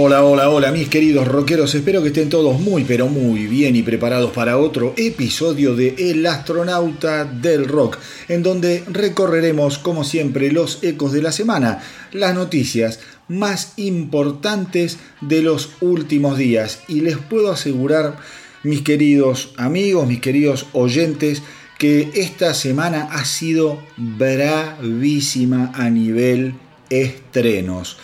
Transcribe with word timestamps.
Hola, 0.00 0.22
hola, 0.22 0.48
hola, 0.48 0.70
mis 0.70 0.88
queridos 0.88 1.26
rockeros. 1.26 1.74
Espero 1.74 2.00
que 2.00 2.08
estén 2.08 2.28
todos 2.28 2.60
muy, 2.60 2.84
pero 2.84 3.08
muy 3.08 3.48
bien 3.48 3.74
y 3.74 3.82
preparados 3.82 4.30
para 4.30 4.56
otro 4.56 4.94
episodio 4.96 5.74
de 5.74 5.96
El 5.98 6.24
astronauta 6.24 7.24
del 7.24 7.66
rock, 7.66 7.98
en 8.28 8.44
donde 8.44 8.84
recorreremos, 8.86 9.78
como 9.78 10.04
siempre, 10.04 10.52
los 10.52 10.84
ecos 10.84 11.10
de 11.10 11.20
la 11.20 11.32
semana, 11.32 11.82
las 12.12 12.32
noticias 12.32 13.00
más 13.26 13.72
importantes 13.74 14.98
de 15.20 15.42
los 15.42 15.70
últimos 15.80 16.38
días. 16.38 16.78
Y 16.86 17.00
les 17.00 17.16
puedo 17.16 17.50
asegurar, 17.50 18.18
mis 18.62 18.82
queridos 18.82 19.52
amigos, 19.56 20.06
mis 20.06 20.20
queridos 20.20 20.66
oyentes, 20.74 21.42
que 21.76 22.08
esta 22.14 22.54
semana 22.54 23.08
ha 23.10 23.24
sido 23.24 23.82
bravísima 23.96 25.72
a 25.74 25.90
nivel 25.90 26.54
estrenos. 26.88 27.96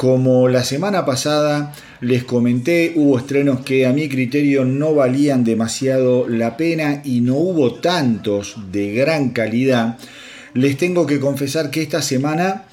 Como 0.00 0.48
la 0.48 0.64
semana 0.64 1.04
pasada 1.04 1.74
les 2.00 2.24
comenté, 2.24 2.94
hubo 2.96 3.18
estrenos 3.18 3.60
que 3.60 3.84
a 3.84 3.92
mi 3.92 4.08
criterio 4.08 4.64
no 4.64 4.94
valían 4.94 5.44
demasiado 5.44 6.26
la 6.26 6.56
pena 6.56 7.02
y 7.04 7.20
no 7.20 7.34
hubo 7.34 7.74
tantos 7.74 8.56
de 8.72 8.94
gran 8.94 9.28
calidad. 9.28 9.98
Les 10.54 10.78
tengo 10.78 11.06
que 11.06 11.20
confesar 11.20 11.70
que 11.70 11.82
esta 11.82 12.00
semana 12.00 12.64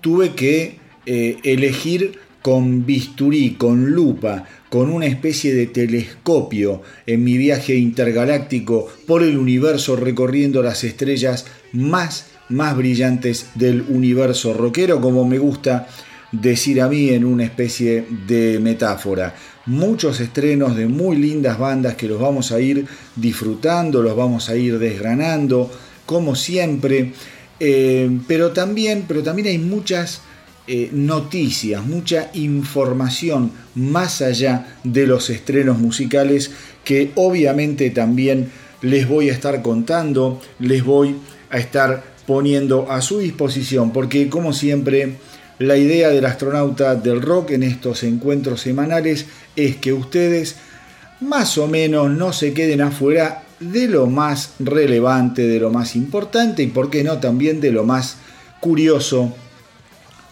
tuve 0.00 0.30
que 0.30 0.80
eh, 1.06 1.36
elegir 1.44 2.18
con 2.42 2.84
bisturí, 2.84 3.52
con 3.52 3.92
lupa, 3.92 4.46
con 4.68 4.90
una 4.90 5.06
especie 5.06 5.54
de 5.54 5.68
telescopio 5.68 6.82
en 7.06 7.22
mi 7.22 7.36
viaje 7.36 7.76
intergaláctico 7.76 8.88
por 9.06 9.22
el 9.22 9.38
universo 9.38 9.94
recorriendo 9.94 10.64
las 10.64 10.82
estrellas 10.82 11.46
más, 11.72 12.26
más 12.48 12.76
brillantes 12.76 13.50
del 13.54 13.82
universo 13.82 14.52
rockero, 14.52 15.00
como 15.00 15.24
me 15.24 15.38
gusta 15.38 15.86
decir 16.32 16.80
a 16.80 16.88
mí 16.88 17.10
en 17.10 17.24
una 17.24 17.44
especie 17.44 18.06
de 18.26 18.58
metáfora. 18.58 19.34
Muchos 19.66 20.18
estrenos 20.20 20.74
de 20.74 20.88
muy 20.88 21.16
lindas 21.16 21.58
bandas 21.58 21.94
que 21.94 22.08
los 22.08 22.20
vamos 22.20 22.50
a 22.50 22.60
ir 22.60 22.86
disfrutando, 23.14 24.02
los 24.02 24.16
vamos 24.16 24.48
a 24.48 24.56
ir 24.56 24.78
desgranando, 24.78 25.70
como 26.06 26.34
siempre. 26.34 27.12
Eh, 27.60 28.10
pero, 28.26 28.50
también, 28.50 29.04
pero 29.06 29.22
también 29.22 29.48
hay 29.48 29.58
muchas 29.58 30.22
eh, 30.66 30.90
noticias, 30.92 31.84
mucha 31.84 32.30
información 32.34 33.52
más 33.74 34.22
allá 34.22 34.78
de 34.82 35.06
los 35.06 35.28
estrenos 35.30 35.78
musicales 35.78 36.50
que 36.84 37.12
obviamente 37.14 37.90
también 37.90 38.50
les 38.80 39.08
voy 39.08 39.30
a 39.30 39.32
estar 39.32 39.62
contando, 39.62 40.40
les 40.58 40.84
voy 40.84 41.16
a 41.50 41.58
estar 41.58 42.02
poniendo 42.26 42.90
a 42.90 43.00
su 43.02 43.18
disposición, 43.18 43.92
porque 43.92 44.28
como 44.28 44.52
siempre 44.52 45.16
la 45.62 45.76
idea 45.76 46.10
del 46.10 46.26
astronauta 46.26 46.94
del 46.94 47.22
rock 47.22 47.52
en 47.52 47.62
estos 47.62 48.02
encuentros 48.02 48.60
semanales 48.60 49.26
es 49.56 49.76
que 49.76 49.92
ustedes 49.92 50.56
más 51.20 51.56
o 51.58 51.68
menos 51.68 52.10
no 52.10 52.32
se 52.32 52.52
queden 52.52 52.80
afuera 52.80 53.44
de 53.60 53.86
lo 53.86 54.06
más 54.06 54.54
relevante, 54.58 55.46
de 55.46 55.60
lo 55.60 55.70
más 55.70 55.94
importante 55.94 56.62
y, 56.62 56.66
por 56.66 56.90
qué 56.90 57.04
no, 57.04 57.18
también 57.18 57.60
de 57.60 57.70
lo 57.70 57.84
más 57.84 58.16
curioso 58.60 59.32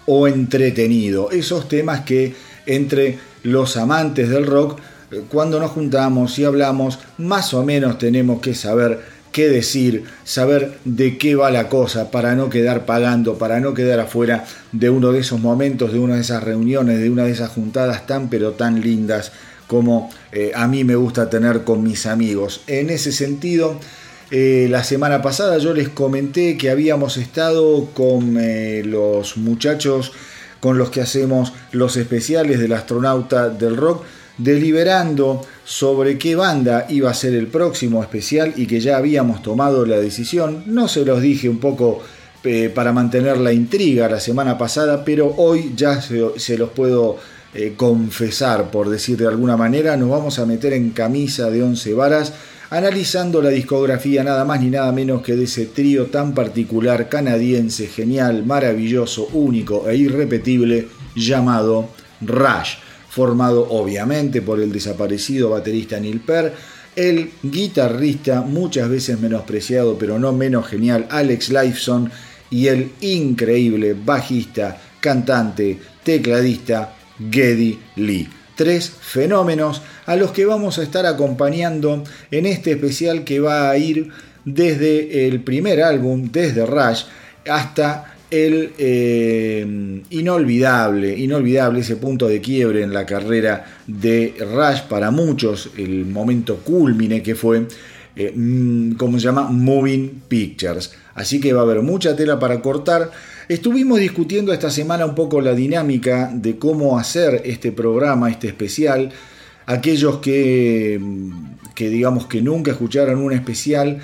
o 0.06 0.26
entretenido. 0.26 1.30
Esos 1.30 1.68
temas 1.68 2.00
que 2.00 2.34
entre 2.66 3.18
los 3.44 3.76
amantes 3.76 4.28
del 4.28 4.46
rock, 4.46 4.80
eh, 5.12 5.22
cuando 5.28 5.60
nos 5.60 5.70
juntamos 5.70 6.38
y 6.38 6.44
hablamos, 6.44 6.98
más 7.18 7.54
o 7.54 7.64
menos 7.64 7.98
tenemos 7.98 8.40
que 8.40 8.54
saber 8.54 9.19
qué 9.32 9.48
decir, 9.48 10.04
saber 10.24 10.78
de 10.84 11.18
qué 11.18 11.34
va 11.34 11.50
la 11.50 11.68
cosa 11.68 12.10
para 12.10 12.34
no 12.34 12.50
quedar 12.50 12.86
pagando, 12.86 13.38
para 13.38 13.60
no 13.60 13.74
quedar 13.74 14.00
afuera 14.00 14.44
de 14.72 14.90
uno 14.90 15.12
de 15.12 15.20
esos 15.20 15.40
momentos, 15.40 15.92
de 15.92 15.98
una 15.98 16.16
de 16.16 16.22
esas 16.22 16.42
reuniones, 16.42 16.98
de 17.00 17.10
una 17.10 17.24
de 17.24 17.32
esas 17.32 17.50
juntadas 17.50 18.06
tan 18.06 18.28
pero 18.28 18.52
tan 18.52 18.80
lindas 18.80 19.32
como 19.66 20.10
eh, 20.32 20.50
a 20.54 20.66
mí 20.66 20.82
me 20.82 20.96
gusta 20.96 21.30
tener 21.30 21.62
con 21.62 21.82
mis 21.84 22.06
amigos. 22.06 22.62
En 22.66 22.90
ese 22.90 23.12
sentido, 23.12 23.78
eh, 24.32 24.66
la 24.68 24.82
semana 24.82 25.22
pasada 25.22 25.58
yo 25.58 25.74
les 25.74 25.88
comenté 25.88 26.56
que 26.58 26.70
habíamos 26.70 27.16
estado 27.16 27.86
con 27.94 28.36
eh, 28.40 28.82
los 28.84 29.36
muchachos 29.36 30.12
con 30.60 30.76
los 30.76 30.90
que 30.90 31.00
hacemos 31.00 31.52
los 31.72 31.96
especiales 31.96 32.58
del 32.58 32.72
astronauta 32.72 33.48
del 33.48 33.76
rock, 33.76 34.04
deliberando 34.38 35.42
sobre 35.64 36.18
qué 36.18 36.34
banda 36.36 36.86
iba 36.88 37.10
a 37.10 37.14
ser 37.14 37.34
el 37.34 37.46
próximo 37.46 38.02
especial 38.02 38.54
y 38.56 38.66
que 38.66 38.80
ya 38.80 38.96
habíamos 38.96 39.42
tomado 39.42 39.84
la 39.86 39.98
decisión. 39.98 40.64
No 40.66 40.88
se 40.88 41.04
los 41.04 41.20
dije 41.20 41.48
un 41.48 41.58
poco 41.58 42.02
eh, 42.42 42.70
para 42.74 42.92
mantener 42.92 43.38
la 43.38 43.52
intriga 43.52 44.08
la 44.08 44.20
semana 44.20 44.56
pasada, 44.56 45.04
pero 45.04 45.34
hoy 45.36 45.72
ya 45.76 46.00
se, 46.00 46.58
los 46.58 46.70
puedo 46.70 47.18
eh, 47.54 47.74
confesar, 47.76 48.70
por 48.70 48.88
decir 48.88 49.18
de 49.18 49.28
alguna 49.28 49.56
manera. 49.56 49.96
Nos 49.96 50.10
vamos 50.10 50.38
a 50.38 50.46
meter 50.46 50.72
en 50.72 50.90
camisa 50.90 51.50
de 51.50 51.62
once 51.62 51.92
varas 51.92 52.32
analizando 52.70 53.42
la 53.42 53.50
discografía 53.50 54.22
nada 54.22 54.44
más 54.44 54.60
ni 54.60 54.70
nada 54.70 54.92
menos 54.92 55.22
que 55.22 55.34
de 55.34 55.44
ese 55.44 55.66
trío 55.66 56.06
tan 56.06 56.34
particular, 56.34 57.08
canadiense, 57.08 57.88
genial, 57.88 58.46
maravilloso, 58.46 59.28
único 59.32 59.88
e 59.88 59.96
irrepetible 59.96 60.86
llamado 61.16 61.88
Rush 62.20 62.76
formado 63.10 63.68
obviamente 63.70 64.40
por 64.40 64.60
el 64.60 64.72
desaparecido 64.72 65.50
baterista 65.50 65.98
Neil 65.98 66.20
Peart, 66.20 66.54
el 66.96 67.30
guitarrista 67.42 68.42
muchas 68.42 68.88
veces 68.88 69.20
menospreciado 69.20 69.98
pero 69.98 70.18
no 70.18 70.32
menos 70.32 70.66
genial 70.66 71.06
Alex 71.10 71.50
Lifeson 71.50 72.10
y 72.50 72.68
el 72.68 72.92
increíble 73.00 73.94
bajista, 73.94 74.80
cantante, 75.00 75.78
tecladista 76.02 76.94
Geddy 77.30 77.78
Lee. 77.96 78.28
Tres 78.56 78.90
fenómenos 78.90 79.82
a 80.06 80.16
los 80.16 80.32
que 80.32 80.44
vamos 80.46 80.78
a 80.78 80.82
estar 80.82 81.06
acompañando 81.06 82.04
en 82.30 82.46
este 82.46 82.72
especial 82.72 83.24
que 83.24 83.40
va 83.40 83.70
a 83.70 83.78
ir 83.78 84.10
desde 84.44 85.26
el 85.26 85.42
primer 85.42 85.82
álbum, 85.82 86.30
desde 86.30 86.66
Rush, 86.66 87.04
hasta 87.48 88.09
el 88.30 88.72
eh, 88.78 90.02
inolvidable, 90.10 91.16
inolvidable 91.18 91.80
ese 91.80 91.96
punto 91.96 92.28
de 92.28 92.40
quiebre 92.40 92.82
en 92.82 92.92
la 92.92 93.04
carrera 93.04 93.64
de 93.86 94.34
Rush 94.38 94.82
para 94.88 95.10
muchos, 95.10 95.70
el 95.76 96.06
momento 96.06 96.58
culmine 96.58 97.22
que 97.22 97.34
fue, 97.34 97.66
eh, 98.14 98.32
mm, 98.34 98.92
como 98.92 99.18
se 99.18 99.24
llama, 99.24 99.50
Moving 99.50 100.22
Pictures. 100.28 100.92
Así 101.14 101.40
que 101.40 101.52
va 101.52 101.60
a 101.60 101.64
haber 101.64 101.82
mucha 101.82 102.14
tela 102.14 102.38
para 102.38 102.62
cortar. 102.62 103.10
Estuvimos 103.48 103.98
discutiendo 103.98 104.52
esta 104.52 104.70
semana 104.70 105.04
un 105.04 105.14
poco 105.16 105.40
la 105.40 105.54
dinámica 105.54 106.30
de 106.32 106.56
cómo 106.56 106.98
hacer 106.98 107.42
este 107.44 107.72
programa, 107.72 108.30
este 108.30 108.46
especial. 108.46 109.10
Aquellos 109.66 110.18
que, 110.18 111.00
que 111.74 111.88
digamos 111.88 112.26
que 112.26 112.42
nunca 112.42 112.70
escucharon 112.70 113.18
un 113.18 113.32
especial, 113.32 114.00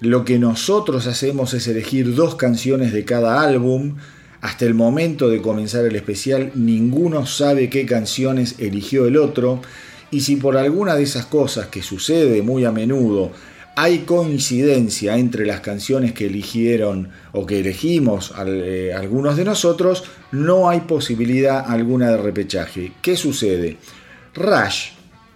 lo 0.00 0.24
que 0.24 0.38
nosotros 0.38 1.06
hacemos 1.06 1.54
es 1.54 1.66
elegir 1.66 2.14
dos 2.14 2.36
canciones 2.36 2.92
de 2.92 3.04
cada 3.04 3.42
álbum. 3.42 3.96
Hasta 4.40 4.64
el 4.64 4.74
momento 4.74 5.28
de 5.28 5.42
comenzar 5.42 5.84
el 5.84 5.96
especial, 5.96 6.52
ninguno 6.54 7.26
sabe 7.26 7.68
qué 7.68 7.84
canciones 7.84 8.54
eligió 8.58 9.06
el 9.06 9.16
otro. 9.16 9.60
Y 10.12 10.20
si 10.20 10.36
por 10.36 10.56
alguna 10.56 10.94
de 10.94 11.02
esas 11.02 11.26
cosas 11.26 11.66
que 11.66 11.82
sucede 11.82 12.42
muy 12.42 12.64
a 12.64 12.72
menudo 12.72 13.32
hay 13.80 13.98
coincidencia 13.98 15.16
entre 15.18 15.46
las 15.46 15.60
canciones 15.60 16.12
que 16.12 16.26
eligieron 16.26 17.10
o 17.30 17.46
que 17.46 17.60
elegimos 17.60 18.34
eh, 18.44 18.92
algunos 18.92 19.36
de 19.36 19.44
nosotros, 19.44 20.02
no 20.32 20.68
hay 20.68 20.80
posibilidad 20.80 21.64
alguna 21.64 22.10
de 22.10 22.16
repechaje. 22.16 22.90
¿Qué 23.00 23.16
sucede? 23.16 23.76
Rush 24.34 24.90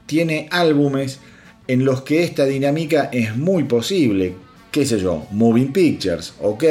tiene 0.06 0.48
álbumes 0.50 1.20
en 1.68 1.84
los 1.84 2.02
que 2.02 2.24
esta 2.24 2.44
dinámica 2.44 3.10
es 3.12 3.36
muy 3.36 3.62
posible 3.62 4.34
qué 4.72 4.86
sé 4.86 4.98
yo, 4.98 5.26
Moving 5.30 5.72
Pictures, 5.72 6.32
ok, 6.40 6.64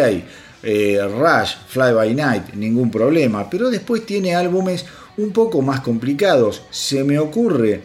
eh, 0.64 1.00
Rush, 1.08 1.54
Fly 1.68 1.94
By 1.94 2.14
Night, 2.16 2.54
ningún 2.56 2.90
problema, 2.92 3.50
pero 3.50 3.70
después 3.70 4.06
tiene 4.06 4.36
álbumes 4.36 4.86
un 5.18 5.32
poco 5.32 5.62
más 5.62 5.82
complicados. 5.82 6.64
Se 6.72 7.04
me 7.04 7.20
ocurre, 7.20 7.82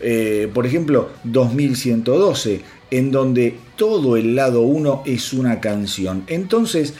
eh, 0.00 0.48
por 0.54 0.66
ejemplo, 0.66 1.10
2112, 1.24 2.62
en 2.90 3.10
donde 3.10 3.58
todo 3.76 4.16
el 4.16 4.36
lado 4.36 4.62
1 4.62 5.02
es 5.04 5.32
una 5.32 5.60
canción. 5.60 6.22
Entonces, 6.28 6.94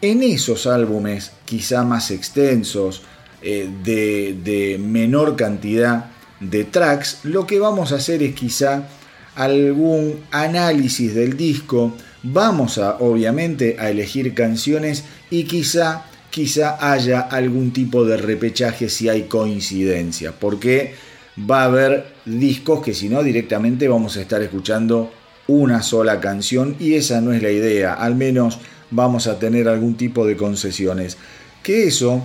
en 0.00 0.24
esos 0.24 0.66
álbumes, 0.66 1.32
quizá 1.44 1.84
más 1.84 2.10
extensos, 2.10 3.02
eh, 3.42 3.68
de, 3.84 4.36
de 4.42 4.78
menor 4.78 5.36
cantidad 5.36 6.10
de 6.40 6.64
tracks, 6.64 7.20
lo 7.22 7.46
que 7.46 7.60
vamos 7.60 7.92
a 7.92 7.96
hacer 7.96 8.22
es 8.22 8.34
quizá 8.34 8.88
algún 9.34 10.20
análisis 10.30 11.14
del 11.14 11.36
disco, 11.36 11.94
vamos 12.22 12.78
a 12.78 12.96
obviamente 12.98 13.76
a 13.78 13.90
elegir 13.90 14.34
canciones 14.34 15.04
y 15.30 15.44
quizá 15.44 16.04
quizá 16.32 16.78
haya 16.80 17.20
algún 17.20 17.72
tipo 17.72 18.06
de 18.06 18.16
repechaje 18.16 18.88
si 18.88 19.08
hay 19.10 19.24
coincidencia, 19.24 20.32
porque 20.32 20.94
va 21.38 21.62
a 21.62 21.66
haber 21.66 22.06
discos 22.24 22.82
que 22.82 22.94
si 22.94 23.10
no 23.10 23.22
directamente 23.22 23.86
vamos 23.86 24.16
a 24.16 24.22
estar 24.22 24.40
escuchando 24.40 25.12
una 25.46 25.82
sola 25.82 26.20
canción 26.20 26.76
y 26.80 26.94
esa 26.94 27.20
no 27.20 27.34
es 27.34 27.42
la 27.42 27.50
idea, 27.50 27.92
al 27.92 28.14
menos 28.14 28.58
vamos 28.90 29.26
a 29.26 29.38
tener 29.38 29.68
algún 29.68 29.96
tipo 29.96 30.26
de 30.26 30.36
concesiones. 30.36 31.18
Que 31.62 31.84
eso, 31.84 32.22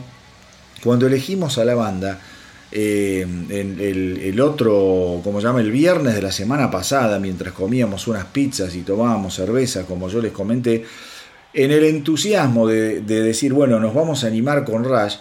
cuando 0.81 1.07
elegimos 1.07 1.57
a 1.57 1.65
la 1.65 1.75
banda, 1.75 2.19
eh, 2.71 3.25
el, 3.49 4.39
otro, 4.41 5.21
como 5.23 5.39
se 5.39 5.47
llama, 5.47 5.61
el 5.61 5.71
viernes 5.71 6.15
de 6.15 6.21
la 6.21 6.31
semana 6.31 6.69
pasada, 6.69 7.19
mientras 7.19 7.53
comíamos 7.53 8.07
unas 8.07 8.25
pizzas 8.25 8.75
y 8.75 8.81
tomábamos 8.81 9.35
cerveza, 9.35 9.85
como 9.85 10.09
yo 10.09 10.21
les 10.21 10.31
comenté, 10.31 10.83
en 11.53 11.71
el 11.71 11.83
entusiasmo 11.85 12.67
de, 12.67 13.01
de 13.01 13.21
decir, 13.21 13.53
bueno, 13.53 13.79
nos 13.79 13.93
vamos 13.93 14.23
a 14.23 14.27
animar 14.27 14.65
con 14.65 14.83
Rush, 14.83 15.15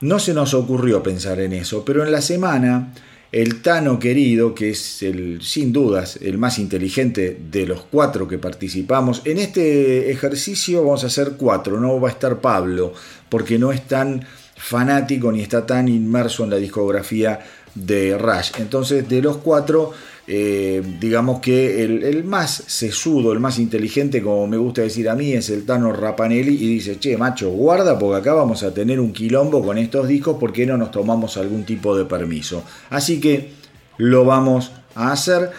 no 0.00 0.18
se 0.18 0.34
nos 0.34 0.54
ocurrió 0.54 1.02
pensar 1.02 1.40
en 1.40 1.52
eso, 1.52 1.84
pero 1.84 2.04
en 2.04 2.12
la 2.12 2.20
semana 2.20 2.92
el 3.32 3.62
Tano 3.62 3.98
querido, 3.98 4.54
que 4.54 4.70
es 4.70 5.02
el, 5.02 5.40
sin 5.40 5.72
dudas 5.72 6.18
el 6.20 6.36
más 6.36 6.58
inteligente 6.58 7.40
de 7.50 7.66
los 7.66 7.82
cuatro 7.82 8.28
que 8.28 8.36
participamos, 8.36 9.22
en 9.24 9.38
este 9.38 10.10
ejercicio 10.10 10.84
vamos 10.84 11.02
a 11.02 11.06
hacer 11.06 11.32
cuatro, 11.38 11.80
no 11.80 11.98
va 11.98 12.10
a 12.10 12.12
estar 12.12 12.40
Pablo, 12.42 12.92
porque 13.30 13.58
no 13.58 13.72
es 13.72 13.88
tan 13.88 14.26
fanático 14.62 15.32
ni 15.32 15.42
está 15.42 15.66
tan 15.66 15.88
inmerso 15.88 16.44
en 16.44 16.50
la 16.50 16.56
discografía 16.56 17.40
de 17.74 18.16
Rush. 18.16 18.52
Entonces, 18.58 19.08
de 19.08 19.20
los 19.20 19.38
cuatro, 19.38 19.92
eh, 20.26 20.80
digamos 21.00 21.40
que 21.40 21.82
el, 21.82 22.22
más 22.22 22.62
sesudo, 22.68 23.32
el 23.32 23.40
más 23.40 23.58
inteligente, 23.58 24.22
como 24.22 24.46
me 24.46 24.56
gusta 24.56 24.82
decir 24.82 25.08
a 25.08 25.16
mí, 25.16 25.32
es 25.32 25.50
el 25.50 25.66
Tano 25.66 25.92
Rapanelli 25.92 26.54
y 26.54 26.68
dice, 26.68 27.00
che, 27.00 27.16
macho, 27.16 27.50
guarda 27.50 27.98
porque 27.98 28.20
acá 28.20 28.34
vamos 28.34 28.62
a 28.62 28.72
tener 28.72 29.00
un 29.00 29.12
quilombo 29.12 29.64
con 29.64 29.78
estos 29.78 30.06
discos, 30.06 30.36
¿por 30.38 30.52
qué 30.52 30.64
no 30.64 30.76
nos 30.76 30.92
tomamos 30.92 31.36
algún 31.36 31.64
tipo 31.64 31.96
de 31.96 32.04
permiso? 32.04 32.62
Así 32.90 33.20
que 33.20 33.50
lo 33.96 34.24
vamos 34.24 34.70
a 34.94 35.10
hacer. 35.10 35.50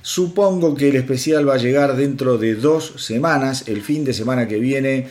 Supongo 0.00 0.76
que 0.76 0.90
el 0.90 0.96
especial 0.96 1.48
va 1.48 1.54
a 1.54 1.58
llegar 1.58 1.96
dentro 1.96 2.38
de 2.38 2.54
dos 2.54 2.92
semanas, 2.98 3.64
el 3.66 3.82
fin 3.82 4.04
de 4.04 4.12
semana 4.12 4.46
que 4.46 4.58
viene 4.58 5.08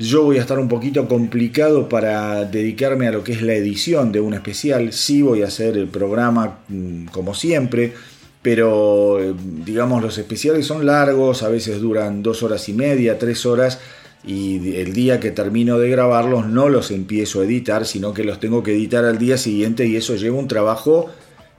yo 0.00 0.24
voy 0.24 0.38
a 0.38 0.40
estar 0.40 0.58
un 0.58 0.68
poquito 0.68 1.06
complicado 1.06 1.86
para 1.86 2.46
dedicarme 2.46 3.06
a 3.06 3.12
lo 3.12 3.22
que 3.22 3.32
es 3.32 3.42
la 3.42 3.52
edición 3.52 4.12
de 4.12 4.20
un 4.20 4.32
especial. 4.32 4.94
Sí 4.94 5.20
voy 5.20 5.42
a 5.42 5.48
hacer 5.48 5.76
el 5.76 5.88
programa 5.88 6.60
mm, 6.68 7.08
como 7.08 7.34
siempre, 7.34 7.92
pero 8.40 9.22
eh, 9.22 9.34
digamos 9.36 10.02
los 10.02 10.16
especiales 10.16 10.66
son 10.66 10.86
largos, 10.86 11.42
a 11.42 11.50
veces 11.50 11.82
duran 11.82 12.22
dos 12.22 12.42
horas 12.42 12.66
y 12.70 12.72
media, 12.72 13.18
tres 13.18 13.44
horas. 13.44 13.78
Y 14.24 14.76
el 14.76 14.94
día 14.94 15.20
que 15.20 15.32
termino 15.32 15.78
de 15.78 15.90
grabarlos 15.90 16.46
no 16.46 16.70
los 16.70 16.90
empiezo 16.90 17.42
a 17.42 17.44
editar, 17.44 17.84
sino 17.84 18.14
que 18.14 18.24
los 18.24 18.40
tengo 18.40 18.62
que 18.62 18.72
editar 18.72 19.04
al 19.04 19.18
día 19.18 19.36
siguiente 19.36 19.86
y 19.86 19.96
eso 19.96 20.16
lleva 20.16 20.38
un 20.38 20.48
trabajo 20.48 21.10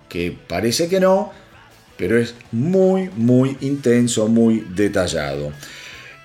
que 0.10 0.36
parece 0.48 0.90
que 0.90 1.00
no, 1.00 1.32
pero 1.96 2.18
es 2.18 2.34
muy, 2.52 3.10
muy 3.16 3.56
intenso, 3.62 4.28
muy 4.28 4.64
detallado. 4.76 5.52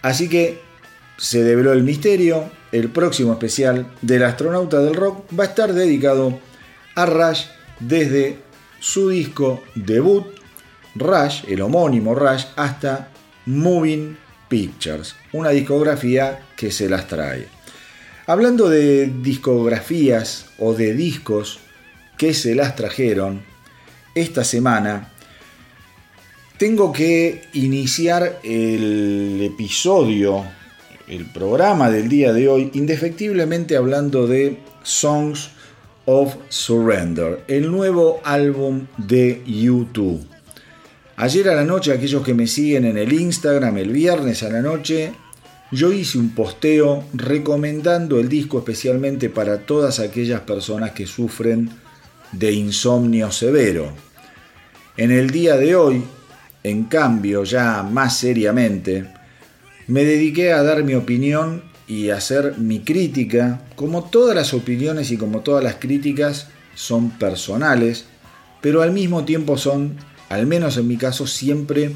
Así 0.03 0.29
que 0.29 0.66
se 1.17 1.43
develó 1.43 1.73
el 1.73 1.83
misterio, 1.83 2.51
el 2.73 2.91
próximo 2.91 3.33
especial 3.33 3.87
del 4.03 4.25
astronauta 4.25 4.81
del 4.81 4.95
rock 4.95 5.25
va 5.39 5.45
a 5.45 5.49
estar 5.49 5.73
dedicado 5.73 6.39
a 6.95 7.07
Rush 7.07 7.45
desde 7.81 8.39
su 8.81 9.09
disco 9.09 9.63
debut, 9.75 10.27
Rush, 10.95 11.45
el 11.49 11.61
homónimo 11.63 12.15
Rush, 12.15 12.45
hasta 12.57 13.11
Moving 13.47 14.17
Pictures, 14.49 15.15
una 15.33 15.51
discografía 15.51 16.41
que 16.57 16.71
se 16.71 16.89
las 16.89 17.09
trae. 17.09 17.49
Hablando 18.27 18.69
de 18.69 19.07
discografías 19.23 20.47
o 20.59 20.75
de 20.75 20.95
discos 20.95 21.61
que 22.19 22.35
se 22.35 22.55
las 22.55 22.75
trajeron, 22.77 23.43
esta 24.15 24.45
semana 24.45 25.13
tengo 26.59 26.93
que 26.93 27.43
iniciar 27.53 28.41
el 28.43 29.41
episodio 29.43 30.45
el 31.09 31.27
programa 31.27 31.91
del 31.91 32.09
día 32.09 32.33
de 32.33 32.49
hoy, 32.49 32.71
indefectiblemente 32.75 33.77
hablando 33.77 34.27
de 34.27 34.59
Songs 34.83 35.51
of 36.05 36.35
Surrender, 36.49 37.45
el 37.49 37.71
nuevo 37.71 38.21
álbum 38.25 38.87
de 38.97 39.43
YouTube. 39.47 40.27
Ayer 41.17 41.49
a 41.49 41.55
la 41.55 41.65
noche, 41.65 41.93
aquellos 41.93 42.25
que 42.25 42.35
me 42.35 42.47
siguen 42.47 42.85
en 42.85 42.99
el 42.99 43.13
Instagram, 43.13 43.79
el 43.79 43.91
viernes 43.91 44.43
a 44.43 44.51
la 44.51 44.61
noche, 44.61 45.13
yo 45.73 45.93
hice 45.93 46.19
un 46.19 46.35
posteo 46.35 47.05
recomendando 47.15 48.21
el 48.21 48.29
disco 48.29 48.59
especialmente 48.59 49.31
para 49.31 49.59
todas 49.59 49.99
aquellas 49.99 50.41
personas 50.43 50.93
que 50.93 51.07
sufren 51.07 51.71
de 52.33 52.53
insomnio 52.53 53.31
severo. 53.33 53.93
En 54.97 55.11
el 55.11 55.31
día 55.31 55.57
de 55.57 55.75
hoy, 55.75 56.05
en 56.63 56.85
cambio, 56.85 57.45
ya 57.45 57.83
más 57.83 58.19
seriamente, 58.19 59.16
me 59.89 60.05
dediqué 60.05 60.53
a 60.53 60.63
dar 60.63 60.83
mi 60.85 60.95
opinión 60.95 61.63
y 61.87 62.11
hacer 62.11 62.59
mi 62.59 62.81
crítica, 62.81 63.63
como 63.77 64.05
todas 64.05 64.35
las 64.35 64.53
opiniones 64.55 65.11
y 65.11 65.17
como 65.17 65.41
todas 65.41 65.63
las 65.63 65.77
críticas 65.77 66.49
son 66.75 67.11
personales, 67.11 68.07
pero 68.61 68.83
al 68.83 68.91
mismo 68.91 69.25
tiempo 69.25 69.57
son, 69.57 69.97
al 70.29 70.47
menos 70.47 70.77
en 70.77 70.89
mi 70.89 70.97
caso, 70.97 71.27
siempre 71.27 71.93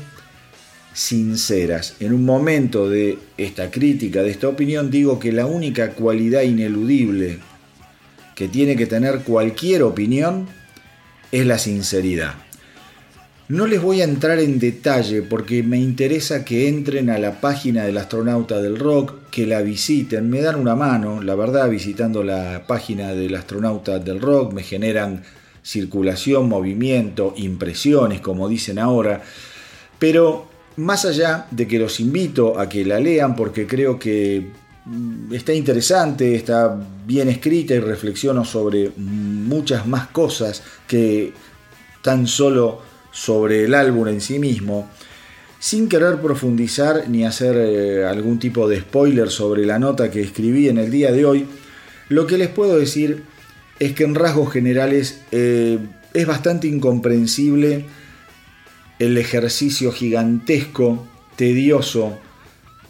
sinceras. 0.92 1.96
En 2.00 2.12
un 2.12 2.25
momento 2.25 2.88
de 2.88 3.19
esta 3.37 3.70
crítica, 3.70 4.22
de 4.22 4.31
esta 4.31 4.48
opinión, 4.48 4.90
digo 4.90 5.19
que 5.19 5.32
la 5.32 5.46
única 5.46 5.90
cualidad 5.90 6.43
ineludible 6.43 7.38
que 8.34 8.48
tiene 8.48 8.76
que 8.76 8.86
tener 8.86 9.20
cualquier 9.20 9.82
opinión 9.82 10.46
es 11.32 11.46
la 11.46 11.58
sinceridad. 11.58 12.34
No 13.50 13.67
les 13.67 13.82
voy 13.82 14.00
a 14.00 14.05
entrar 14.05 14.38
en 14.38 14.61
detalle 14.61 15.23
porque 15.23 15.64
me 15.64 15.76
interesa 15.76 16.44
que 16.44 16.69
entren 16.69 17.11
a 17.11 17.19
la 17.19 17.41
página 17.41 17.85
del 17.85 17.99
astronauta 17.99 18.62
del 18.62 18.79
rock, 18.79 19.29
que 19.29 19.44
la 19.44 19.61
visiten, 19.61 20.31
me 20.31 20.41
dan 20.41 20.55
una 20.55 20.76
mano, 20.76 21.20
la 21.20 21.35
verdad 21.35 21.69
visitando 21.69 22.23
la 22.23 22.62
página 22.69 23.12
del 23.12 23.35
astronauta 23.35 23.99
del 23.99 24.20
rock 24.20 24.52
me 24.52 24.62
generan 24.62 25.25
circulación, 25.64 26.49
movimiento, 26.49 27.35
impresiones, 27.38 28.20
como 28.20 28.49
dicen 28.49 28.79
ahora, 28.79 29.20
pero 29.99 30.49
más 30.76 31.05
allá 31.05 31.49
de 31.50 31.67
que 31.67 31.81
los 31.81 31.99
invito 31.99 32.56
a 32.56 32.69
que 32.69 32.85
la 32.85 33.00
lean 33.00 33.35
porque 33.35 33.67
creo 33.67 33.99
que 33.99 34.46
mm, 34.85 35.35
está 35.35 35.53
interesante, 35.53 36.37
está 36.37 36.79
bien 37.05 37.29
escrita 37.29 37.75
y 37.75 37.81
reflexiono 37.81 38.44
sobre 38.44 38.93
muchas 38.96 39.88
más 39.88 40.06
cosas 40.06 40.62
que 40.87 41.32
tan 42.00 42.29
solo 42.29 42.89
sobre 43.10 43.64
el 43.64 43.74
álbum 43.74 44.08
en 44.08 44.20
sí 44.20 44.38
mismo, 44.38 44.90
sin 45.58 45.88
querer 45.88 46.20
profundizar 46.20 47.08
ni 47.08 47.24
hacer 47.24 47.56
eh, 47.56 48.05
algún 48.06 48.38
tipo 48.38 48.69
de 48.69 48.81
spoiler 48.81 49.31
sobre 49.31 49.67
la 49.67 49.79
nota 49.79 50.10
que 50.10 50.22
escribí 50.22 50.69
en 50.69 50.79
el 50.79 50.90
día 50.90 51.12
de 51.12 51.24
hoy, 51.24 51.46
lo 52.08 52.26
que 52.26 52.38
les 52.38 52.48
puedo 52.48 52.79
decir 52.79 53.24
es 53.79 53.93
que 53.93 54.05
en 54.05 54.14
rasgos 54.14 54.52
generales 54.52 55.20
eh, 55.32 55.79
es 56.14 56.26
bastante 56.26 56.67
incomprensible 56.67 57.86
el 58.98 59.17
ejercicio 59.17 59.93
gigantesco, 59.93 61.06
tedioso, 61.36 62.19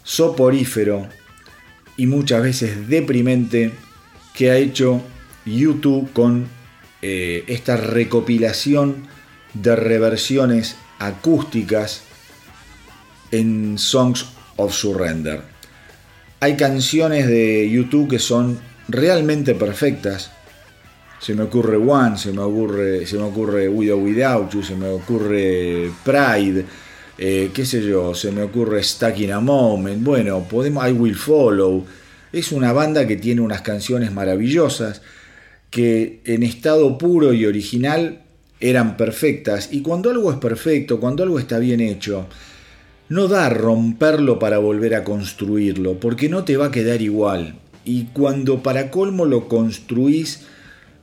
soporífero 0.03 1.07
y 1.97 2.07
muchas 2.07 2.43
veces 2.43 2.89
deprimente 2.89 3.71
que 4.33 4.51
ha 4.51 4.57
hecho 4.57 5.01
YouTube 5.45 6.11
con 6.13 6.47
eh, 7.01 7.43
esta 7.47 7.77
recopilación 7.77 9.07
de 9.53 9.75
reversiones 9.75 10.75
acústicas 10.99 12.03
en 13.31 13.77
Songs 13.77 14.25
of 14.57 14.73
Surrender. 14.73 15.41
Hay 16.39 16.55
canciones 16.55 17.27
de 17.27 17.69
YouTube 17.69 18.09
que 18.09 18.19
son 18.19 18.59
realmente 18.87 19.55
perfectas. 19.55 20.31
Se 21.19 21.33
me 21.35 21.43
ocurre 21.43 21.77
One, 21.77 22.17
se 22.17 22.31
me 22.31 22.41
ocurre, 22.41 23.05
se 23.05 23.17
me 23.17 23.23
ocurre 23.23 23.69
Without 23.69 24.51
You, 24.51 24.63
se 24.63 24.75
me 24.75 24.87
ocurre 24.87 25.91
Pride, 26.03 26.65
eh, 27.17 27.51
qué 27.53 27.65
sé 27.65 27.83
yo, 27.83 28.15
se 28.15 28.31
me 28.31 28.41
ocurre 28.41 28.83
Stuck 28.83 29.19
in 29.19 29.31
a 29.31 29.39
Moment. 29.39 30.03
Bueno, 30.03 30.43
podemos, 30.49 30.87
I 30.87 30.91
Will 30.93 31.15
Follow. 31.15 31.85
Es 32.33 32.51
una 32.51 32.73
banda 32.73 33.05
que 33.05 33.17
tiene 33.17 33.41
unas 33.41 33.61
canciones 33.61 34.11
maravillosas 34.11 35.01
que 35.69 36.21
en 36.25 36.43
estado 36.43 36.97
puro 36.97 37.33
y 37.33 37.45
original 37.45 38.23
eran 38.61 38.95
perfectas 38.95 39.69
y 39.71 39.81
cuando 39.81 40.11
algo 40.11 40.31
es 40.31 40.37
perfecto, 40.37 40.99
cuando 40.99 41.23
algo 41.23 41.39
está 41.39 41.59
bien 41.59 41.81
hecho, 41.81 42.27
no 43.09 43.27
da 43.27 43.49
romperlo 43.49 44.39
para 44.39 44.59
volver 44.59 44.95
a 44.95 45.03
construirlo, 45.03 45.99
porque 45.99 46.29
no 46.29 46.45
te 46.45 46.55
va 46.55 46.67
a 46.67 46.71
quedar 46.71 47.01
igual. 47.01 47.55
Y 47.83 48.05
cuando 48.13 48.63
para 48.63 48.89
colmo 48.89 49.25
lo 49.25 49.49
construís 49.49 50.43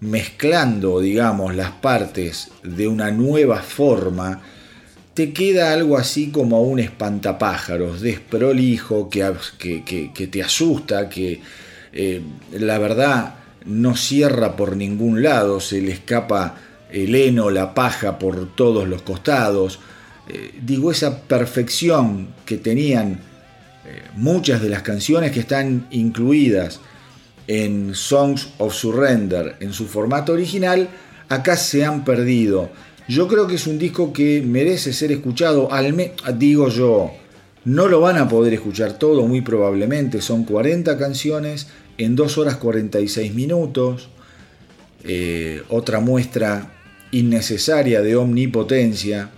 mezclando, 0.00 1.00
digamos, 1.00 1.54
las 1.54 1.72
partes 1.72 2.50
de 2.62 2.88
una 2.88 3.10
nueva 3.10 3.60
forma, 3.60 4.40
te 5.12 5.32
queda 5.32 5.72
algo 5.72 5.98
así 5.98 6.30
como 6.30 6.62
un 6.62 6.78
espantapájaros, 6.78 8.00
desprolijo, 8.00 9.10
que, 9.10 9.34
que, 9.58 10.12
que, 10.14 10.26
te 10.28 10.42
asusta, 10.42 11.08
que 11.08 11.40
eh, 11.92 12.22
la 12.52 12.78
verdad 12.78 13.34
no 13.64 13.96
cierra 13.96 14.54
por 14.56 14.76
ningún 14.76 15.22
lado, 15.22 15.60
se 15.60 15.82
le 15.82 15.90
escapa 15.90 16.54
el 16.90 17.14
heno, 17.14 17.50
la 17.50 17.74
paja 17.74 18.18
por 18.18 18.54
todos 18.54 18.88
los 18.88 19.02
costados. 19.02 19.80
Eh, 20.28 20.54
digo, 20.62 20.90
esa 20.90 21.22
perfección 21.22 22.28
que 22.44 22.58
tenían 22.58 23.20
eh, 23.86 24.02
muchas 24.16 24.60
de 24.60 24.68
las 24.68 24.82
canciones 24.82 25.32
que 25.32 25.40
están 25.40 25.86
incluidas 25.90 26.80
en 27.46 27.94
Songs 27.94 28.48
of 28.58 28.74
Surrender 28.74 29.56
en 29.60 29.72
su 29.72 29.86
formato 29.86 30.32
original, 30.32 30.88
acá 31.28 31.56
se 31.56 31.84
han 31.84 32.04
perdido. 32.04 32.70
Yo 33.08 33.26
creo 33.26 33.46
que 33.46 33.54
es 33.54 33.66
un 33.66 33.78
disco 33.78 34.12
que 34.12 34.42
merece 34.42 34.92
ser 34.92 35.10
escuchado, 35.12 35.72
al 35.72 36.12
digo 36.36 36.68
yo, 36.68 37.10
no 37.64 37.88
lo 37.88 38.00
van 38.00 38.18
a 38.18 38.28
poder 38.28 38.52
escuchar 38.52 38.98
todo 38.98 39.26
muy 39.26 39.40
probablemente, 39.40 40.20
son 40.20 40.44
40 40.44 40.98
canciones 40.98 41.68
en 41.96 42.14
2 42.14 42.38
horas 42.38 42.56
46 42.56 43.34
minutos, 43.34 44.10
eh, 45.04 45.62
otra 45.68 46.00
muestra 46.00 46.77
innecesaria 47.10 48.02
de 48.02 48.16
omnipotencia 48.16 49.30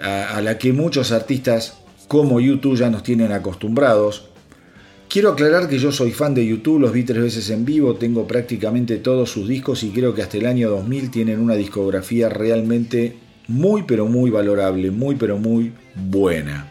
a, 0.00 0.40
la 0.40 0.58
que 0.58 0.72
muchos 0.72 1.12
artistas 1.12 1.78
como 2.08 2.40
YouTube 2.40 2.76
ya 2.76 2.90
nos 2.90 3.02
tienen 3.02 3.32
acostumbrados. 3.32 4.28
Quiero 5.08 5.30
aclarar 5.32 5.68
que 5.68 5.78
yo 5.78 5.92
soy 5.92 6.10
fan 6.10 6.34
de 6.34 6.46
YouTube, 6.46 6.80
los 6.80 6.92
vi 6.92 7.04
tres 7.04 7.22
veces 7.22 7.50
en 7.50 7.64
vivo, 7.64 7.94
tengo 7.96 8.26
prácticamente 8.26 8.96
todos 8.96 9.30
sus 9.30 9.46
discos 9.46 9.82
y 9.82 9.90
creo 9.90 10.14
que 10.14 10.22
hasta 10.22 10.38
el 10.38 10.46
año 10.46 10.70
2000 10.70 11.10
tienen 11.10 11.38
una 11.38 11.54
discografía 11.54 12.28
realmente 12.28 13.16
muy 13.48 13.82
pero 13.82 14.06
muy 14.06 14.30
valorable, 14.30 14.90
muy 14.90 15.16
pero 15.16 15.38
muy 15.38 15.72
buena. 15.94 16.68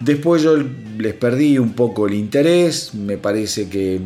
Después 0.00 0.42
yo 0.42 0.56
les 0.98 1.14
perdí 1.14 1.58
un 1.58 1.72
poco 1.72 2.06
el 2.06 2.14
interés, 2.14 2.94
me 2.94 3.16
parece 3.16 3.68
que 3.68 4.00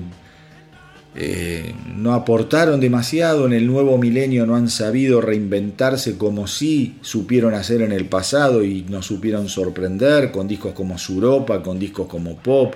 eh, 1.14 1.75
no 1.97 2.14
aportaron 2.14 2.81
demasiado, 2.81 3.47
en 3.47 3.52
el 3.52 3.66
nuevo 3.66 3.99
milenio 3.99 4.47
no 4.47 4.57
han 4.57 4.69
sabido 4.69 5.21
reinventarse 5.21 6.16
como 6.16 6.47
sí 6.47 6.97
supieron 7.02 7.54
hacer 7.54 7.83
en 7.83 7.92
el 7.92 8.07
pasado 8.07 8.64
y 8.64 8.83
nos 8.85 9.07
supieron 9.07 9.49
sorprender 9.49 10.33
con 10.33 10.49
discos 10.49 10.73
como 10.73 10.97
Suropa, 10.99 11.62
con 11.62 11.78
discos 11.78 12.07
como 12.07 12.37
Pop 12.37 12.75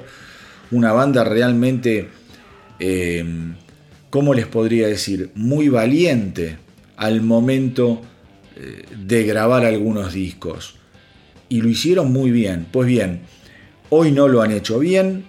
una 0.71 0.93
banda 0.93 1.25
realmente, 1.25 2.09
eh, 2.79 3.25
¿cómo 4.11 4.35
les 4.35 4.47
podría 4.47 4.89
decir? 4.89 5.31
Muy 5.35 5.69
valiente 5.69 6.59
al 6.97 7.23
momento 7.23 8.03
eh, 8.57 8.85
de 8.97 9.25
grabar 9.25 9.65
algunos 9.65 10.13
discos. 10.13 10.77
Y 11.49 11.61
lo 11.61 11.69
hicieron 11.69 12.13
muy 12.13 12.31
bien. 12.31 12.67
Pues 12.71 12.89
bien, 12.89 13.21
hoy 13.91 14.11
no 14.11 14.29
lo 14.29 14.43
han 14.43 14.51
hecho 14.51 14.79
bien. 14.79 15.25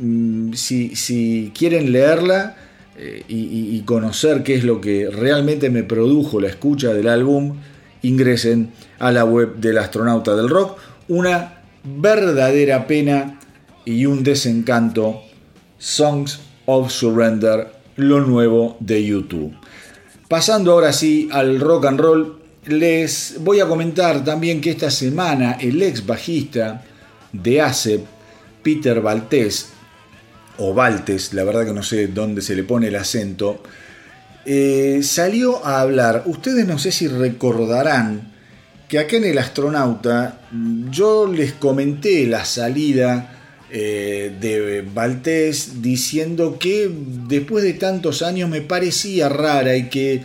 Mm, 0.00 0.54
si, 0.54 1.52
quieren 1.56 1.92
leerla 1.92 2.56
eh, 2.98 3.22
y, 3.28 3.80
conocer 3.82 4.42
qué 4.42 4.54
es 4.54 4.64
lo 4.64 4.80
que 4.80 5.08
realmente 5.08 5.70
me 5.70 5.84
produjo 5.84 6.40
la 6.40 6.48
escucha 6.48 6.92
del 6.92 7.08
álbum, 7.08 7.58
ingresen 8.02 8.70
a 8.98 9.12
la 9.12 9.24
web 9.24 9.56
del 9.56 9.78
astronauta 9.78 10.34
del 10.34 10.48
rock. 10.48 10.78
Una 11.06 11.63
verdadera 11.84 12.86
pena 12.86 13.38
y 13.84 14.06
un 14.06 14.24
desencanto. 14.24 15.22
Songs 15.78 16.40
of 16.64 16.90
Surrender, 16.90 17.70
lo 17.96 18.20
nuevo 18.20 18.76
de 18.80 19.04
YouTube. 19.04 19.54
Pasando 20.28 20.72
ahora 20.72 20.92
sí 20.92 21.28
al 21.30 21.60
rock 21.60 21.86
and 21.86 22.00
roll, 22.00 22.38
les 22.66 23.36
voy 23.40 23.60
a 23.60 23.68
comentar 23.68 24.24
también 24.24 24.60
que 24.60 24.70
esta 24.70 24.90
semana 24.90 25.58
el 25.60 25.82
ex 25.82 26.06
bajista 26.06 26.82
de 27.32 27.60
ACEP, 27.60 28.04
Peter 28.62 29.02
Valtés, 29.02 29.68
o 30.56 30.72
Valtes, 30.72 31.34
la 31.34 31.44
verdad 31.44 31.66
que 31.66 31.72
no 31.72 31.82
sé 31.82 32.06
dónde 32.06 32.40
se 32.40 32.54
le 32.54 32.62
pone 32.62 32.88
el 32.88 32.96
acento, 32.96 33.62
eh, 34.46 35.00
salió 35.02 35.64
a 35.66 35.80
hablar. 35.80 36.22
Ustedes 36.26 36.66
no 36.66 36.78
sé 36.78 36.92
si 36.92 37.08
recordarán 37.08 38.33
que 38.88 38.98
acá 38.98 39.16
en 39.16 39.24
el 39.24 39.38
astronauta 39.38 40.40
yo 40.90 41.26
les 41.26 41.52
comenté 41.52 42.26
la 42.26 42.44
salida 42.44 43.34
eh, 43.70 44.32
de 44.40 44.82
Valtés 44.82 45.82
diciendo 45.82 46.58
que 46.58 46.90
después 47.28 47.64
de 47.64 47.72
tantos 47.74 48.22
años 48.22 48.48
me 48.48 48.60
parecía 48.60 49.28
rara 49.28 49.76
y 49.76 49.88
que 49.88 50.22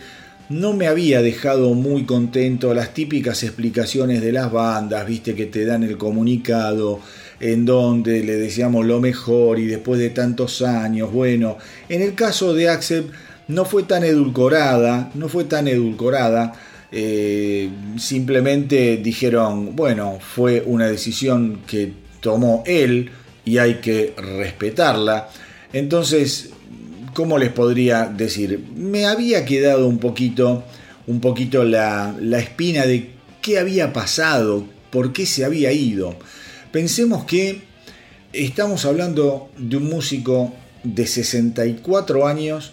no 0.50 0.72
me 0.72 0.88
había 0.88 1.22
dejado 1.22 1.74
muy 1.74 2.04
contento 2.04 2.74
las 2.74 2.92
típicas 2.92 3.42
explicaciones 3.42 4.20
de 4.20 4.32
las 4.32 4.52
bandas, 4.52 5.06
viste 5.06 5.34
que 5.34 5.46
te 5.46 5.64
dan 5.64 5.84
el 5.84 5.96
comunicado 5.96 7.00
en 7.40 7.64
donde 7.64 8.22
le 8.22 8.36
decíamos 8.36 8.84
lo 8.84 9.00
mejor 9.00 9.58
y 9.58 9.66
después 9.66 9.98
de 9.98 10.10
tantos 10.10 10.60
años, 10.62 11.12
bueno, 11.12 11.56
en 11.88 12.02
el 12.02 12.14
caso 12.14 12.52
de 12.52 12.68
Axel 12.68 13.06
no 13.48 13.64
fue 13.64 13.84
tan 13.84 14.04
edulcorada, 14.04 15.10
no 15.14 15.28
fue 15.28 15.44
tan 15.44 15.66
edulcorada, 15.66 16.52
eh, 16.92 17.70
simplemente 17.98 18.96
dijeron, 18.96 19.76
bueno, 19.76 20.18
fue 20.20 20.62
una 20.66 20.88
decisión 20.88 21.60
que 21.66 21.92
tomó 22.20 22.62
él 22.66 23.10
y 23.44 23.58
hay 23.58 23.74
que 23.74 24.14
respetarla. 24.16 25.28
Entonces, 25.72 26.50
¿cómo 27.14 27.38
les 27.38 27.50
podría 27.50 28.06
decir? 28.06 28.64
Me 28.74 29.06
había 29.06 29.44
quedado 29.44 29.86
un 29.86 29.98
poquito, 29.98 30.64
un 31.06 31.20
poquito 31.20 31.64
la, 31.64 32.16
espina 32.38 32.86
de 32.86 33.10
qué 33.40 33.58
había 33.58 33.92
pasado, 33.92 34.64
por 34.90 35.12
qué 35.12 35.26
se 35.26 35.44
había 35.44 35.72
ido. 35.72 36.16
Pensemos 36.72 37.24
que 37.24 37.62
estamos 38.32 38.84
hablando 38.84 39.50
de 39.56 39.76
un 39.76 39.88
músico 39.88 40.52
de 40.82 41.06
64 41.06 42.26
años 42.26 42.72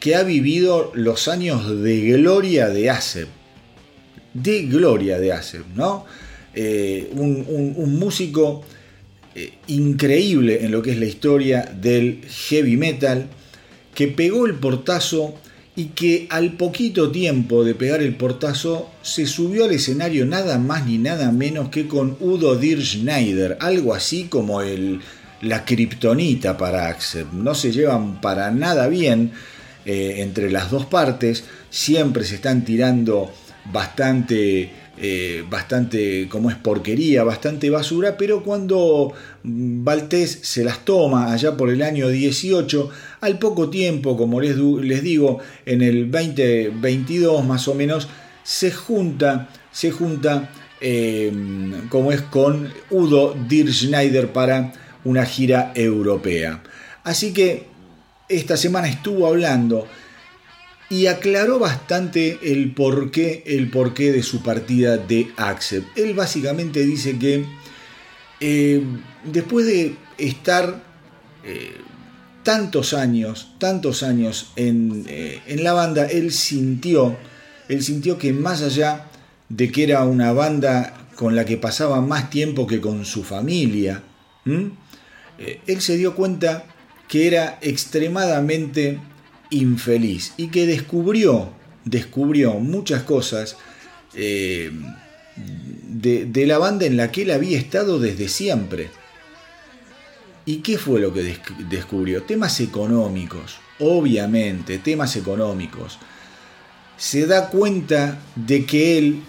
que 0.00 0.16
ha 0.16 0.22
vivido 0.22 0.90
los 0.94 1.28
años 1.28 1.82
de 1.82 2.00
gloria 2.00 2.68
de 2.68 2.90
ASEP. 2.90 3.28
De 4.34 4.62
gloria 4.62 5.18
de 5.18 5.32
ASEP, 5.32 5.64
¿no? 5.74 6.04
Eh, 6.54 7.10
un, 7.14 7.98
músico 7.98 8.64
eh, 9.34 9.54
increíble 9.66 10.64
en 10.64 10.70
lo 10.70 10.82
que 10.82 10.92
es 10.92 10.98
la 10.98 11.06
historia 11.06 11.62
del 11.62 12.20
heavy 12.48 12.76
metal 12.76 13.26
que 13.94 14.08
pegó 14.08 14.46
el 14.46 14.54
portazo 14.54 15.34
y 15.76 15.86
que 15.86 16.28
al 16.30 16.52
poquito 16.52 17.10
tiempo 17.10 17.64
de 17.64 17.74
pegar 17.74 18.02
el 18.02 18.14
portazo 18.14 18.90
se 19.02 19.26
subió 19.26 19.64
al 19.64 19.72
escenario 19.72 20.24
nada 20.26 20.58
más 20.58 20.86
ni 20.86 20.98
nada 20.98 21.32
menos 21.32 21.70
que 21.70 21.88
con 21.88 22.16
Udo 22.20 22.56
Dir 22.56 22.84
Schneider, 22.84 23.56
algo 23.60 23.94
así 23.94 24.24
como 24.24 24.62
el, 24.62 25.00
la 25.42 25.64
kriptonita 25.64 26.56
para 26.56 26.88
Axel. 26.88 27.26
No 27.32 27.54
se 27.54 27.72
llevan 27.72 28.20
para 28.20 28.50
nada 28.52 28.86
bien 28.86 29.32
eh, 29.84 30.16
entre 30.18 30.50
las 30.50 30.70
dos 30.70 30.86
partes, 30.86 31.44
siempre 31.70 32.24
se 32.24 32.36
están 32.36 32.64
tirando 32.64 33.32
bastante 33.72 34.70
eh, 34.96 35.44
bastante, 35.50 36.28
como 36.28 36.50
es 36.50 36.56
porquería, 36.56 37.24
bastante 37.24 37.68
basura, 37.68 38.16
pero 38.16 38.44
cuando 38.44 39.12
Valtés 39.42 40.38
se 40.42 40.62
las 40.62 40.84
toma 40.84 41.32
allá 41.32 41.56
por 41.56 41.70
el 41.70 41.82
año 41.82 42.08
18, 42.08 42.90
al 43.20 43.40
poco 43.40 43.70
tiempo, 43.70 44.16
como 44.16 44.40
les, 44.40 44.56
les 44.56 45.02
digo, 45.02 45.40
en 45.66 45.82
el 45.82 46.12
2022 46.12 47.44
más 47.44 47.66
o 47.66 47.74
menos, 47.74 48.06
se 48.44 48.70
junta, 48.70 49.48
se 49.72 49.90
junta 49.90 50.50
em, 50.80 51.88
como 51.88 52.12
es 52.12 52.20
con 52.20 52.72
Udo 52.90 53.34
Dir 53.48 53.74
Schneider 53.74 54.32
para 54.32 54.74
una 55.02 55.26
gira 55.26 55.72
europea. 55.74 56.62
Así 57.02 57.32
que 57.32 57.66
esta 58.28 58.56
semana 58.56 58.88
estuvo 58.88 59.26
hablando 59.26 59.88
y 60.90 61.06
aclaró 61.06 61.58
bastante 61.58 62.38
el 62.42 62.72
porqué, 62.72 63.42
el 63.46 63.70
porqué 63.70 64.12
de 64.12 64.22
su 64.22 64.42
partida 64.42 64.96
de 64.96 65.28
Axel. 65.36 65.86
Él 65.96 66.14
básicamente 66.14 66.84
dice 66.84 67.18
que 67.18 67.44
eh, 68.40 68.82
después 69.24 69.66
de 69.66 69.96
estar 70.18 70.82
eh, 71.44 71.76
tantos 72.42 72.92
años, 72.92 73.54
tantos 73.58 74.02
años 74.02 74.52
eh, 74.56 75.40
en, 75.46 75.64
la 75.64 75.72
banda, 75.72 76.06
él 76.06 76.32
sintió, 76.32 77.16
él 77.68 77.82
sintió 77.82 78.18
que 78.18 78.32
más 78.32 78.62
allá 78.62 79.06
de 79.48 79.72
que 79.72 79.84
era 79.84 80.04
una 80.04 80.32
banda 80.32 81.08
con 81.16 81.34
la 81.34 81.44
que 81.44 81.56
pasaba 81.56 82.00
más 82.00 82.28
tiempo 82.28 82.66
que 82.66 82.80
con 82.80 83.04
su 83.04 83.22
familia, 83.22 84.02
él 84.44 85.80
se 85.80 85.96
dio 85.96 86.14
cuenta 86.14 86.66
que 87.08 87.26
era 87.28 87.58
extremadamente 87.62 89.00
infeliz 89.54 90.34
y 90.36 90.48
que 90.48 90.66
descubrió, 90.66 91.50
descubrió 91.84 92.54
muchas 92.54 93.02
cosas 93.02 93.56
eh, 94.14 94.70
de, 95.36 96.46
la 96.46 96.58
banda 96.58 96.86
en 96.86 96.96
la 96.96 97.10
que 97.10 97.22
él 97.22 97.30
había 97.30 97.58
estado 97.58 97.98
desde 97.98 98.28
siempre. 98.28 98.90
¿Y 100.46 100.56
qué 100.58 100.76
fue 100.76 101.00
lo 101.00 101.12
que 101.12 101.36
descubrió? 101.70 102.22
Temas 102.22 102.60
económicos, 102.60 103.56
obviamente, 103.78 104.78
temas 104.78 105.16
económicos. 105.16 105.98
Se 106.96 107.26
da 107.26 107.48
cuenta 107.48 108.20
de 108.36 108.66
que 108.66 108.98
él 108.98 109.22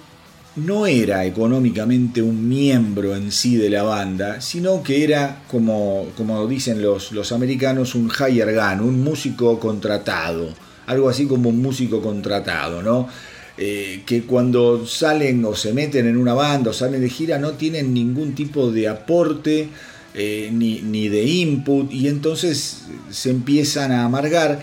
no 0.56 0.88
era 0.88 1.26
económicamente 1.26 2.22
un 2.22 2.48
miembro 2.48 3.16
en 3.16 3.32
sí 3.32 3.58
de 3.58 3.70
la 3.70 3.84
banda, 3.84 4.40
sino 4.40 4.82
que 4.84 5.04
era, 5.04 5.44
como, 5.50 6.08
como 6.16 6.48
dicen 6.48 6.82
los, 6.82 7.12
los 7.12 7.32
americanos, 7.32 7.96
un 7.96 8.10
higher 8.10 8.54
gun, 8.54 8.88
un 8.88 9.04
músico 9.04 9.60
contratado, 9.60 10.50
algo 10.88 11.10
así 11.10 11.26
como 11.26 11.50
un 11.50 11.62
músico 11.62 12.02
contratado, 12.02 12.82
¿no? 12.82 13.10
Eh, 13.58 14.04
que 14.06 14.24
cuando 14.24 14.86
salen 14.86 15.44
o 15.46 15.56
se 15.56 15.74
meten 15.74 16.08
en 16.08 16.18
una 16.18 16.34
banda 16.34 16.72
o 16.72 16.74
salen 16.74 17.00
de 17.00 17.10
gira 17.10 17.40
no 17.40 17.52
tienen 17.52 17.94
ningún 17.94 18.36
tipo 18.36 18.70
de 18.70 18.90
aporte 18.90 19.70
eh, 20.14 20.50
ni, 20.52 20.82
ni, 20.82 21.08
de 21.08 21.24
input 21.24 21.90
y 21.90 22.10
entonces 22.10 22.84
se 23.10 23.30
empiezan 23.30 23.94
a 23.94 24.04
amargar 24.04 24.62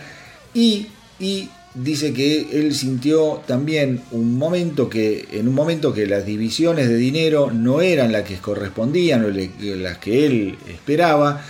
y, 0.53 0.89
y 1.19 1.49
dice 1.75 2.12
que 2.12 2.49
él 2.52 2.75
sintió 2.75 3.43
también 3.47 4.02
un 4.11 4.37
momento 4.37 4.91
que 4.91 5.26
en 5.33 5.49
un 5.49 5.55
momento 5.55 5.95
que 5.95 6.07
las 6.07 6.26
divisiones 6.26 6.88
de 6.88 6.97
dinero 6.97 7.50
no 7.50 7.81
eran 7.81 8.12
las 8.12 8.25
que 8.25 8.37
correspondían 8.37 9.25
o 9.25 9.29
las 9.29 9.99
que 9.99 10.26
él 10.26 10.59
esperaba 10.69 11.43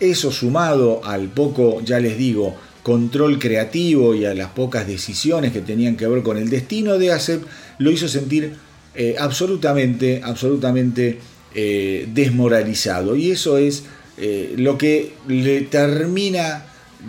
eso 0.00 0.30
sumado 0.30 1.00
al 1.04 1.28
poco 1.28 1.80
ya 1.82 1.98
les 1.98 2.18
digo 2.18 2.56
control 2.84 3.38
creativo 3.38 4.14
y 4.14 4.26
a 4.26 4.34
las 4.34 4.50
pocas 4.50 4.86
decisiones 4.86 5.52
que 5.52 5.62
tenían 5.62 5.96
que 5.96 6.06
ver 6.06 6.22
con 6.22 6.36
el 6.36 6.50
destino 6.50 6.98
de 6.98 7.12
ASEP, 7.12 7.42
lo 7.78 7.90
hizo 7.90 8.06
sentir 8.08 8.52
eh, 8.94 9.16
absolutamente, 9.18 10.20
absolutamente 10.22 11.18
eh, 11.54 12.06
desmoralizado. 12.12 13.16
Y 13.16 13.30
eso 13.30 13.56
es 13.56 13.84
eh, 14.18 14.54
lo 14.58 14.76
que 14.76 15.14
le 15.26 15.62
termina 15.62 16.66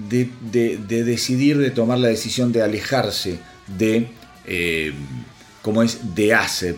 de, 0.09 0.77
decidir, 1.03 1.57
de 1.57 1.71
tomar 1.71 1.99
la 1.99 2.07
decisión 2.07 2.51
de 2.51 2.61
alejarse 2.61 3.39
de, 3.77 4.09
como 5.61 5.83
es, 5.83 6.15
de. 6.15 6.75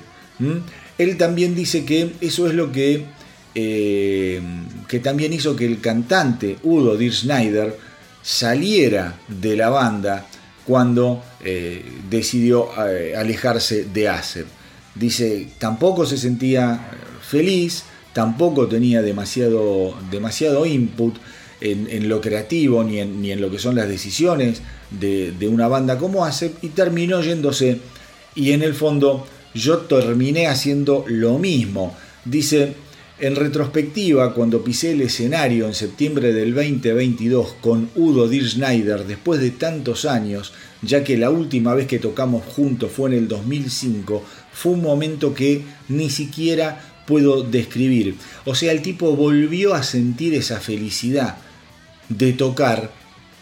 Él 0.98 1.18
también 1.18 1.56
dice 1.56 1.86
que 1.86 2.14
eso 2.22 2.48
es 2.48 2.54
lo 2.54 2.72
que, 2.72 3.06
que 3.54 5.00
también 5.02 5.34
hizo 5.34 5.56
que 5.56 5.66
el 5.66 5.82
cantante 5.82 6.58
Udo 6.64 6.98
Dir 6.98 7.14
Schneider 7.14 7.78
saliera 8.22 9.18
de 9.28 9.56
la 9.56 9.70
banda 9.70 10.26
cuando 10.66 11.24
eh, 11.46 11.82
decidió 12.10 12.70
eh, 12.86 13.16
alejarse 13.16 13.86
de 13.86 14.10
Acer. 14.10 14.46
Dice, 14.96 15.48
tampoco 15.60 16.06
se 16.06 16.18
sentía 16.18 16.92
feliz, 17.22 17.84
tampoco 18.12 18.68
tenía 18.68 19.02
demasiado, 19.02 19.96
demasiado 20.12 20.66
input 20.66 21.16
en, 21.62 22.10
lo 22.10 22.22
creativo 22.22 22.84
ni 22.84 23.00
en, 23.00 23.22
ni 23.22 23.32
en, 23.32 23.42
lo 23.42 23.50
que 23.50 23.60
son 23.60 23.76
las 23.76 23.88
decisiones 23.88 24.62
de, 24.92 25.32
de 25.32 25.48
una 25.48 25.68
banda 25.68 25.98
como 25.98 26.26
Acer 26.26 26.52
y 26.62 26.70
terminó 26.70 27.22
yéndose 27.22 27.80
y 28.36 28.52
en 28.52 28.62
el 28.62 28.74
fondo 28.74 29.26
yo 29.54 29.80
terminé 29.80 30.48
haciendo 30.48 31.04
lo 31.08 31.40
mismo. 31.40 31.96
Dice, 32.26 32.76
en 33.20 33.36
retrospectiva, 33.36 34.34
cuando 34.36 34.64
pisé 34.64 34.92
el 34.92 35.02
escenario 35.02 35.66
en 35.66 35.74
septiembre 35.74 36.34
del 36.34 36.54
2022 36.54 37.56
con 37.62 37.90
Udo 37.96 38.28
Dir 38.28 38.48
Schneider 38.48 39.08
después 39.08 39.42
de 39.42 39.50
tantos 39.50 40.06
años, 40.06 40.54
ya 40.84 41.04
que 41.04 41.18
la 41.18 41.32
última 41.32 41.74
vez 41.74 41.88
que 41.88 41.98
tocamos 41.98 42.46
juntos 42.46 42.92
fue 42.92 43.10
en 43.10 43.18
el 43.18 43.28
2005, 43.28 44.24
fue 44.54 44.74
un 44.74 44.84
momento 44.84 45.34
que 45.34 45.64
ni 45.88 46.12
siquiera 46.12 46.80
puedo 47.08 47.42
describir. 47.42 48.16
O 48.46 48.54
sea, 48.54 48.72
el 48.72 48.84
tipo 48.84 49.16
volvió 49.16 49.74
a 49.74 49.82
sentir 49.82 50.36
esa 50.36 50.60
felicidad 50.60 51.38
de 52.10 52.34
tocar 52.34 52.92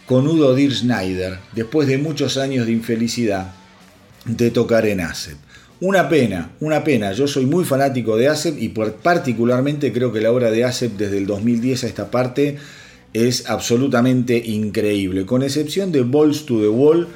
con 0.06 0.26
Udo 0.26 0.54
Dir 0.54 0.74
Schneider 0.74 1.38
después 1.54 1.88
de 1.88 1.98
muchos 1.98 2.36
años 2.36 2.66
de 2.66 2.72
infelicidad 2.72 3.54
de 4.24 4.50
tocar 4.50 4.86
en 4.86 5.00
ASEP. 5.00 5.36
Una 5.80 6.08
pena, 6.08 6.52
una 6.60 6.82
pena. 6.84 7.12
Yo 7.12 7.28
soy 7.28 7.44
muy 7.44 7.64
fanático 7.64 8.16
de 8.16 8.28
ASEP 8.28 8.58
y 8.58 8.68
particularmente 8.70 9.92
creo 9.92 10.12
que 10.12 10.20
la 10.20 10.32
obra 10.32 10.50
de 10.50 10.64
ASEP 10.64 10.92
desde 10.96 11.18
el 11.18 11.26
2010 11.26 11.84
a 11.84 11.86
esta 11.86 12.10
parte 12.10 12.56
es 13.12 13.48
absolutamente 13.48 14.36
increíble. 14.38 15.26
Con 15.26 15.42
excepción 15.42 15.92
de 15.92 16.02
Balls 16.02 16.46
to 16.46 16.60
the 16.60 16.68
Wall, 16.68 17.08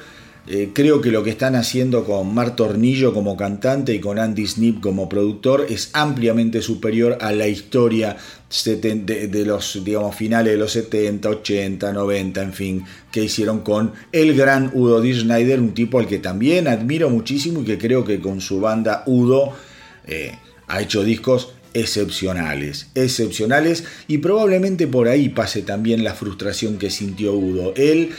eh, 0.47 0.71
creo 0.73 1.01
que 1.01 1.11
lo 1.11 1.23
que 1.23 1.29
están 1.29 1.55
haciendo 1.55 2.03
con 2.03 2.33
Mar 2.33 2.55
Tornillo 2.55 3.13
como 3.13 3.37
cantante 3.37 3.93
y 3.93 3.99
con 3.99 4.17
Andy 4.17 4.47
Snip 4.47 4.81
como 4.81 5.07
productor 5.07 5.67
es 5.69 5.91
ampliamente 5.93 6.63
superior 6.63 7.19
a 7.21 7.31
la 7.31 7.47
historia 7.47 8.17
de, 8.65 9.43
los 9.45 9.83
digamos, 9.83 10.15
finales 10.15 10.53
de 10.53 10.57
los 10.57 10.71
70, 10.71 11.29
80, 11.29 11.93
90, 11.93 12.41
en 12.41 12.53
fin, 12.53 12.83
que 13.11 13.23
hicieron 13.23 13.61
con 13.61 13.93
el 14.11 14.35
gran 14.35 14.71
Udo 14.73 14.99
D. 14.99 15.13
Schneider, 15.13 15.59
un 15.59 15.75
tipo 15.75 15.99
al 15.99 16.07
que 16.07 16.17
también 16.17 16.67
admiro 16.67 17.11
muchísimo 17.11 17.61
y 17.61 17.65
que 17.65 17.77
creo 17.77 18.03
que 18.03 18.19
con 18.19 18.41
su 18.41 18.59
banda 18.59 19.03
Udo 19.05 19.53
eh, 20.07 20.31
ha 20.67 20.81
hecho 20.81 21.03
discos 21.03 21.53
excepcionales, 21.75 22.87
excepcionales 22.95 23.83
y 24.07 24.17
probablemente 24.17 24.87
por 24.87 25.07
ahí 25.07 25.29
pase 25.29 25.61
también 25.61 26.03
la 26.03 26.15
frustración 26.15 26.79
que 26.79 26.89
sintió 26.89 27.33
Udo. 27.33 27.73
Él 27.75 28.09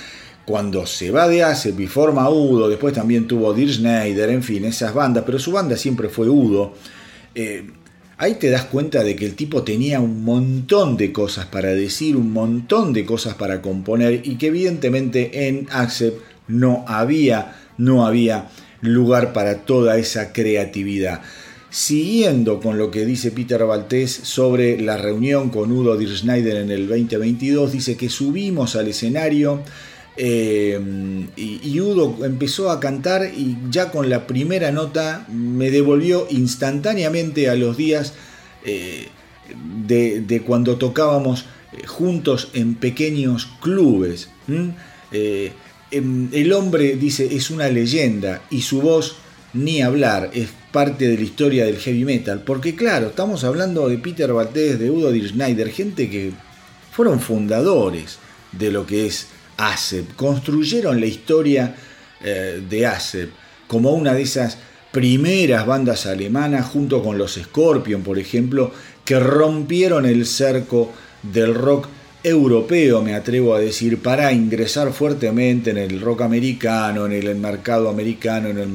cuando 0.44 0.86
se 0.86 1.10
va 1.10 1.28
de 1.28 1.42
ASEP 1.42 1.80
y 1.80 1.86
forma 1.86 2.28
Udo, 2.28 2.68
después 2.68 2.94
también 2.94 3.26
tuvo 3.26 3.54
Dir 3.54 3.72
Schneider, 3.72 4.30
en 4.30 4.42
fin, 4.42 4.64
esas 4.64 4.92
bandas, 4.92 5.24
pero 5.24 5.38
su 5.38 5.52
banda 5.52 5.76
siempre 5.76 6.08
fue 6.08 6.28
Udo. 6.28 6.74
Eh, 7.34 7.70
ahí 8.18 8.34
te 8.34 8.50
das 8.50 8.64
cuenta 8.64 9.04
de 9.04 9.14
que 9.14 9.24
el 9.24 9.34
tipo 9.34 9.62
tenía 9.62 10.00
un 10.00 10.24
montón 10.24 10.96
de 10.96 11.12
cosas 11.12 11.46
para 11.46 11.68
decir, 11.70 12.16
un 12.16 12.32
montón 12.32 12.92
de 12.92 13.04
cosas 13.04 13.34
para 13.34 13.62
componer 13.62 14.22
y 14.24 14.36
que 14.36 14.48
evidentemente 14.48 15.48
en 15.48 15.68
ASEP 15.70 16.14
no 16.48 16.84
había, 16.88 17.56
no 17.78 18.04
había 18.04 18.48
lugar 18.80 19.32
para 19.32 19.58
toda 19.58 19.96
esa 19.98 20.32
creatividad. 20.32 21.22
Siguiendo 21.70 22.60
con 22.60 22.76
lo 22.76 22.90
que 22.90 23.06
dice 23.06 23.30
Peter 23.30 23.64
Valtés 23.64 24.12
sobre 24.12 24.78
la 24.78 24.98
reunión 24.98 25.48
con 25.48 25.72
Udo 25.72 25.96
Dir 25.96 26.14
Schneider 26.14 26.56
en 26.56 26.70
el 26.70 26.86
2022, 26.86 27.72
dice 27.72 27.96
que 27.96 28.10
subimos 28.10 28.76
al 28.76 28.88
escenario 28.88 29.62
eh, 30.16 30.78
y, 31.36 31.80
Udo 31.80 32.24
empezó 32.24 32.70
a 32.70 32.80
cantar 32.80 33.32
y 33.34 33.56
ya 33.70 33.90
con 33.90 34.10
la 34.10 34.26
primera 34.26 34.70
nota 34.70 35.26
me 35.28 35.70
devolvió 35.70 36.26
instantáneamente 36.30 37.48
a 37.48 37.54
los 37.54 37.76
días 37.76 38.12
eh, 38.64 39.08
de, 39.86 40.42
cuando 40.46 40.76
tocábamos 40.76 41.46
eh, 41.72 41.86
juntos 41.86 42.48
en 42.52 42.74
pequeños 42.74 43.48
clubes. 43.60 44.28
Em, 45.10 46.28
el 46.32 46.52
hombre 46.52 46.96
dice 46.96 47.34
es 47.34 47.50
una 47.50 47.68
leyenda 47.68 48.42
y 48.50 48.62
su 48.62 48.80
voz 48.80 49.16
ni 49.54 49.82
hablar, 49.82 50.30
es 50.32 50.48
parte 50.72 51.06
de 51.06 51.16
la 51.16 51.22
historia 51.22 51.66
del 51.66 51.76
heavy 51.76 52.04
metal, 52.04 52.42
porque 52.44 52.74
claro, 52.74 53.08
estamos 53.08 53.44
hablando 53.44 53.88
de 53.88 53.98
Peter 53.98 54.32
Valdés, 54.32 54.78
de 54.78 54.90
Udo 54.90 55.12
Dir 55.12 55.28
Schneider, 55.28 55.70
gente 55.70 56.08
que 56.08 56.32
fueron 56.90 57.20
fundadores 57.20 58.18
de 58.52 58.72
lo 58.72 58.86
que 58.86 59.06
es 59.06 59.28
ASEP, 59.56 60.14
construyeron 60.16 61.00
la 61.00 61.06
historia 61.06 61.74
eh, 62.22 62.62
de 62.68 62.86
ASEP 62.86 63.30
como 63.66 63.92
una 63.92 64.12
de 64.12 64.22
esas 64.22 64.58
primeras 64.92 65.66
bandas 65.66 66.06
alemanas 66.06 66.66
junto 66.66 67.02
con 67.02 67.16
los 67.16 67.34
Scorpion, 67.34 68.02
por 68.02 68.18
ejemplo, 68.18 68.70
que 69.04 69.18
rompieron 69.18 70.04
el 70.04 70.26
cerco 70.26 70.92
del 71.22 71.54
rock 71.54 71.88
europeo, 72.22 73.02
me 73.02 73.14
atrevo 73.14 73.54
a 73.54 73.60
decir, 73.60 73.98
para 74.00 74.32
ingresar 74.32 74.92
fuertemente 74.92 75.70
en 75.70 75.78
el 75.78 76.00
rock 76.00 76.22
americano, 76.22 77.06
en 77.06 77.12
el 77.12 77.34
mercado 77.36 77.88
americano, 77.88 78.48
en 78.48 78.58
el, 78.58 78.68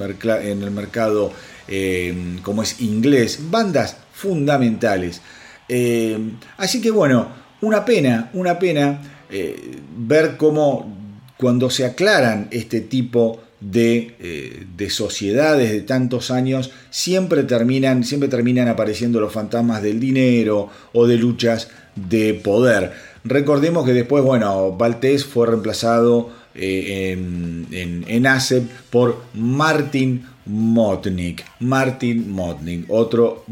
mercado 0.71 1.31
eh, 1.67 2.39
como 2.41 2.63
es 2.63 2.81
inglés, 2.81 3.39
bandas 3.49 3.97
fundamentales. 4.13 5.21
Eh, 5.69 6.17
así 6.57 6.81
que 6.81 6.91
bueno, 6.91 7.29
una 7.61 7.85
pena, 7.85 8.29
una 8.33 8.59
pena 8.59 9.16
eh, 9.29 9.79
ver 9.97 10.37
cómo 10.37 10.95
cuando 11.37 11.69
se 11.69 11.85
aclaran 11.85 12.47
este 12.51 12.81
tipo 12.81 13.41
de, 13.59 14.15
eh, 14.19 14.65
de, 14.75 14.89
sociedades 14.89 15.71
de 15.71 15.81
tantos 15.81 16.31
años, 16.31 16.71
siempre 16.89 17.43
terminan, 17.43 18.03
siempre 18.03 18.29
terminan 18.29 18.67
apareciendo 18.67 19.19
los 19.19 19.33
fantasmas 19.33 19.81
del 19.81 19.99
dinero 19.99 20.69
o 20.93 21.07
de 21.07 21.17
luchas 21.17 21.69
de 21.95 22.33
poder. 22.35 22.93
Recordemos 23.23 23.85
que 23.85 23.93
después, 23.93 24.23
bueno, 24.23 24.71
Valtés 24.71 25.25
fue 25.25 25.47
reemplazado 25.47 26.29
eh, 26.55 27.11
en, 27.11 27.67
en, 27.71 28.05
en 28.07 28.27
ASEP 28.27 28.63
por 28.89 29.23
Martin 29.33 30.25
Motnik. 30.45 31.43
Martin 31.59 32.31
Motnik, 32.31 32.85
otro 32.89 33.43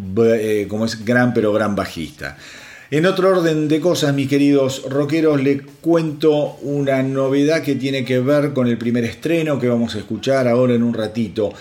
como 0.67 0.85
es 0.85 1.03
gran 1.03 1.33
pero 1.33 1.51
gran 1.51 1.75
bajista. 1.75 2.37
En 2.91 3.07
otro 3.07 3.29
orden 3.29 3.67
de 3.67 3.79
cosas, 3.79 4.13
mis 4.13 4.29
queridos 4.29 4.83
rockeros, 4.87 5.41
les 5.41 5.63
cuento 5.81 6.57
una 6.61 7.01
novedad 7.01 7.63
que 7.63 7.73
tiene 7.73 8.05
que 8.05 8.19
ver 8.19 8.53
con 8.53 8.67
el 8.67 8.77
primer 8.77 9.03
estreno 9.05 9.59
que 9.59 9.67
vamos 9.67 9.95
a 9.95 9.97
escuchar 9.97 10.47
ahora 10.47 10.75
en 10.75 10.83
un 10.83 10.93
ratito. 10.93 11.51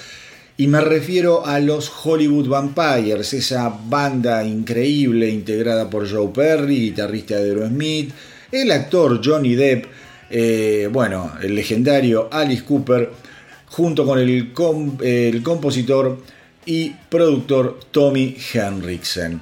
Y 0.58 0.66
me 0.66 0.82
refiero 0.82 1.46
a 1.46 1.60
los 1.60 1.90
Hollywood 2.04 2.48
Vampires, 2.48 3.32
esa 3.32 3.74
banda 3.88 4.44
increíble 4.44 5.30
integrada 5.30 5.88
por 5.88 6.06
Joe 6.06 6.28
Perry, 6.28 6.90
guitarrista 6.90 7.37
de 7.37 7.52
Aerosmith, 7.52 8.12
el 8.52 8.70
actor 8.70 9.18
Johnny 9.24 9.54
Depp, 9.54 9.87
eh, 10.28 10.90
bueno, 10.92 11.32
el 11.42 11.54
legendario 11.54 12.28
Alice 12.30 12.64
Cooper, 12.64 13.10
junto 13.68 14.04
con 14.04 14.18
el, 14.18 14.52
el 15.02 15.42
compositor 15.42 16.18
y 16.66 16.90
productor 17.08 17.80
Tommy 17.90 18.37
Henriksen. 18.52 19.40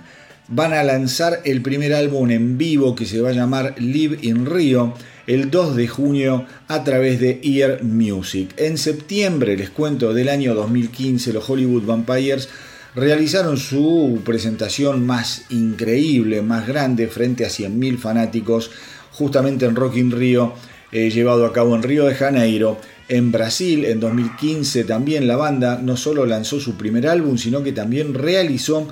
Van 0.54 0.74
a 0.74 0.82
lanzar 0.82 1.40
el 1.46 1.62
primer 1.62 1.94
álbum 1.94 2.30
en 2.30 2.58
vivo 2.58 2.94
que 2.94 3.06
se 3.06 3.22
va 3.22 3.30
a 3.30 3.32
llamar 3.32 3.74
Live 3.78 4.18
in 4.20 4.44
Rio 4.44 4.92
el 5.26 5.50
2 5.50 5.76
de 5.76 5.88
junio 5.88 6.44
a 6.68 6.84
través 6.84 7.20
de 7.20 7.40
Ear 7.42 7.82
Music. 7.82 8.52
En 8.58 8.76
septiembre, 8.76 9.56
les 9.56 9.70
cuento, 9.70 10.12
del 10.12 10.28
año 10.28 10.54
2015, 10.54 11.32
los 11.32 11.48
Hollywood 11.48 11.86
Vampires 11.86 12.50
realizaron 12.94 13.56
su 13.56 14.20
presentación 14.26 15.06
más 15.06 15.46
increíble, 15.48 16.42
más 16.42 16.66
grande, 16.68 17.08
frente 17.08 17.46
a 17.46 17.48
100.000 17.48 17.96
fanáticos, 17.96 18.72
justamente 19.10 19.64
en 19.64 19.74
Rock 19.74 19.96
in 19.96 20.10
Rio, 20.10 20.52
eh, 20.90 21.08
llevado 21.08 21.46
a 21.46 21.54
cabo 21.54 21.74
en 21.74 21.82
Río 21.82 22.04
de 22.04 22.14
Janeiro. 22.14 22.78
En 23.08 23.32
Brasil, 23.32 23.86
en 23.86 24.00
2015, 24.00 24.84
también 24.84 25.26
la 25.26 25.36
banda 25.36 25.80
no 25.82 25.96
solo 25.96 26.26
lanzó 26.26 26.60
su 26.60 26.76
primer 26.76 27.08
álbum, 27.08 27.38
sino 27.38 27.62
que 27.62 27.72
también 27.72 28.12
realizó 28.12 28.86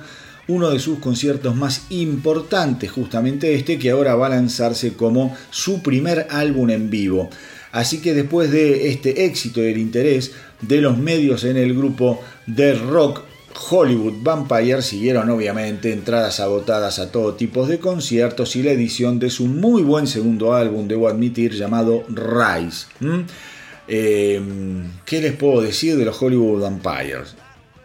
uno 0.47 0.69
de 0.69 0.79
sus 0.79 0.99
conciertos 0.99 1.55
más 1.55 1.85
importantes, 1.89 2.91
justamente 2.91 3.53
este, 3.53 3.77
que 3.77 3.91
ahora 3.91 4.15
va 4.15 4.27
a 4.27 4.31
lanzarse 4.31 4.93
como 4.93 5.35
su 5.49 5.81
primer 5.81 6.27
álbum 6.29 6.69
en 6.69 6.89
vivo. 6.89 7.29
Así 7.71 8.01
que 8.01 8.13
después 8.13 8.51
de 8.51 8.89
este 8.89 9.25
éxito 9.25 9.61
y 9.61 9.71
el 9.71 9.77
interés 9.77 10.33
de 10.61 10.81
los 10.81 10.97
medios 10.97 11.43
en 11.43 11.57
el 11.57 11.73
grupo 11.73 12.21
de 12.45 12.73
rock 12.73 13.21
Hollywood 13.69 14.21
Vampire 14.21 14.81
siguieron 14.81 15.29
obviamente 15.29 15.91
entradas 15.91 16.39
agotadas 16.39 16.99
a 16.99 17.11
todo 17.11 17.35
tipo 17.35 17.65
de 17.65 17.79
conciertos 17.79 18.55
y 18.55 18.63
la 18.63 18.71
edición 18.71 19.19
de 19.19 19.29
su 19.29 19.45
muy 19.45 19.83
buen 19.83 20.07
segundo 20.07 20.53
álbum, 20.53 20.87
debo 20.87 21.07
admitir, 21.07 21.53
llamado 21.53 22.03
Rise. 22.09 22.87
Em, 23.87 24.89
¿Qué 25.05 25.21
les 25.21 25.33
puedo 25.33 25.61
decir 25.61 25.97
de 25.97 26.05
los 26.05 26.21
Hollywood 26.21 26.61
Vampires? 26.61 27.35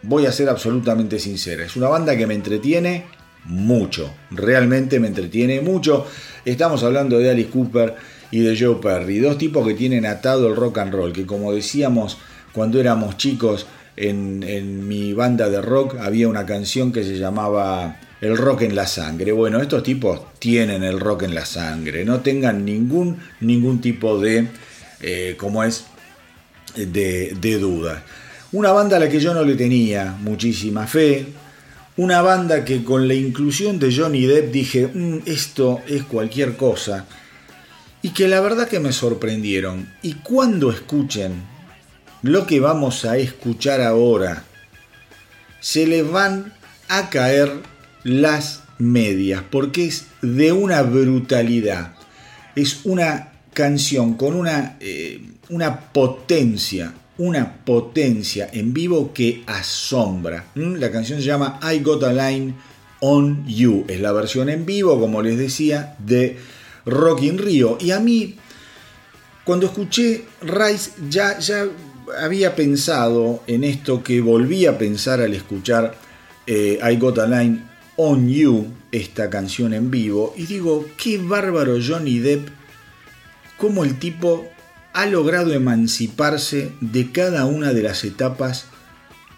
Voy 0.07 0.25
a 0.25 0.31
ser 0.31 0.47
absolutamente 0.47 1.19
sincero, 1.19 1.65
es 1.65 1.75
una 1.75 1.89
banda 1.89 2.15
que 2.15 2.25
me 2.25 2.33
entretiene 2.33 3.03
mucho, 3.43 4.09
realmente 4.31 5.01
me 5.01 5.07
entretiene 5.09 5.59
mucho. 5.59 6.05
Estamos 6.45 6.81
hablando 6.83 7.19
de 7.19 7.29
Alice 7.29 7.49
Cooper 7.49 7.93
y 8.31 8.39
de 8.39 8.57
Joe 8.57 8.77
Perry, 8.81 9.19
dos 9.19 9.37
tipos 9.37 9.67
que 9.67 9.73
tienen 9.73 10.05
atado 10.05 10.47
el 10.47 10.55
rock 10.55 10.77
and 10.77 10.93
roll, 10.93 11.11
que 11.11 11.25
como 11.25 11.51
decíamos 11.51 12.17
cuando 12.53 12.79
éramos 12.79 13.17
chicos, 13.17 13.67
en, 13.97 14.87
mi 14.87 15.11
banda 15.11 15.49
de 15.49 15.61
rock 15.61 15.97
había 15.99 16.29
una 16.29 16.45
canción 16.45 16.93
que 16.93 17.03
se 17.03 17.17
llamaba 17.17 17.99
El 18.21 18.37
rock 18.37 18.61
en 18.61 18.75
la 18.75 18.87
sangre. 18.87 19.33
Bueno, 19.33 19.59
estos 19.59 19.83
tipos 19.83 20.21
tienen 20.39 20.83
el 20.83 21.01
rock 21.01 21.23
en 21.23 21.35
la 21.35 21.45
sangre, 21.45 22.05
no 22.05 22.21
tengan 22.21 22.63
ningún, 22.63 23.17
ningún 23.41 23.81
tipo 23.81 24.17
de, 24.21 24.47
eh, 25.01 25.35
como 25.37 25.65
es, 25.65 25.85
de, 26.77 27.35
de 27.41 27.57
duda. 27.57 28.05
Una 28.51 28.71
banda 28.71 28.97
a 28.97 28.99
la 28.99 29.09
que 29.09 29.19
yo 29.19 29.33
no 29.33 29.43
le 29.43 29.55
tenía 29.55 30.15
muchísima 30.21 30.87
fe, 30.87 31.27
una 31.97 32.21
banda 32.21 32.63
que 32.63 32.83
con 32.83 33.07
la 33.07 33.13
inclusión 33.13 33.79
de 33.79 33.93
Johnny 33.93 34.25
Depp 34.25 34.51
dije, 34.51 34.87
mm, 34.87 35.23
esto 35.25 35.81
es 35.87 36.03
cualquier 36.03 36.55
cosa, 36.55 37.05
y 38.01 38.11
que 38.11 38.27
la 38.27 38.39
verdad 38.39 38.67
que 38.67 38.79
me 38.79 38.93
sorprendieron. 38.93 39.91
Y 40.01 40.13
cuando 40.13 40.71
escuchen 40.71 41.43
lo 42.21 42.47
que 42.47 42.59
vamos 42.59 43.03
a 43.03 43.17
escuchar 43.17 43.81
ahora, 43.81 44.43
se 45.59 45.87
le 45.87 46.03
van 46.03 46.53
a 46.87 47.09
caer 47.09 47.51
las 48.03 48.61
medias, 48.77 49.43
porque 49.49 49.87
es 49.87 50.05
de 50.21 50.51
una 50.51 50.83
brutalidad. 50.83 51.95
Es 52.55 52.81
una 52.85 53.33
canción 53.53 54.13
con 54.15 54.35
una, 54.35 54.77
eh, 54.79 55.21
una 55.49 55.91
potencia, 55.91 56.93
una 57.17 57.65
potencia 57.65 58.49
en 58.51 58.73
vivo 58.73 59.11
que 59.13 59.43
asombra. 59.47 60.45
¿Mm? 60.55 60.75
La 60.75 60.91
canción 60.91 61.19
se 61.19 61.25
llama 61.25 61.59
I 61.61 61.79
Got 61.79 62.03
a 62.03 62.13
Line 62.13 62.53
on 62.99 63.45
You. 63.47 63.85
Es 63.87 63.99
la 63.99 64.11
versión 64.11 64.49
en 64.49 64.65
vivo, 64.65 64.99
como 64.99 65.21
les 65.21 65.37
decía, 65.37 65.95
de 65.99 66.37
Rock 66.85 67.23
in 67.23 67.37
Rio. 67.37 67.77
Y 67.79 67.91
a 67.91 67.99
mí, 67.99 68.35
cuando 69.43 69.65
escuché 69.65 70.25
Rise, 70.41 70.91
ya, 71.09 71.39
ya 71.39 71.67
había 72.21 72.55
pensado 72.55 73.43
en 73.47 73.63
esto 73.63 74.03
que 74.03 74.21
volví 74.21 74.65
a 74.65 74.77
pensar 74.77 75.21
al 75.21 75.33
escuchar 75.33 75.95
eh, 76.45 76.79
I 76.81 76.95
Got 76.97 77.19
a 77.19 77.27
Line 77.27 77.61
on 77.97 78.29
You, 78.29 78.67
esta 78.91 79.29
canción 79.29 79.73
en 79.73 79.89
vivo, 79.89 80.33
y 80.37 80.45
digo, 80.45 80.85
qué 80.97 81.17
bárbaro 81.17 81.77
Johnny 81.85 82.19
Depp, 82.19 82.47
cómo 83.57 83.83
el 83.83 83.97
tipo 83.97 84.47
ha 84.97 85.05
logrado 85.05 85.53
emanciparse 85.53 86.71
de 86.81 87.11
cada 87.11 87.45
una 87.45 87.71
de 87.71 87.83
las 87.83 88.03
etapas 88.03 88.65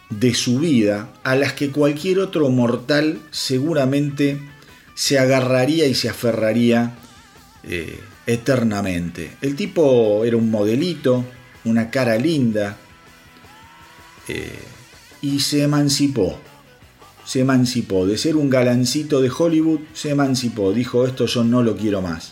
de 0.09 0.33
su 0.33 0.59
vida 0.59 1.09
a 1.25 1.35
las 1.35 1.51
que 1.51 1.69
cualquier 1.69 2.19
otro 2.19 2.47
mortal 2.49 3.19
seguramente 3.29 4.39
se 4.95 5.19
agarraría 5.19 5.85
y 5.85 5.95
se 5.95 6.07
aferraría 6.07 6.93
eh, 7.63 7.99
eternamente. 8.25 9.31
El 9.41 9.57
tipo 9.57 10.23
era 10.23 10.37
un 10.37 10.49
modelito, 10.49 11.25
una 11.65 11.89
cara 11.91 12.15
linda, 12.15 12.77
eh, 14.29 14.59
y 15.21 15.41
se 15.41 15.63
emancipó. 15.63 16.39
Se 17.25 17.41
emancipó. 17.41 18.05
De 18.05 18.17
ser 18.17 18.37
un 18.37 18.49
galancito 18.49 19.19
de 19.19 19.29
Hollywood, 19.29 19.81
se 19.93 20.11
emancipó. 20.11 20.71
Dijo, 20.71 21.05
esto 21.05 21.25
yo 21.25 21.43
no 21.43 21.63
lo 21.63 21.75
quiero 21.75 22.01
más. 22.01 22.31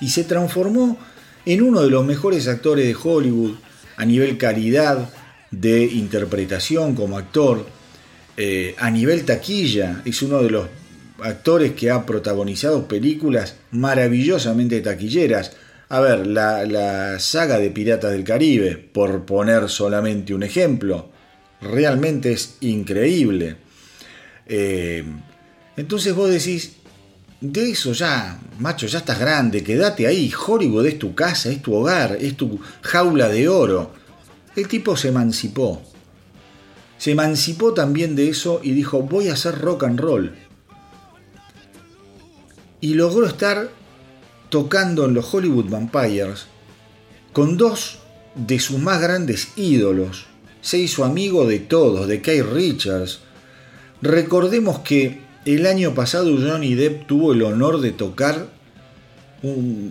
Y 0.00 0.08
se 0.08 0.24
transformó 0.24 0.96
en 1.44 1.62
uno 1.62 1.82
de 1.82 1.90
los 1.90 2.04
mejores 2.04 2.48
actores 2.48 2.86
de 2.86 2.96
Hollywood 3.00 3.56
a 3.96 4.04
nivel 4.04 4.38
calidad 4.38 5.10
de 5.50 5.84
interpretación 5.84 6.94
como 6.94 7.18
actor, 7.18 7.66
eh, 8.36 8.74
a 8.78 8.90
nivel 8.90 9.24
taquilla. 9.24 10.02
Es 10.04 10.22
uno 10.22 10.42
de 10.42 10.50
los 10.50 10.68
actores 11.20 11.72
que 11.72 11.90
ha 11.90 12.04
protagonizado 12.06 12.88
películas 12.88 13.56
maravillosamente 13.70 14.80
taquilleras. 14.80 15.52
A 15.88 16.00
ver, 16.00 16.26
la, 16.26 17.18
saga 17.18 17.58
de 17.58 17.70
Piratas 17.70 18.12
del 18.12 18.24
Caribe, 18.24 18.76
por 18.76 19.26
poner 19.26 19.68
solamente 19.68 20.34
un 20.34 20.42
ejemplo, 20.42 21.10
realmente 21.60 22.32
es 22.32 22.56
increíble. 22.60 23.56
Eh, 24.46 25.04
entonces 25.76 26.14
vos 26.14 26.30
decís, 26.30 26.76
de 27.42 27.70
eso 27.70 27.92
ya, 27.92 28.38
macho, 28.60 28.86
ya 28.86 28.98
estás 28.98 29.18
grande, 29.18 29.64
quédate 29.64 30.06
ahí, 30.06 30.32
Hollywood 30.32 30.86
es 30.86 30.98
tu 31.00 31.12
casa, 31.16 31.50
es 31.50 31.60
tu 31.60 31.74
hogar, 31.74 32.16
es 32.20 32.36
tu 32.36 32.60
jaula 32.82 33.28
de 33.28 33.48
oro. 33.48 33.90
El 34.54 34.68
tipo 34.68 34.96
se 34.96 35.08
emancipó. 35.08 35.82
Se 36.98 37.10
emancipó 37.10 37.74
también 37.74 38.14
de 38.14 38.28
eso 38.28 38.60
y 38.62 38.70
dijo, 38.70 39.02
voy 39.02 39.28
a 39.28 39.32
hacer 39.32 39.58
rock 39.58 39.82
and 39.82 39.98
roll. 39.98 40.36
Y 42.80 42.94
logró 42.94 43.26
estar 43.26 43.70
tocando 44.48 45.06
en 45.06 45.14
los 45.14 45.34
Hollywood 45.34 45.68
Vampires 45.68 46.46
con 47.32 47.56
dos 47.56 47.98
de 48.36 48.60
sus 48.60 48.78
más 48.78 49.00
grandes 49.00 49.48
ídolos. 49.56 50.26
Se 50.60 50.78
hizo 50.78 51.04
amigo 51.04 51.44
de 51.48 51.58
todos, 51.58 52.06
de 52.06 52.22
Kay 52.22 52.42
Richards. 52.42 53.18
Recordemos 54.00 54.80
que 54.80 55.21
el 55.44 55.66
año 55.66 55.94
pasado 55.94 56.36
Johnny 56.36 56.74
Depp 56.74 57.06
tuvo 57.06 57.32
el 57.32 57.42
honor 57.42 57.80
de 57.80 57.92
tocar 57.92 58.46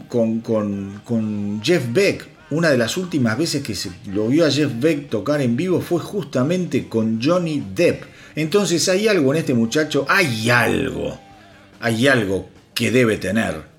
con, 0.07 0.39
con, 0.39 1.61
Jeff 1.63 1.83
Beck. 1.91 2.27
Una 2.51 2.69
de 2.69 2.77
las 2.77 2.97
últimas 2.97 3.37
veces 3.37 3.63
que 3.63 3.75
se 3.75 3.91
lo 4.07 4.27
vio 4.27 4.45
a 4.45 4.51
Jeff 4.51 4.71
Beck 4.79 5.09
tocar 5.09 5.41
en 5.41 5.55
vivo 5.55 5.81
fue 5.81 5.99
justamente 5.99 6.87
con 6.87 7.21
Johnny 7.21 7.63
Depp. 7.75 8.03
Entonces 8.35 8.87
hay 8.89 9.07
algo 9.07 9.33
en 9.33 9.39
este 9.39 9.53
muchacho, 9.53 10.05
hay 10.09 10.49
algo, 10.49 11.19
hay 11.79 12.07
algo 12.07 12.49
que 12.73 12.91
debe 12.91 13.17
tener. 13.17 13.69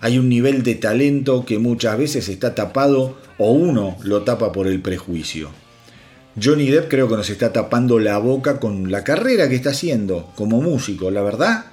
Hay 0.00 0.18
un 0.18 0.28
nivel 0.28 0.62
de 0.62 0.74
talento 0.74 1.44
que 1.44 1.58
muchas 1.58 1.98
veces 1.98 2.28
está 2.28 2.54
tapado 2.54 3.16
o 3.38 3.52
uno 3.52 3.96
lo 4.02 4.22
tapa 4.22 4.52
por 4.52 4.66
el 4.66 4.80
prejuicio. 4.80 5.50
Johnny 6.42 6.68
Depp 6.68 6.90
creo 6.90 7.08
que 7.08 7.16
nos 7.16 7.30
está 7.30 7.50
tapando 7.50 7.98
la 7.98 8.18
boca 8.18 8.60
con 8.60 8.90
la 8.90 9.02
carrera 9.02 9.48
que 9.48 9.54
está 9.54 9.70
haciendo 9.70 10.30
como 10.34 10.60
músico. 10.60 11.10
La 11.10 11.22
verdad, 11.22 11.64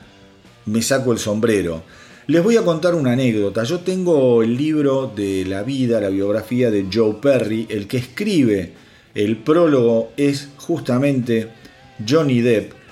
me 0.65 0.81
saco 0.81 1.11
el 1.11 1.19
sombrero. 1.19 1.83
Les 2.27 2.41
voy 2.41 2.55
a 2.55 2.63
contar 2.63 2.95
una 2.95 3.11
anécdota. 3.11 3.65
Yo 3.65 3.81
tengo 3.81 4.41
el 4.41 4.55
libro 4.55 5.11
de 5.13 5.43
la 5.43 5.63
vida, 5.63 5.99
la 5.99 6.07
biografía 6.07 6.71
de 6.71 6.87
Joe 6.91 7.15
Perry. 7.21 7.67
El 7.69 7.87
que 7.87 7.97
escribe 7.97 8.71
el 9.13 9.35
prólogo 9.35 10.13
es 10.15 10.47
justamente 10.55 11.49
Johnny 12.07 12.39
Depp. 12.39 12.82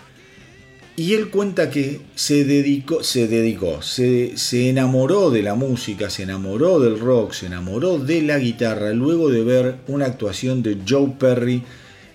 Y 0.98 1.14
él 1.14 1.30
cuenta 1.30 1.70
que 1.70 2.02
se 2.16 2.44
dedicó, 2.44 3.02
se 3.02 3.28
dedicó, 3.28 3.82
se, 3.82 4.38
se, 4.38 4.70
enamoró 4.70 5.32
de 5.32 5.42
la 5.42 5.56
música, 5.56 6.10
se 6.10 6.24
enamoró 6.24 6.80
del 6.80 7.00
rock, 7.00 7.32
se 7.32 7.46
enamoró 7.46 7.98
de 7.98 8.22
la 8.22 8.38
guitarra 8.38 8.92
luego 8.92 9.30
de 9.30 9.44
ver 9.44 9.76
una 9.88 10.06
actuación 10.06 10.62
de 10.62 10.78
Joe 10.88 11.14
Perry 11.18 11.64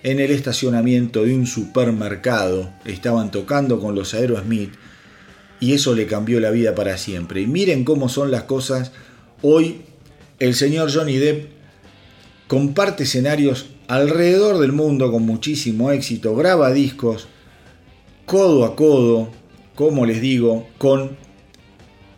en 0.03 0.19
el 0.19 0.31
estacionamiento 0.31 1.23
de 1.23 1.33
un 1.33 1.47
supermercado. 1.47 2.71
Estaban 2.85 3.31
tocando 3.31 3.79
con 3.79 3.95
los 3.95 4.13
Aerosmith 4.13 4.73
y 5.59 5.73
eso 5.73 5.95
le 5.95 6.05
cambió 6.05 6.39
la 6.39 6.51
vida 6.51 6.75
para 6.75 6.97
siempre. 6.97 7.41
Y 7.41 7.47
miren 7.47 7.83
cómo 7.83 8.09
son 8.09 8.29
las 8.29 8.43
cosas. 8.43 8.91
Hoy 9.41 9.81
el 10.39 10.53
señor 10.53 10.93
Johnny 10.93 11.17
Depp 11.17 11.49
comparte 12.47 13.03
escenarios 13.03 13.65
alrededor 13.87 14.59
del 14.59 14.71
mundo 14.71 15.11
con 15.11 15.23
muchísimo 15.23 15.91
éxito, 15.91 16.35
graba 16.35 16.71
discos 16.71 17.27
codo 18.27 18.65
a 18.65 18.75
codo, 18.75 19.29
como 19.73 20.05
les 20.05 20.19
digo, 20.19 20.67
con 20.77 21.15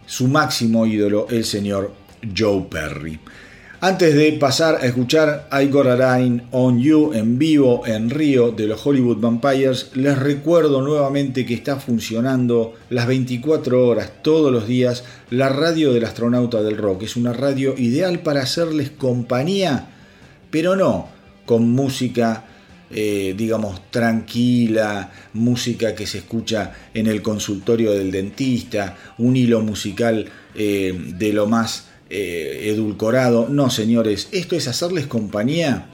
su 0.08 0.28
máximo 0.28 0.88
ídolo, 0.88 1.28
el 1.30 1.46
señor 1.46 1.94
Joe 2.36 2.66
Perry. 2.68 3.20
Antes 3.80 4.16
de 4.16 4.32
pasar 4.34 4.80
a 4.82 4.88
escuchar 4.88 5.48
I 5.52 5.68
Got 5.68 5.86
a 5.86 6.18
Line 6.18 6.48
on 6.50 6.82
You 6.82 7.14
en 7.14 7.38
vivo 7.38 7.86
en 7.86 8.10
Río 8.10 8.50
de 8.50 8.66
los 8.66 8.84
Hollywood 8.84 9.20
Vampires, 9.20 9.92
les 9.94 10.18
recuerdo 10.18 10.82
nuevamente 10.82 11.46
que 11.46 11.54
está 11.54 11.76
funcionando 11.76 12.74
las 12.90 13.06
24 13.06 13.88
horas 13.88 14.12
todos 14.24 14.52
los 14.52 14.68
días 14.68 15.04
la 15.30 15.50
radio 15.50 15.94
del 15.94 16.06
astronauta 16.06 16.64
del 16.64 16.78
rock. 16.78 17.04
Es 17.04 17.18
una 17.18 17.34
radio 17.34 17.76
ideal 17.78 18.24
para 18.24 18.42
hacerles 18.42 18.90
compañía, 18.90 19.90
pero 20.50 20.76
no 20.76 21.08
con 21.46 21.70
música 21.70 22.46
eh, 22.92 23.36
digamos, 23.38 23.92
tranquila, 23.92 25.12
música 25.34 25.94
que 25.94 26.08
se 26.08 26.20
escucha 26.20 26.74
en 26.94 27.06
el 27.06 27.22
consultorio 27.22 27.92
del 27.92 28.10
dentista, 28.10 28.98
un 29.20 29.36
hilo 29.36 29.62
musical 29.62 30.26
eh, 30.56 31.00
de 31.16 31.34
lo 31.34 31.46
más 31.46 31.88
eh, 32.10 32.72
edulcorado. 32.74 33.48
No, 33.48 33.70
señores, 33.70 34.30
esto 34.32 34.56
es 34.56 34.68
hacerles 34.68 35.06
compañía 35.06 35.90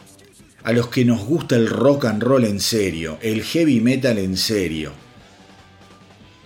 a 0.64 0.72
los 0.72 0.88
que 0.88 1.04
nos 1.04 1.26
gusta 1.26 1.58
el 1.58 1.68
rock 1.68 2.06
and 2.06 2.24
roll 2.24 2.46
en 2.46 2.62
serio, 2.62 3.18
el 3.22 3.44
heavy 3.44 3.82
metal 3.82 4.18
en 4.18 4.38
serio. 4.38 4.94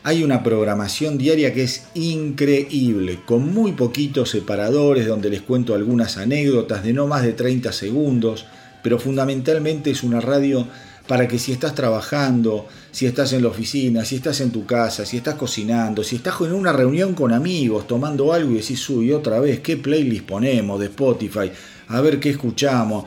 Hay 0.02 0.24
una 0.24 0.42
programación 0.42 1.18
diaria 1.18 1.54
que 1.54 1.64
es 1.64 1.84
increíble, 1.94 3.20
con 3.26 3.54
muy 3.54 3.74
poquitos 3.74 4.32
separadores 4.32 5.06
donde 5.06 5.30
les 5.30 5.42
cuento 5.42 5.76
algunas 5.76 6.18
anécdotas 6.18 6.84
de 6.84 6.94
no 6.94 7.06
más 7.06 7.22
de 7.22 7.34
30 7.34 7.72
segundos, 7.72 8.48
pero 8.82 9.00
fundamentalmente 9.00 9.92
es 9.92 10.04
una 10.04 10.22
radio 10.22 10.68
para 11.10 11.28
que 11.28 11.40
si 11.40 11.52
estás 11.52 11.74
trabajando, 11.74 12.68
si 12.92 13.08
estás 13.08 13.34
en 13.34 13.42
la 13.42 13.48
oficina, 13.48 14.06
si 14.06 14.18
estás 14.18 14.42
en 14.42 14.52
tu 14.52 14.68
casa, 14.68 15.08
si 15.08 15.18
estás 15.18 15.34
cocinando, 15.34 16.04
si 16.04 16.18
estás 16.18 16.40
en 16.42 16.54
una 16.54 16.72
reunión 16.72 17.16
con 17.16 17.34
amigos 17.34 17.88
tomando 17.88 18.32
algo 18.32 18.52
y 18.52 18.58
decís, 18.58 18.88
uy, 18.92 19.12
otra 19.12 19.40
vez, 19.40 19.60
¿qué 19.62 19.76
playlist 19.76 20.26
ponemos 20.26 20.80
de 20.80 20.86
Spotify? 20.86 21.52
A 21.88 22.00
ver 22.02 22.20
qué 22.20 22.30
escuchamos. 22.30 23.06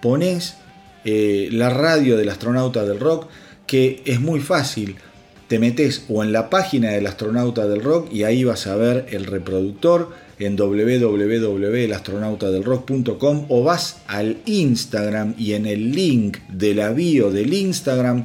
Pones 0.00 0.56
eh, 1.04 1.50
la 1.52 1.68
radio 1.68 2.16
del 2.16 2.30
astronauta 2.30 2.82
del 2.82 2.98
rock, 2.98 3.28
que 3.66 4.02
es 4.06 4.18
muy 4.18 4.40
fácil. 4.40 4.96
Te 5.48 5.58
metes 5.58 6.06
o 6.08 6.24
en 6.24 6.32
la 6.32 6.48
página 6.48 6.92
del 6.92 7.06
astronauta 7.06 7.66
del 7.66 7.82
rock 7.82 8.10
y 8.10 8.24
ahí 8.24 8.44
vas 8.44 8.66
a 8.66 8.76
ver 8.76 9.04
el 9.10 9.26
reproductor 9.26 10.14
en 10.46 10.56
www.elastronautadelrock.com 10.56 13.46
o 13.48 13.62
vas 13.62 13.98
al 14.06 14.38
Instagram 14.46 15.34
y 15.38 15.52
en 15.52 15.66
el 15.66 15.92
link 15.92 16.38
de 16.48 16.74
la 16.74 16.90
bio 16.92 17.30
del 17.30 17.54
Instagram 17.54 18.24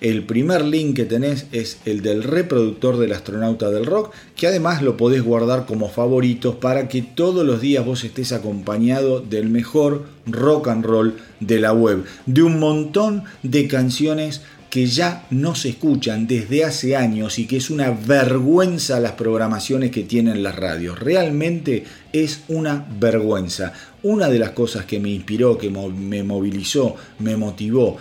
el 0.00 0.24
primer 0.24 0.62
link 0.62 0.94
que 0.94 1.06
tenés 1.06 1.46
es 1.52 1.78
el 1.86 2.02
del 2.02 2.22
reproductor 2.22 2.98
del 2.98 3.12
astronauta 3.12 3.70
del 3.70 3.86
rock, 3.86 4.12
que 4.34 4.46
además 4.46 4.82
lo 4.82 4.98
podés 4.98 5.22
guardar 5.22 5.64
como 5.64 5.88
favoritos 5.88 6.56
para 6.56 6.86
que 6.86 7.00
todos 7.00 7.46
los 7.46 7.62
días 7.62 7.84
vos 7.84 8.04
estés 8.04 8.32
acompañado 8.32 9.20
del 9.20 9.48
mejor 9.48 10.04
rock 10.26 10.68
and 10.68 10.84
roll 10.84 11.16
de 11.40 11.60
la 11.60 11.72
web, 11.72 12.04
de 12.26 12.42
un 12.42 12.60
montón 12.60 13.24
de 13.42 13.68
canciones 13.68 14.42
que 14.76 14.84
ya 14.84 15.26
no 15.30 15.54
se 15.54 15.70
escuchan 15.70 16.26
desde 16.26 16.62
hace 16.62 16.96
años 16.96 17.38
y 17.38 17.46
que 17.46 17.56
es 17.56 17.70
una 17.70 17.92
vergüenza 17.92 19.00
las 19.00 19.12
programaciones 19.12 19.90
que 19.90 20.02
tienen 20.02 20.42
las 20.42 20.54
radios. 20.54 20.98
Realmente 20.98 21.84
es 22.12 22.42
una 22.48 22.86
vergüenza. 23.00 23.72
Una 24.02 24.28
de 24.28 24.38
las 24.38 24.50
cosas 24.50 24.84
que 24.84 25.00
me 25.00 25.08
inspiró, 25.08 25.56
que 25.56 25.70
me 25.70 26.22
movilizó, 26.22 26.94
me 27.20 27.38
motivó 27.38 27.96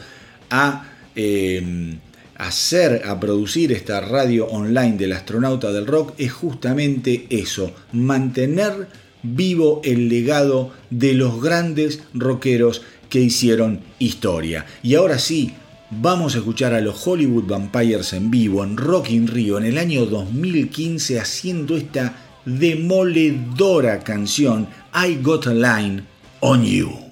a 0.49 0.85
em, 1.15 1.97
hacer, 2.35 3.03
a 3.05 3.17
producir 3.21 3.71
esta 3.71 4.01
radio 4.01 4.45
online 4.47 4.97
del 4.97 5.13
astronauta 5.13 5.71
del 5.71 5.87
rock 5.87 6.15
es 6.17 6.33
justamente 6.33 7.25
eso, 7.29 7.71
mantener 7.93 8.89
vivo 9.23 9.79
el 9.85 10.09
legado 10.09 10.73
de 10.89 11.13
los 11.13 11.41
grandes 11.41 12.01
rockeros 12.13 12.81
que 13.09 13.21
hicieron 13.21 13.79
historia. 13.97 14.65
Y 14.83 14.95
ahora 14.95 15.19
sí, 15.19 15.53
Vamos 16.01 16.35
a 16.35 16.39
escuchar 16.39 16.73
a 16.73 16.81
los 16.81 17.07
Hollywood 17.07 17.45
Vampires 17.47 18.11
en 18.13 18.29
vivo 18.29 18.63
en 18.63 18.75
Rock 18.75 19.11
in 19.11 19.27
Rio 19.27 19.57
en 19.57 19.65
el 19.65 19.77
año 19.77 20.05
2015 20.05 21.19
haciendo 21.19 21.77
esta 21.77 22.17
demoledora 22.43 23.99
canción 24.03 24.67
I 24.93 25.15
Got 25.21 25.47
a 25.47 25.53
Line 25.53 26.03
on 26.41 26.65
You. 26.65 27.04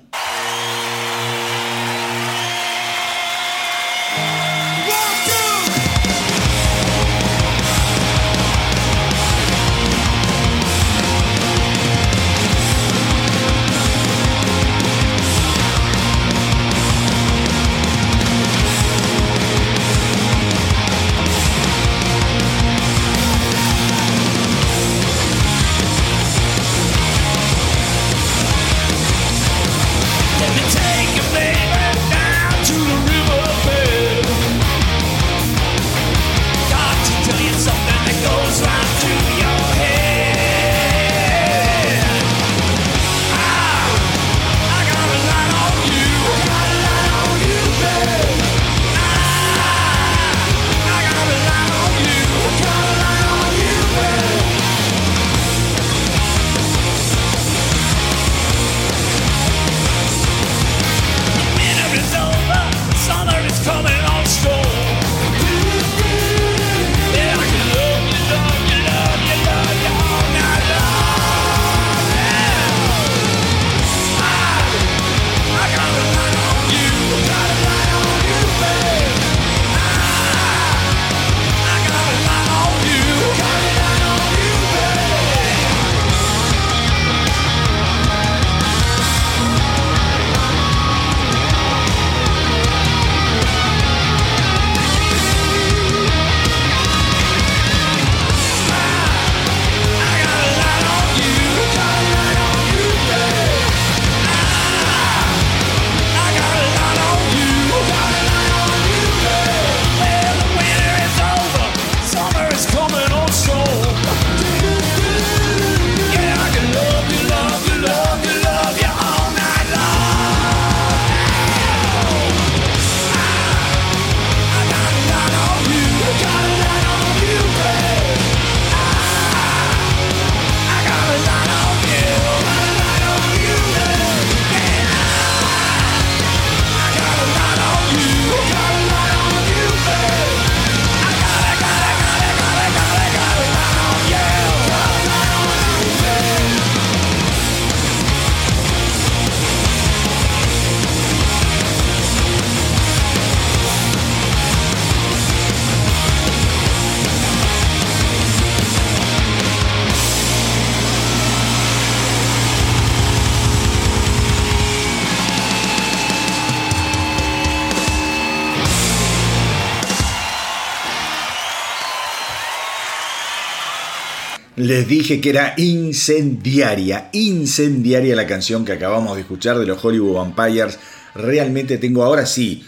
Dije 174.93 175.19
que 175.19 175.32
era 175.32 175.56
incendiaria, 175.58 177.10
incendiaria 177.13 178.15
la 178.15 178.27
canción 178.27 178.63
que 178.63 178.73
acabamos 178.73 179.15
de 179.15 179.21
escuchar 179.21 179.58
de 179.58 179.65
los 179.65 179.84
Hollywood 179.84 180.17
Vampires. 180.17 180.77
Realmente 181.15 181.79
tengo 181.79 182.03
ahora 182.03 182.27
sí, 182.27 182.63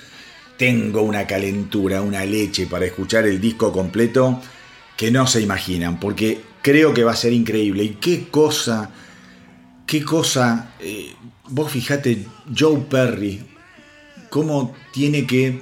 tengo 0.57 1.03
una 1.03 1.27
calentura, 1.27 2.01
una 2.01 2.25
leche 2.25 2.65
para 2.65 2.85
escuchar 2.85 3.27
el 3.27 3.39
disco 3.39 3.71
completo 3.71 4.41
que 4.97 5.11
no 5.11 5.27
se 5.27 5.41
imaginan, 5.41 5.99
porque 5.99 6.41
creo 6.63 6.95
que 6.95 7.03
va 7.03 7.11
a 7.11 7.15
ser 7.15 7.31
increíble. 7.31 7.83
Y 7.83 7.89
qué 8.01 8.27
cosa, 8.29 8.89
qué 9.85 10.03
cosa, 10.03 10.73
eh, 10.79 11.13
vos 11.49 11.71
fijate, 11.71 12.25
Joe 12.57 12.85
Perry, 12.89 13.45
cómo 14.31 14.73
tiene 14.91 15.27
que 15.27 15.61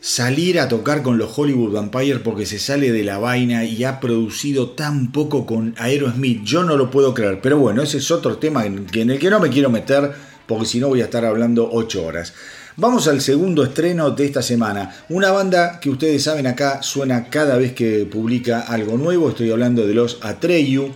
salir 0.00 0.58
a 0.58 0.68
tocar 0.68 1.02
con 1.02 1.18
los 1.18 1.36
Hollywood 1.36 1.74
Vampires 1.74 2.20
porque 2.24 2.46
se 2.46 2.58
sale 2.58 2.90
de 2.90 3.04
la 3.04 3.18
vaina 3.18 3.64
y 3.64 3.84
ha 3.84 4.00
producido 4.00 4.70
tan 4.70 5.12
poco 5.12 5.44
con 5.46 5.74
Aerosmith. 5.78 6.42
Yo 6.44 6.64
no 6.64 6.76
lo 6.76 6.90
puedo 6.90 7.12
creer, 7.12 7.40
pero 7.42 7.58
bueno, 7.58 7.82
ese 7.82 7.98
es 7.98 8.10
otro 8.10 8.38
tema 8.38 8.64
en 8.64 8.88
el 8.94 9.18
que 9.18 9.30
no 9.30 9.40
me 9.40 9.50
quiero 9.50 9.70
meter 9.70 10.12
porque 10.46 10.66
si 10.66 10.80
no 10.80 10.88
voy 10.88 11.00
a 11.00 11.04
estar 11.04 11.24
hablando 11.24 11.68
8 11.70 12.04
horas. 12.04 12.32
Vamos 12.76 13.08
al 13.08 13.20
segundo 13.20 13.62
estreno 13.62 14.10
de 14.10 14.24
esta 14.24 14.42
semana. 14.42 14.96
Una 15.10 15.30
banda 15.30 15.80
que 15.80 15.90
ustedes 15.90 16.22
saben 16.22 16.46
acá 16.46 16.82
suena 16.82 17.28
cada 17.28 17.58
vez 17.58 17.72
que 17.74 18.06
publica 18.06 18.60
algo 18.60 18.96
nuevo. 18.96 19.28
Estoy 19.28 19.50
hablando 19.50 19.86
de 19.86 19.92
los 19.92 20.18
Atreyu, 20.22 20.92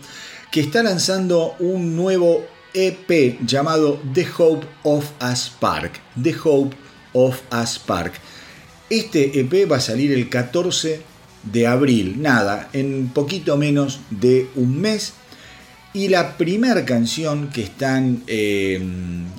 que 0.51 0.61
está 0.61 0.83
lanzando 0.83 1.57
un 1.59 1.95
nuevo 1.95 2.47
EP 2.73 3.39
llamado 3.45 4.01
The 4.15 4.27
Hope 4.39 4.67
of 4.83 5.11
a 5.21 5.37
Spark. 5.37 6.01
The 6.21 6.35
Hope 6.43 6.75
of 7.13 7.41
a 7.51 7.67
Spark. 7.67 8.15
Este 8.91 9.41
EP 9.41 9.71
va 9.71 9.77
a 9.77 9.81
salir 9.81 10.13
el 10.13 10.29
14 10.29 11.01
de 11.51 11.67
abril, 11.67 12.21
nada, 12.21 12.69
en 12.73 13.09
poquito 13.09 13.57
menos 13.57 14.01
de 14.11 14.49
un 14.57 14.81
mes. 14.81 15.15
Y 15.95 16.09
la 16.09 16.37
primera 16.37 16.85
canción 16.85 17.49
que 17.49 17.63
están, 17.63 18.23
eh, 18.27 18.83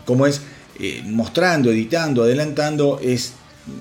como 0.06 0.26
es, 0.26 0.42
eh, 0.80 1.04
mostrando, 1.06 1.72
editando, 1.72 2.24
adelantando 2.24 3.00
es 3.04 3.34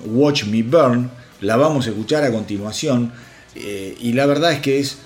Watch 0.05 0.45
Me 0.45 0.61
Burn. 0.61 1.09
La 1.41 1.55
vamos 1.55 1.87
a 1.87 1.89
escuchar 1.89 2.23
a 2.23 2.31
continuación. 2.31 3.11
Eh, 3.55 3.97
y 3.99 4.13
la 4.13 4.25
verdad 4.25 4.51
es 4.51 4.59
que 4.59 4.79
es 4.79 4.97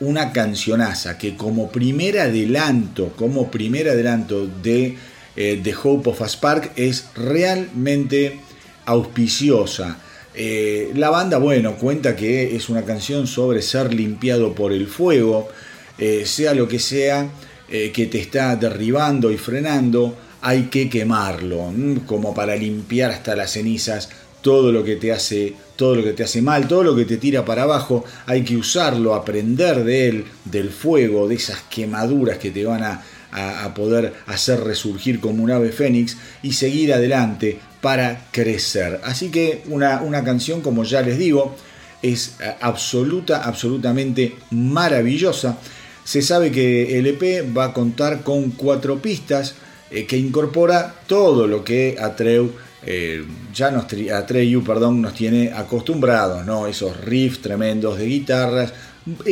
una 0.00 0.32
cancionaza 0.32 1.18
que 1.18 1.36
como 1.36 1.70
primer 1.70 2.20
adelanto, 2.20 3.12
como 3.16 3.50
primer 3.50 3.88
adelanto 3.88 4.46
de 4.46 4.96
The 5.34 5.74
Hope 5.82 6.10
of 6.10 6.22
a 6.22 6.28
Spark 6.28 6.72
es 6.76 7.08
realmente 7.14 8.40
auspiciosa. 8.86 9.98
Eh, 10.38 10.92
la 10.94 11.08
banda, 11.08 11.38
bueno, 11.38 11.76
cuenta 11.76 12.14
que 12.14 12.54
es 12.54 12.68
una 12.68 12.84
canción 12.84 13.26
sobre 13.26 13.62
ser 13.62 13.94
limpiado 13.94 14.54
por 14.54 14.70
el 14.70 14.86
fuego, 14.86 15.48
eh, 15.96 16.26
sea 16.26 16.52
lo 16.52 16.68
que 16.68 16.78
sea 16.78 17.30
eh, 17.70 17.90
que 17.90 18.04
te 18.04 18.18
está 18.18 18.54
derribando 18.54 19.30
y 19.30 19.38
frenando, 19.38 20.14
hay 20.42 20.64
que 20.64 20.90
quemarlo, 20.90 21.72
como 22.04 22.34
para 22.34 22.54
limpiar 22.54 23.12
hasta 23.12 23.34
las 23.34 23.52
cenizas 23.52 24.10
todo 24.42 24.70
lo 24.72 24.84
que 24.84 24.96
te 24.96 25.10
hace 25.10 25.54
todo 25.74 25.94
lo 25.94 26.04
que 26.04 26.12
te 26.12 26.22
hace 26.22 26.42
mal, 26.42 26.68
todo 26.68 26.82
lo 26.82 26.94
que 26.94 27.06
te 27.06 27.16
tira 27.16 27.44
para 27.44 27.62
abajo, 27.62 28.04
hay 28.26 28.44
que 28.44 28.56
usarlo, 28.56 29.14
aprender 29.14 29.84
de 29.84 30.08
él, 30.08 30.24
del 30.44 30.70
fuego, 30.70 31.28
de 31.28 31.34
esas 31.34 31.62
quemaduras 31.70 32.38
que 32.38 32.50
te 32.50 32.64
van 32.64 32.82
a 32.82 33.74
poder 33.74 34.14
hacer 34.26 34.60
resurgir 34.60 35.20
como 35.20 35.42
un 35.42 35.50
ave 35.50 35.72
fénix 35.72 36.16
y 36.42 36.52
seguir 36.52 36.94
adelante 36.94 37.58
para 37.86 38.26
crecer. 38.32 39.00
Así 39.04 39.30
que 39.30 39.62
una, 39.68 40.02
una 40.02 40.24
canción, 40.24 40.60
como 40.60 40.82
ya 40.82 41.02
les 41.02 41.18
digo, 41.18 41.54
es 42.02 42.34
eh, 42.40 42.52
absoluta, 42.60 43.44
absolutamente 43.44 44.34
maravillosa. 44.50 45.58
Se 46.02 46.20
sabe 46.20 46.50
que 46.50 46.98
el 46.98 47.06
EP 47.06 47.56
va 47.56 47.66
a 47.66 47.72
contar 47.72 48.24
con 48.24 48.50
cuatro 48.50 49.00
pistas 49.00 49.54
eh, 49.88 50.04
que 50.04 50.16
incorpora 50.16 50.96
todo 51.06 51.46
lo 51.46 51.62
que 51.62 51.96
Atreu 52.00 52.50
eh, 52.84 53.24
ya 53.54 53.70
nos 53.70 53.84
Atreyu, 53.84 54.64
perdón, 54.64 55.00
nos 55.00 55.14
tiene 55.14 55.52
acostumbrados, 55.52 56.44
¿no? 56.44 56.66
Esos 56.66 57.00
riffs 57.04 57.40
tremendos 57.40 57.98
de 57.98 58.06
guitarras, 58.06 58.72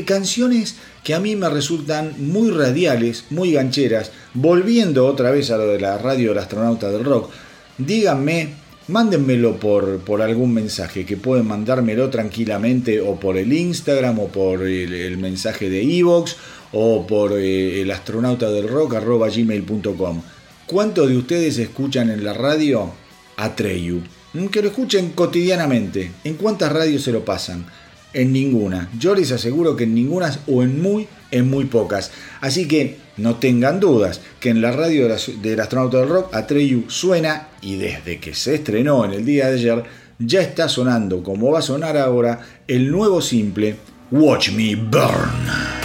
canciones 0.06 0.76
que 1.02 1.14
a 1.14 1.18
mí 1.18 1.34
me 1.34 1.48
resultan 1.48 2.14
muy 2.18 2.52
radiales, 2.52 3.24
muy 3.30 3.50
gancheras, 3.50 4.12
volviendo 4.32 5.06
otra 5.06 5.32
vez 5.32 5.50
a 5.50 5.56
lo 5.56 5.66
de 5.66 5.80
la 5.80 5.98
radio 5.98 6.28
del 6.28 6.38
astronauta 6.38 6.92
del 6.92 7.04
rock, 7.04 7.32
díganme, 7.78 8.54
mándenmelo 8.88 9.58
por, 9.58 9.98
por 10.00 10.22
algún 10.22 10.52
mensaje, 10.52 11.04
que 11.04 11.16
pueden 11.16 11.46
mandármelo 11.46 12.10
tranquilamente 12.10 13.00
o 13.00 13.18
por 13.18 13.36
el 13.36 13.52
Instagram 13.52 14.18
o 14.20 14.28
por 14.28 14.62
el, 14.62 15.18
mensaje 15.18 15.70
de 15.70 15.82
Evox 15.82 16.36
o 16.72 17.06
por 17.06 17.32
eh, 17.32 17.80
el 17.82 17.90
astronauta 17.90 18.50
del 18.50 18.68
rock 18.68 18.94
arroba 18.94 19.28
gmail.com. 19.28 20.22
¿Cuántos 20.66 21.08
de 21.08 21.16
ustedes 21.16 21.58
escuchan 21.58 22.10
en 22.10 22.24
la 22.24 22.32
radio 22.32 22.90
Atreyu? 23.36 24.02
Mm, 24.32 24.46
que 24.46 24.62
lo 24.62 24.68
escuchen 24.68 25.10
cotidianamente. 25.10 26.10
¿En 26.24 26.34
cuántas 26.34 26.72
radios 26.72 27.02
se 27.02 27.12
lo 27.12 27.24
pasan? 27.24 27.66
En 28.12 28.32
ninguna. 28.32 28.88
Yo 28.98 29.14
les 29.14 29.32
aseguro 29.32 29.76
que 29.76 29.84
en 29.84 29.94
ninguna 29.94 30.36
o 30.46 30.62
en 30.62 30.80
muy, 30.80 31.08
en 31.30 31.50
muy 31.50 31.64
pocas. 31.64 32.12
Así 32.40 32.66
que 32.68 33.03
no 33.16 33.36
tengan 33.36 33.80
dudas 33.80 34.20
que 34.40 34.50
en 34.50 34.60
la 34.60 34.72
radio 34.72 35.08
del 35.08 35.60
astronauta 35.60 36.00
del 36.00 36.08
rock 36.08 36.34
Atreyu 36.34 36.84
suena 36.88 37.48
y 37.60 37.76
desde 37.76 38.18
que 38.18 38.34
se 38.34 38.56
estrenó 38.56 39.04
en 39.04 39.12
el 39.12 39.24
día 39.24 39.48
de 39.48 39.54
ayer 39.54 39.84
ya 40.18 40.40
está 40.40 40.68
sonando 40.68 41.22
como 41.22 41.50
va 41.50 41.60
a 41.60 41.62
sonar 41.62 41.96
ahora 41.96 42.40
el 42.66 42.90
nuevo 42.90 43.20
simple 43.20 43.76
Watch 44.10 44.50
Me 44.50 44.76
Burn. 44.76 45.83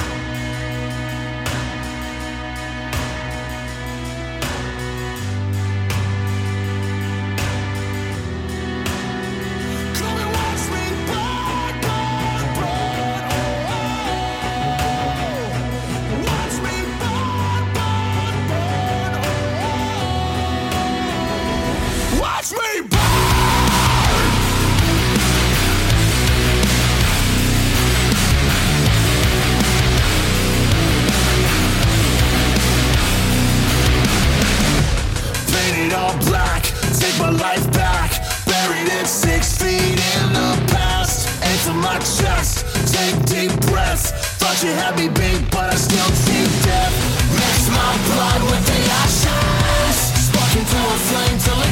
life 37.39 37.71
back. 37.71 38.11
Buried 38.45 38.89
it 38.99 39.07
six 39.07 39.57
feet 39.57 39.99
in 40.15 40.33
the 40.33 40.51
past. 40.73 41.27
Into 41.43 41.73
my 41.73 41.97
chest, 41.99 42.65
take 42.93 43.15
deep 43.25 43.51
breaths. 43.71 44.11
Thought 44.39 44.61
you 44.63 44.71
had 44.71 44.95
me 44.95 45.07
beat, 45.07 45.49
but 45.51 45.71
I 45.73 45.75
still 45.75 46.11
keep 46.27 46.49
death. 46.67 46.93
Mix 47.39 47.69
my 47.71 47.93
blood 48.11 48.41
with 48.51 48.63
the 48.67 48.79
ashes. 49.01 49.97
spark 50.27 50.51
into 50.59 50.77
a 50.77 50.97
flame 51.07 51.37
till 51.39 51.59
it 51.67 51.68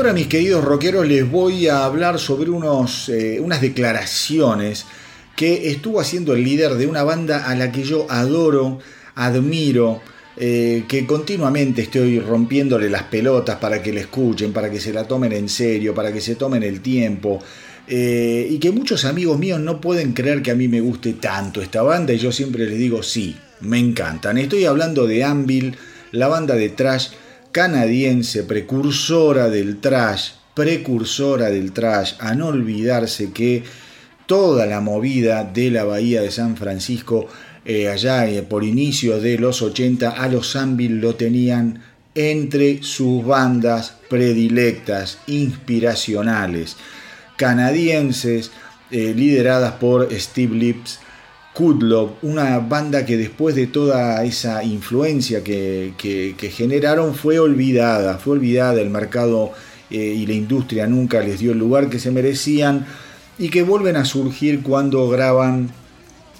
ahora 0.00 0.14
mis 0.14 0.28
queridos 0.28 0.64
rockeros 0.64 1.06
les 1.06 1.30
voy 1.30 1.68
a 1.68 1.84
hablar 1.84 2.18
sobre 2.18 2.48
unos, 2.48 3.10
eh, 3.10 3.38
unas 3.38 3.60
declaraciones 3.60 4.86
que 5.36 5.68
estuvo 5.70 6.00
haciendo 6.00 6.32
el 6.32 6.42
líder 6.42 6.76
de 6.76 6.86
una 6.86 7.02
banda 7.02 7.44
a 7.44 7.54
la 7.54 7.70
que 7.70 7.82
yo 7.82 8.06
adoro, 8.08 8.78
admiro, 9.14 10.00
eh, 10.38 10.84
que 10.88 11.06
continuamente 11.06 11.82
estoy 11.82 12.18
rompiéndole 12.18 12.88
las 12.88 13.02
pelotas 13.02 13.56
para 13.56 13.82
que 13.82 13.92
le 13.92 14.00
escuchen, 14.00 14.54
para 14.54 14.70
que 14.70 14.80
se 14.80 14.90
la 14.90 15.06
tomen 15.06 15.32
en 15.32 15.50
serio, 15.50 15.94
para 15.94 16.10
que 16.10 16.22
se 16.22 16.34
tomen 16.34 16.62
el 16.62 16.80
tiempo. 16.80 17.38
Eh, 17.86 18.48
y 18.50 18.58
que 18.58 18.70
muchos 18.70 19.04
amigos 19.04 19.38
míos 19.38 19.60
no 19.60 19.82
pueden 19.82 20.14
creer 20.14 20.40
que 20.40 20.50
a 20.50 20.54
mí 20.54 20.66
me 20.66 20.80
guste 20.80 21.12
tanto 21.12 21.60
esta 21.60 21.82
banda 21.82 22.14
y 22.14 22.18
yo 22.18 22.32
siempre 22.32 22.64
les 22.64 22.78
digo 22.78 23.02
sí, 23.02 23.36
me 23.60 23.78
encantan. 23.78 24.38
Estoy 24.38 24.64
hablando 24.64 25.06
de 25.06 25.24
Anvil, 25.24 25.76
la 26.12 26.28
banda 26.28 26.54
de 26.54 26.70
trash 26.70 27.08
canadiense, 27.52 28.44
precursora 28.44 29.48
del 29.48 29.80
trash, 29.80 30.32
precursora 30.54 31.50
del 31.50 31.72
trash, 31.72 32.14
a 32.18 32.34
no 32.34 32.48
olvidarse 32.48 33.32
que 33.32 33.64
toda 34.26 34.66
la 34.66 34.80
movida 34.80 35.44
de 35.44 35.70
la 35.70 35.84
bahía 35.84 36.22
de 36.22 36.30
San 36.30 36.56
Francisco, 36.56 37.26
eh, 37.64 37.88
allá 37.88 38.28
eh, 38.28 38.42
por 38.42 38.64
inicio 38.64 39.20
de 39.20 39.38
los 39.38 39.62
80, 39.62 40.10
a 40.10 40.28
los 40.28 40.54
Anvil 40.56 41.00
lo 41.00 41.16
tenían 41.16 41.82
entre 42.14 42.82
sus 42.82 43.24
bandas 43.24 43.94
predilectas, 44.08 45.18
inspiracionales, 45.26 46.76
canadienses, 47.36 48.50
eh, 48.90 49.14
lideradas 49.16 49.72
por 49.74 50.08
Steve 50.12 50.56
Lips, 50.56 51.00
Kudlow, 51.54 52.16
una 52.22 52.58
banda 52.60 53.04
que 53.04 53.16
después 53.16 53.54
de 53.54 53.66
toda 53.66 54.24
esa 54.24 54.62
influencia 54.62 55.42
que, 55.42 56.34
generaron 56.52 57.14
fue 57.14 57.38
olvidada, 57.38 58.18
fue 58.18 58.34
olvidada, 58.34 58.80
el 58.80 58.90
mercado 58.90 59.52
eh, 59.90 59.96
y 59.96 60.26
la 60.26 60.34
industria 60.34 60.86
nunca 60.86 61.20
les 61.20 61.40
dio 61.40 61.52
el 61.52 61.58
lugar 61.58 61.90
que 61.90 61.98
se 61.98 62.12
merecían 62.12 62.86
y 63.38 63.48
que 63.48 63.62
vuelven 63.62 63.96
a 63.96 64.04
surgir 64.04 64.62
cuando 64.62 65.08
graban 65.08 65.70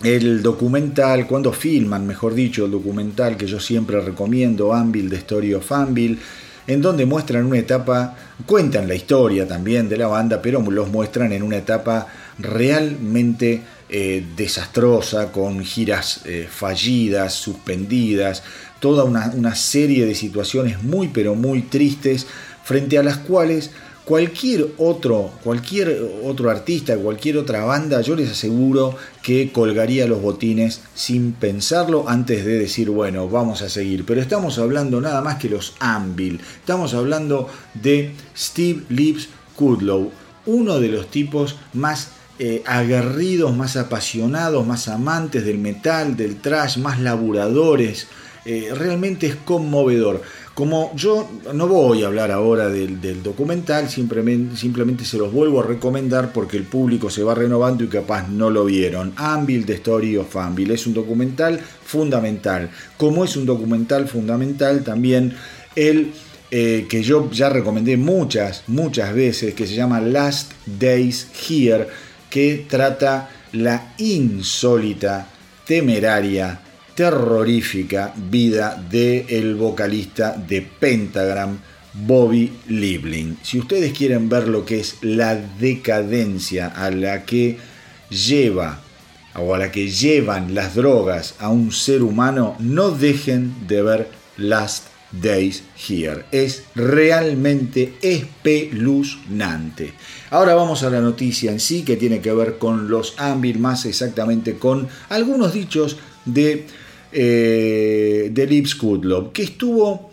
el 0.04 0.42
documental, 0.42 1.26
cuando 1.26 1.52
filman, 1.52 2.06
mejor 2.06 2.34
dicho, 2.34 2.64
el 2.64 2.70
documental 2.70 3.36
que 3.36 3.46
yo 3.46 3.60
siempre 3.60 4.00
recomiendo, 4.00 4.72
Anvil, 4.72 5.10
de 5.10 5.16
Story 5.16 5.54
of 5.54 5.70
Anvil, 5.72 6.18
en 6.66 6.80
donde 6.80 7.04
muestran 7.04 7.46
una 7.46 7.58
etapa, 7.58 8.16
cuentan 8.46 8.86
la 8.86 8.94
historia 8.94 9.46
también 9.46 9.88
de 9.88 9.96
la 9.96 10.06
banda, 10.06 10.40
pero 10.40 10.62
los 10.70 10.88
muestran 10.88 11.32
en 11.32 11.42
una 11.42 11.56
etapa 11.56 12.06
realmente 12.38 13.62
eh, 13.90 14.24
desastrosa, 14.36 15.32
con 15.32 15.64
giras 15.64 16.20
eh, 16.24 16.46
fallidas, 16.50 17.34
suspendidas, 17.34 18.42
toda 18.78 19.04
una, 19.04 19.32
una 19.34 19.54
serie 19.54 20.06
de 20.06 20.14
situaciones 20.14 20.82
muy 20.82 21.08
pero 21.08 21.34
muy 21.34 21.62
tristes 21.62 22.26
frente 22.62 22.98
a 22.98 23.02
las 23.02 23.18
cuales 23.18 23.70
cualquier 24.10 24.72
otro, 24.78 25.30
cualquier 25.44 26.02
otro 26.24 26.50
artista, 26.50 26.96
cualquier 26.96 27.36
otra 27.36 27.64
banda, 27.64 28.00
yo 28.00 28.16
les 28.16 28.30
aseguro 28.30 28.96
que 29.22 29.52
colgaría 29.52 30.06
los 30.06 30.20
botines 30.20 30.80
sin 30.94 31.32
pensarlo 31.32 32.08
antes 32.08 32.44
de 32.44 32.58
decir, 32.58 32.90
bueno, 32.90 33.28
vamos 33.28 33.62
a 33.62 33.68
seguir. 33.68 34.04
Pero 34.04 34.20
estamos 34.20 34.58
hablando 34.58 35.00
nada 35.00 35.20
más 35.20 35.36
que 35.36 35.48
los 35.48 35.74
Anvil. 35.78 36.40
Estamos 36.58 36.94
hablando 36.94 37.48
de 37.74 38.12
Steve 38.36 38.82
Lips 38.88 39.28
Kudlow, 39.54 40.10
uno 40.46 40.80
de 40.80 40.88
los 40.88 41.08
tipos 41.08 41.56
más 41.72 42.10
eh, 42.42 42.62
aguerridos, 42.64 43.54
más 43.54 43.76
apasionados, 43.76 44.66
más 44.66 44.88
amantes 44.88 45.44
del 45.44 45.58
metal, 45.58 46.16
del 46.16 46.36
trash, 46.36 46.78
más 46.78 46.98
laburadores. 46.98 48.06
Eh, 48.46 48.70
realmente 48.74 49.26
es 49.26 49.36
conmovedor. 49.36 50.22
Como 50.54 50.90
yo 50.96 51.28
no 51.52 51.68
voy 51.68 52.02
a 52.02 52.06
hablar 52.06 52.30
ahora 52.30 52.70
del, 52.70 53.22
documental, 53.22 53.90
simplemente, 53.90 55.04
se 55.04 55.18
los 55.18 55.30
vuelvo 55.30 55.60
a 55.60 55.66
recomendar 55.66 56.32
porque 56.32 56.56
el 56.56 56.62
público 56.62 57.10
se 57.10 57.22
va 57.22 57.34
renovando 57.34 57.84
y 57.84 57.88
capaz 57.88 58.26
no 58.28 58.48
lo 58.48 58.64
vieron. 58.64 59.12
Anvil, 59.16 59.66
The 59.66 59.74
Story 59.74 60.16
of 60.16 60.34
Anvil, 60.34 60.70
es 60.70 60.86
un 60.86 60.94
documental 60.94 61.60
fundamental. 61.84 62.70
Como 62.96 63.22
es 63.22 63.36
un 63.36 63.44
documental 63.44 64.08
fundamental 64.08 64.82
también 64.82 65.34
el 65.76 66.14
eh, 66.50 66.86
que 66.88 67.02
yo 67.02 67.30
ya 67.30 67.50
recomendé 67.50 67.98
muchas, 67.98 68.64
muchas 68.66 69.14
veces, 69.14 69.52
que 69.52 69.66
se 69.66 69.74
llama 69.74 70.00
Last 70.00 70.52
Days 70.64 71.28
Here 71.46 71.86
que 72.30 72.64
trata 72.68 73.28
la 73.52 73.94
insólita, 73.98 75.26
temeraria, 75.66 76.60
terrorífica 76.94 78.14
vida 78.16 78.82
del 78.90 79.26
el 79.28 79.54
vocalista 79.56 80.32
de 80.32 80.62
Pentagram, 80.62 81.58
Bobby 81.92 82.52
Liebling. 82.68 83.38
Si 83.42 83.58
ustedes 83.58 83.92
quieren 83.92 84.28
ver 84.28 84.48
lo 84.48 84.64
que 84.64 84.78
es 84.80 84.96
la 85.02 85.34
decadencia 85.34 86.68
a 86.68 86.90
la 86.90 87.24
que 87.24 87.58
lleva 88.08 88.80
o 89.34 89.54
a 89.54 89.58
la 89.58 89.72
que 89.72 89.90
llevan 89.90 90.54
las 90.54 90.74
drogas 90.74 91.34
a 91.38 91.48
un 91.48 91.72
ser 91.72 92.02
humano, 92.02 92.56
no 92.60 92.90
dejen 92.90 93.66
de 93.66 93.82
ver 93.82 94.08
Last 94.36 94.89
Days 95.12 95.62
Here. 95.88 96.24
Es 96.30 96.64
realmente 96.74 97.94
espeluznante. 98.00 99.92
Ahora 100.30 100.54
vamos 100.54 100.82
a 100.82 100.90
la 100.90 101.00
noticia 101.00 101.50
en 101.50 101.60
sí 101.60 101.82
que 101.82 101.96
tiene 101.96 102.20
que 102.20 102.32
ver 102.32 102.58
con 102.58 102.88
los 102.88 103.14
Anvil, 103.18 103.58
más 103.58 103.86
exactamente 103.86 104.54
con 104.54 104.88
algunos 105.08 105.52
dichos 105.52 105.98
de, 106.24 106.66
eh, 107.12 108.30
de 108.32 108.46
Lips 108.46 108.74
Kudlow, 108.76 109.32
que 109.32 109.42
estuvo 109.42 110.10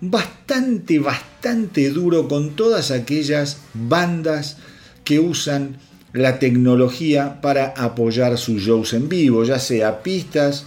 bastante, 0.00 0.98
bastante 0.98 1.90
duro 1.90 2.26
con 2.26 2.56
todas 2.56 2.90
aquellas 2.90 3.58
bandas 3.74 4.56
que 5.04 5.20
usan 5.20 5.76
la 6.12 6.38
tecnología 6.38 7.40
para 7.40 7.66
apoyar 7.68 8.36
sus 8.36 8.62
shows 8.62 8.92
en 8.92 9.08
vivo, 9.08 9.44
ya 9.44 9.58
sea 9.58 10.02
pistas 10.02 10.66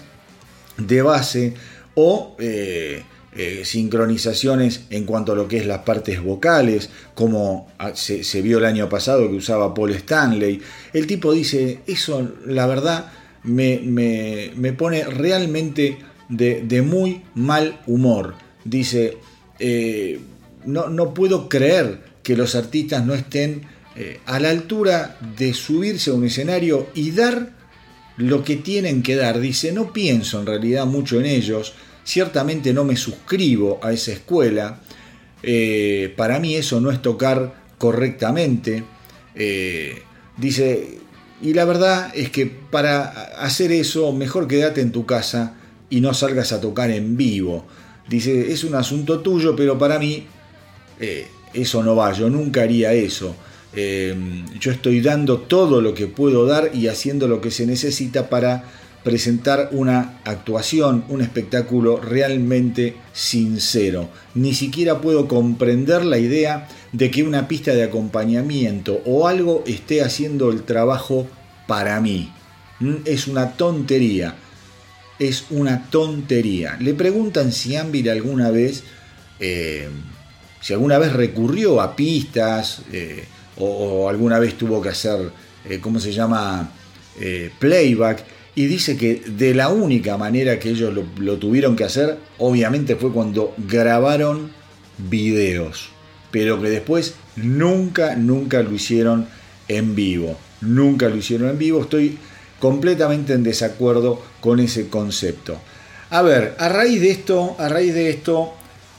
de 0.78 1.02
base 1.02 1.54
o 1.94 2.36
eh, 2.40 3.04
eh, 3.38 3.64
sincronizaciones 3.66 4.86
en 4.90 5.04
cuanto 5.04 5.34
a 5.34 5.36
lo 5.36 5.50
que 5.50 5.58
es 5.58 5.66
las 5.66 5.80
partes 5.80 6.24
vocales, 6.24 6.90
como 7.14 7.68
ah, 7.80 7.92
se, 7.94 8.42
vio 8.42 8.60
el 8.60 8.66
año 8.66 8.88
pasado 8.88 9.30
que 9.30 9.36
usaba 9.36 9.74
Paul 9.74 9.92
Stanley. 9.92 10.62
El 10.94 11.06
tipo 11.06 11.34
dice, 11.34 11.80
eso 11.86 12.32
la 12.46 12.66
verdad 12.66 13.12
me, 13.44 13.82
me, 13.84 14.72
pone 14.72 15.04
realmente 15.04 15.98
de, 16.30 16.82
muy 16.82 17.24
mal 17.34 17.82
humor. 17.88 18.36
Dice, 18.64 19.18
eh, 19.60 20.20
no, 20.64 20.88
no, 20.88 21.14
puedo 21.14 21.50
creer 21.50 22.04
que 22.24 22.38
los 22.38 22.56
artistas 22.56 23.06
no 23.06 23.14
estén 23.14 23.64
eh, 23.98 24.22
a 24.26 24.40
la 24.40 24.50
altura 24.50 25.18
de 25.38 25.54
subirse 25.54 26.10
a 26.10 26.14
un 26.14 26.24
escenario 26.24 26.88
y 26.96 27.12
dar 27.12 27.52
lo 28.16 28.46
que 28.46 28.56
tienen 28.56 29.04
que 29.04 29.18
dar. 29.18 29.42
Dice, 29.42 29.74
no 29.74 29.92
pienso 29.92 30.40
en 30.40 30.46
realidad 30.46 30.86
mucho 30.86 31.20
en 31.20 31.26
ellos 31.26 31.74
Ciertamente 32.06 32.72
no 32.72 32.86
me 32.86 32.96
suscribo 32.96 33.80
a 33.82 33.92
esa 33.92 34.12
escuela. 34.12 34.80
Eh, 35.42 36.14
para 36.16 36.40
mí 36.40 36.56
eso 36.56 36.80
no 36.80 36.92
es 36.92 37.02
tocar 37.02 37.56
correctamente. 37.80 38.84
Eh, 39.34 40.04
dice, 40.38 41.00
y 41.42 41.54
la 41.56 41.66
verdad 41.66 42.12
es 42.16 42.30
que 42.30 42.46
para 42.46 43.06
hacer 43.40 43.72
eso 43.72 44.14
mejor 44.14 44.48
quédate 44.48 44.82
en 44.82 44.92
tu 44.92 45.08
casa 45.08 45.56
y 45.90 46.00
no 46.00 46.14
salgas 46.14 46.52
a 46.54 46.62
tocar 46.62 46.92
en 46.92 47.18
vivo. 47.18 47.66
Dice, 48.08 48.52
es 48.52 48.64
un 48.64 48.76
asunto 48.76 49.22
tuyo, 49.22 49.56
pero 49.56 49.80
para 49.80 49.98
mí 49.98 50.28
eh, 51.00 51.26
eso 51.56 51.82
no 51.82 51.96
va, 51.96 52.14
yo 52.14 52.30
nunca 52.30 52.62
haría 52.62 52.94
eso. 52.94 53.36
yo 53.74 54.72
estoy 54.72 55.02
dando 55.02 55.40
todo 55.40 55.82
lo 55.82 55.96
que 55.96 56.06
puedo 56.06 56.46
dar 56.46 56.70
y 56.74 56.88
haciendo 56.88 57.28
lo 57.28 57.42
que 57.42 57.50
se 57.50 57.66
necesita 57.66 58.30
para 58.30 58.64
presentar 59.06 59.70
una 59.72 60.18
actuación, 60.26 61.06
un 61.10 61.22
espectáculo 61.22 61.98
realmente 61.98 62.96
sincero. 63.14 64.10
Ni 64.34 64.56
siquiera 64.56 65.00
puedo 65.00 65.28
comprender 65.28 66.04
la 66.04 66.18
idea 66.18 66.68
de 66.92 67.12
que 67.12 67.22
una 67.22 67.48
pista 67.48 67.76
de 67.76 67.84
acompañamiento 67.84 69.04
o 69.06 69.28
algo 69.28 69.64
esté 69.68 70.02
haciendo 70.02 70.50
el 70.50 70.64
trabajo 70.64 71.28
para 71.68 72.02
mí. 72.02 72.34
Mm, 72.80 72.96
es 73.06 73.28
una 73.28 73.52
tontería. 73.52 74.38
Es 75.20 75.46
una 75.52 75.86
tontería. 75.92 76.76
Le 76.80 76.96
preguntan 76.96 77.52
si 77.52 77.76
Anvil 77.76 78.10
alguna 78.10 78.50
vez, 78.50 78.84
eh, 79.40 79.88
si 80.62 80.74
alguna 80.74 80.98
vez 80.98 81.14
recurrió 81.14 81.80
a 81.80 81.96
pistas 81.96 82.82
eh, 82.92 83.24
o, 83.58 84.10
alguna 84.10 84.40
vez 84.40 84.56
tuvo 84.58 84.82
que 84.82 84.90
hacer, 84.90 85.30
eh, 85.70 85.80
¿cómo 85.80 86.00
se 86.00 86.12
llama? 86.12 86.72
playback 87.60 88.35
y 88.56 88.68
dice 88.68 88.96
que 88.96 89.22
de 89.26 89.54
la 89.54 89.70
única 89.70 90.18
manera 90.18 90.60
que 90.60 90.70
ellos 90.70 90.94
lo, 91.20 91.38
tuvieron 91.38 91.76
que 91.76 91.84
hacer, 91.84 92.18
obviamente 92.38 92.96
fue 92.96 93.12
cuando 93.12 93.54
grabaron 93.58 94.52
videos, 94.98 95.90
pero 96.32 96.62
que 96.62 96.70
después 96.70 97.16
nunca, 97.36 98.16
nunca 98.16 98.64
lo 98.64 98.74
hicieron 98.74 99.28
en 99.68 99.94
vivo. 99.94 100.38
Nunca 100.62 101.10
lo 101.10 101.18
hicieron 101.18 101.50
en 101.50 101.58
vivo. 101.58 101.82
Estoy 101.82 102.18
completamente 102.60 103.34
en 103.34 103.44
desacuerdo 103.44 104.24
con 104.40 104.62
ese 104.62 104.88
concepto. 104.88 105.60
A 106.10 106.22
ver, 106.22 106.56
a 106.58 106.70
raíz 106.70 107.02
de 107.02 107.12
esto, 107.12 107.56
a 107.60 107.68
raíz 107.68 107.94
de 107.94 108.10
esto, 108.10 108.54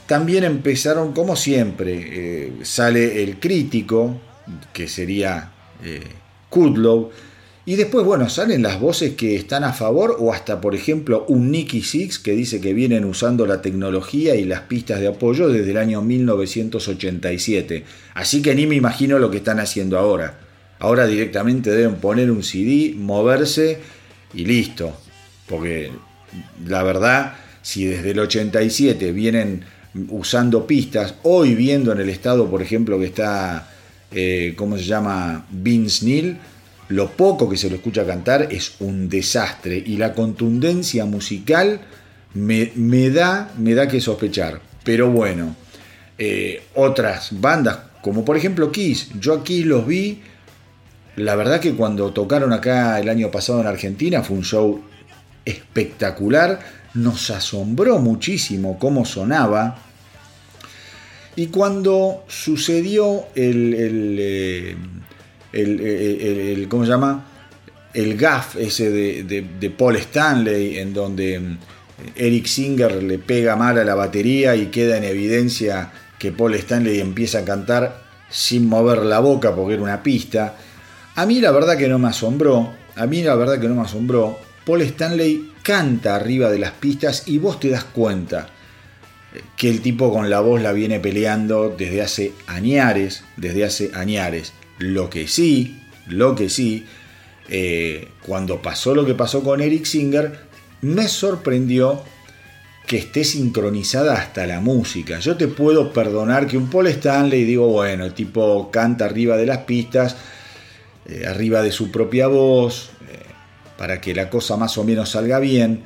También 0.05 0.45
empezaron, 0.45 1.11
como 1.11 1.35
siempre, 1.35 1.91
eh, 1.99 2.53
sale 2.63 3.23
el 3.23 3.41
crítico, 3.41 4.17
que 4.71 4.87
sería 4.87 5.51
eh, 5.83 5.99
Kudlow, 6.49 7.11
y 7.67 7.75
después, 7.75 8.05
bueno, 8.05 8.29
salen 8.29 8.61
las 8.61 8.79
voces 8.79 9.15
que 9.15 9.35
están 9.35 9.65
a 9.65 9.73
favor 9.73 10.15
o 10.19 10.31
hasta, 10.31 10.61
por 10.61 10.73
ejemplo, 10.73 11.25
un 11.27 11.51
Nicky 11.51 11.81
Six 11.81 12.17
que 12.17 12.31
dice 12.31 12.61
que 12.61 12.73
vienen 12.73 13.03
usando 13.03 13.45
la 13.45 13.61
tecnología 13.61 14.35
y 14.35 14.45
las 14.45 14.61
pistas 14.61 15.01
de 15.01 15.09
apoyo 15.09 15.49
desde 15.49 15.71
el 15.71 15.77
año 15.77 16.01
1987. 16.01 17.83
Así 18.13 18.41
que 18.41 18.55
ni 18.55 18.67
me 18.67 18.75
imagino 18.75 19.19
lo 19.19 19.29
que 19.29 19.39
están 19.39 19.59
haciendo 19.59 19.99
ahora. 19.99 20.39
Ahora 20.79 21.07
directamente 21.07 21.69
deben 21.69 21.95
poner 21.95 22.31
un 22.31 22.41
CD, 22.41 22.93
moverse 22.95 23.79
y 24.33 24.45
listo. 24.45 24.95
Porque 25.49 25.91
la 26.65 26.83
verdad, 26.83 27.33
si 27.63 27.83
desde 27.83 28.11
el 28.11 28.19
87 28.19 29.11
vienen 29.11 29.65
usando 30.07 30.65
pistas, 30.65 31.15
hoy 31.23 31.53
viendo 31.53 31.91
en 31.91 31.99
el 31.99 32.07
estado, 32.07 32.49
por 32.49 32.61
ejemplo, 32.61 32.97
que 32.97 33.07
está, 33.07 33.69
eh, 34.11 34.53
¿cómo 34.55 34.77
se 34.77 34.85
llama? 34.85 35.45
Vince 35.51 36.05
Neil, 36.05 36.37
lo 36.89 37.11
poco 37.11 37.49
que 37.49 37.57
se 37.57 37.69
lo 37.69 37.75
escucha 37.75 38.05
cantar 38.05 38.47
es 38.51 38.75
un 38.79 39.09
desastre 39.09 39.81
y 39.85 39.97
la 39.97 40.13
contundencia 40.13 41.05
musical 41.05 41.81
me, 42.33 43.09
da, 43.09 43.51
me 43.57 43.73
da 43.73 43.87
que 43.87 43.99
sospechar. 43.99 44.61
Pero 44.83 45.11
bueno, 45.11 45.55
eh, 46.17 46.63
otras 46.75 47.29
bandas, 47.39 47.79
como 48.01 48.23
por 48.23 48.37
ejemplo 48.37 48.71
Kiss, 48.71 49.09
yo 49.19 49.33
aquí 49.33 49.63
los 49.63 49.85
vi, 49.85 50.21
la 51.17 51.35
verdad 51.35 51.59
que 51.59 51.73
cuando 51.73 52.11
tocaron 52.13 52.53
acá 52.53 52.99
el 52.99 53.09
año 53.09 53.31
pasado 53.31 53.59
en 53.59 53.67
Argentina 53.67 54.23
fue 54.23 54.37
un 54.37 54.43
show 54.43 54.81
espectacular, 55.43 56.59
nos 56.93 57.29
asombró 57.31 57.99
muchísimo 57.99 58.79
cómo 58.79 59.03
sonaba. 59.03 59.83
Y 61.35 61.47
cuando 61.47 62.23
sucedió 62.27 63.25
el, 63.35 63.73
el 63.73 64.77
eh, 65.57 66.53
el, 66.53 66.67
¿cómo 66.67 66.85
se 66.85 66.91
llama? 66.91 67.25
El 67.93 68.15
gaff 68.17 68.55
ese 68.57 68.89
de, 68.91 69.69
Paul 69.77 69.95
Stanley, 69.97 70.77
en 70.77 70.93
donde 70.93 71.39
mm, 71.39 71.57
Eric 72.15 72.45
Singer 72.45 73.01
le 73.03 73.17
pega 73.19 73.55
mal 73.55 73.77
a 73.77 73.83
la 73.83 73.95
batería 73.95 74.55
y 74.55 74.67
queda 74.67 74.97
en 74.97 75.03
evidencia 75.03 75.91
que 76.19 76.31
Paul 76.31 76.53
Stanley 76.55 76.99
empieza 76.99 77.39
a 77.39 77.45
cantar 77.45 78.03
sin 78.29 78.67
mover 78.67 78.99
la 78.99 79.19
boca 79.19 79.55
porque 79.55 79.75
era 79.75 79.83
una 79.83 80.03
pista. 80.03 80.55
A 81.15 81.25
mí 81.25 81.41
la 81.41 81.51
verdad 81.51 81.77
que 81.77 81.87
no 81.87 81.97
me 81.97 82.09
asombró, 82.09 82.73
a 82.95 83.05
mí 83.07 83.23
la 83.23 83.35
verdad 83.35 83.59
que 83.59 83.67
no 83.67 83.75
me 83.75 83.81
asombró. 83.81 84.37
Paul 84.65 84.81
Stanley 84.81 85.53
canta 85.63 86.15
arriba 86.15 86.49
de 86.49 86.59
las 86.59 86.71
pistas 86.71 87.23
y 87.25 87.39
vos 87.39 87.59
te 87.59 87.69
das 87.69 87.83
cuenta 87.83 88.49
que 89.55 89.69
el 89.69 89.81
tipo 89.81 90.11
con 90.11 90.29
la 90.29 90.39
voz 90.39 90.61
la 90.61 90.71
viene 90.71 90.99
peleando 90.99 91.73
desde 91.77 92.01
hace 92.01 92.33
añares, 92.47 93.23
desde 93.35 93.65
hace 93.65 93.91
añares. 93.93 94.53
Lo 94.79 95.09
que 95.09 95.27
sí, 95.27 95.81
lo 96.07 96.35
que 96.35 96.49
sí, 96.49 96.85
eh, 97.49 98.09
cuando 98.25 98.61
pasó 98.61 98.93
lo 98.93 99.05
que 99.05 99.15
pasó 99.15 99.43
con 99.43 99.61
Eric 99.61 99.85
Singer, 99.85 100.39
me 100.81 101.07
sorprendió 101.07 102.03
que 102.85 102.97
esté 102.97 103.23
sincronizada 103.23 104.15
hasta 104.15 104.47
la 104.47 104.61
música. 104.61 105.19
Yo 105.19 105.35
te 105.35 105.47
puedo 105.47 105.91
perdonar 105.91 106.47
que 106.47 106.57
un 106.57 106.69
Paul 106.69 106.87
Stanley, 106.87 107.43
digo, 107.43 107.67
bueno, 107.67 108.05
el 108.05 108.13
tipo 108.13 108.71
canta 108.71 109.05
arriba 109.05 109.35
de 109.35 109.45
las 109.45 109.59
pistas, 109.59 110.15
eh, 111.05 111.25
arriba 111.27 111.61
de 111.61 111.71
su 111.71 111.91
propia 111.91 112.27
voz, 112.27 112.91
eh, 113.09 113.25
para 113.77 113.99
que 113.99 114.15
la 114.15 114.29
cosa 114.29 114.55
más 114.55 114.77
o 114.77 114.85
menos 114.85 115.09
salga 115.09 115.39
bien, 115.39 115.83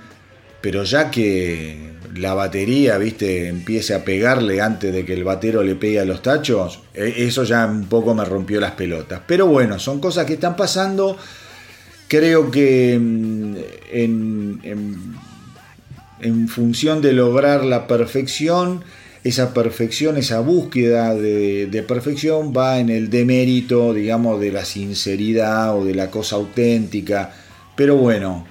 pero 0.62 0.84
ya 0.84 1.10
que 1.10 1.91
la 2.16 2.34
batería, 2.34 2.98
viste, 2.98 3.48
empiece 3.48 3.94
a 3.94 4.04
pegarle 4.04 4.62
antes 4.62 4.94
de 4.94 5.06
que 5.06 5.14
el 5.14 5.24
batero 5.24 5.64
le 5.64 5.76
pegue 5.76 6.00
a 6.00 6.06
los 6.06 6.22
tachos, 6.22 6.82
e, 6.94 7.26
eso 7.26 7.44
ya 7.44 7.66
un 7.66 7.86
poco 7.86 8.14
me 8.14 8.26
rompió 8.26 8.60
las 8.60 8.72
pelotas. 8.72 9.22
Pero 9.26 9.48
bueno, 9.48 9.80
son 9.80 10.00
cosas 10.00 10.26
que 10.26 10.34
están 10.34 10.56
pasando. 10.56 11.18
Creo 12.08 12.52
que 12.52 12.98
mm, 13.00 13.56
en, 13.92 14.60
en, 16.22 16.48
función 16.48 17.02
de 17.02 17.14
lograr 17.14 17.64
la 17.64 17.88
perfección, 17.88 18.84
esa 19.24 19.54
perfección, 19.54 20.18
esa 20.18 20.40
búsqueda 20.42 21.16
de, 21.16 21.68
de, 21.68 21.84
perfección 21.84 22.54
va 22.56 22.80
en 22.80 22.90
el 22.90 23.10
demérito, 23.10 23.94
digamos, 23.94 24.42
de 24.42 24.52
la 24.52 24.66
sinceridad 24.66 25.78
o 25.78 25.86
de 25.86 25.96
la 25.96 26.12
cosa 26.12 26.36
auténtica. 26.36 27.34
Pero 27.76 27.96
bueno, 27.96 28.46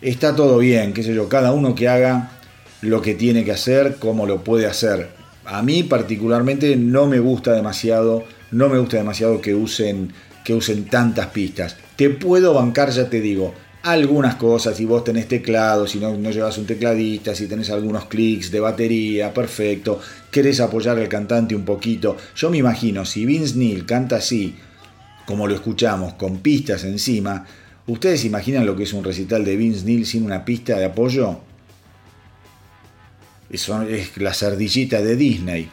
está 0.00 0.36
todo 0.36 0.58
bien, 0.58 0.92
qué 0.92 1.02
sé 1.02 1.14
yo, 1.14 1.28
cada 1.28 1.52
uno 1.52 1.74
que 1.74 1.88
haga 1.88 2.41
lo 2.82 3.00
que 3.00 3.14
tiene 3.14 3.44
que 3.44 3.52
hacer, 3.52 3.96
cómo 3.98 4.26
lo 4.26 4.44
puede 4.44 4.66
hacer. 4.66 5.08
A 5.44 5.62
mí 5.62 5.82
particularmente 5.84 6.76
no 6.76 7.06
me 7.06 7.20
gusta 7.20 7.52
demasiado, 7.52 8.24
no 8.50 8.68
me 8.68 8.78
gusta 8.78 8.98
demasiado 8.98 9.40
que 9.40 9.54
usen, 9.54 10.12
que 10.44 10.54
usen 10.54 10.84
tantas 10.84 11.28
pistas. 11.28 11.76
Te 11.96 12.10
puedo 12.10 12.54
bancar, 12.54 12.90
ya 12.90 13.08
te 13.08 13.20
digo, 13.20 13.54
algunas 13.82 14.36
cosas, 14.36 14.76
si 14.76 14.84
vos 14.84 15.04
tenés 15.04 15.26
teclado, 15.28 15.86
si 15.86 15.98
no, 15.98 16.16
no 16.16 16.30
llevas 16.30 16.58
un 16.58 16.66
tecladista, 16.66 17.34
si 17.34 17.46
tenés 17.46 17.70
algunos 17.70 18.06
clics 18.06 18.50
de 18.50 18.60
batería, 18.60 19.32
perfecto, 19.32 20.00
querés 20.30 20.60
apoyar 20.60 20.98
al 20.98 21.08
cantante 21.08 21.54
un 21.54 21.64
poquito. 21.64 22.16
Yo 22.36 22.50
me 22.50 22.58
imagino, 22.58 23.04
si 23.04 23.24
Vince 23.26 23.56
Neil 23.56 23.86
canta 23.86 24.16
así, 24.16 24.56
como 25.26 25.46
lo 25.46 25.54
escuchamos, 25.54 26.14
con 26.14 26.38
pistas 26.38 26.84
encima, 26.84 27.46
¿ustedes 27.86 28.24
imaginan 28.24 28.66
lo 28.66 28.76
que 28.76 28.84
es 28.84 28.92
un 28.92 29.04
recital 29.04 29.44
de 29.44 29.56
Vince 29.56 29.84
Neil 29.84 30.06
sin 30.06 30.24
una 30.24 30.44
pista 30.44 30.78
de 30.78 30.84
apoyo? 30.84 31.38
Es 33.52 34.16
la 34.16 34.34
cerdillita 34.34 35.02
de 35.02 35.16
Disney. 35.16 35.68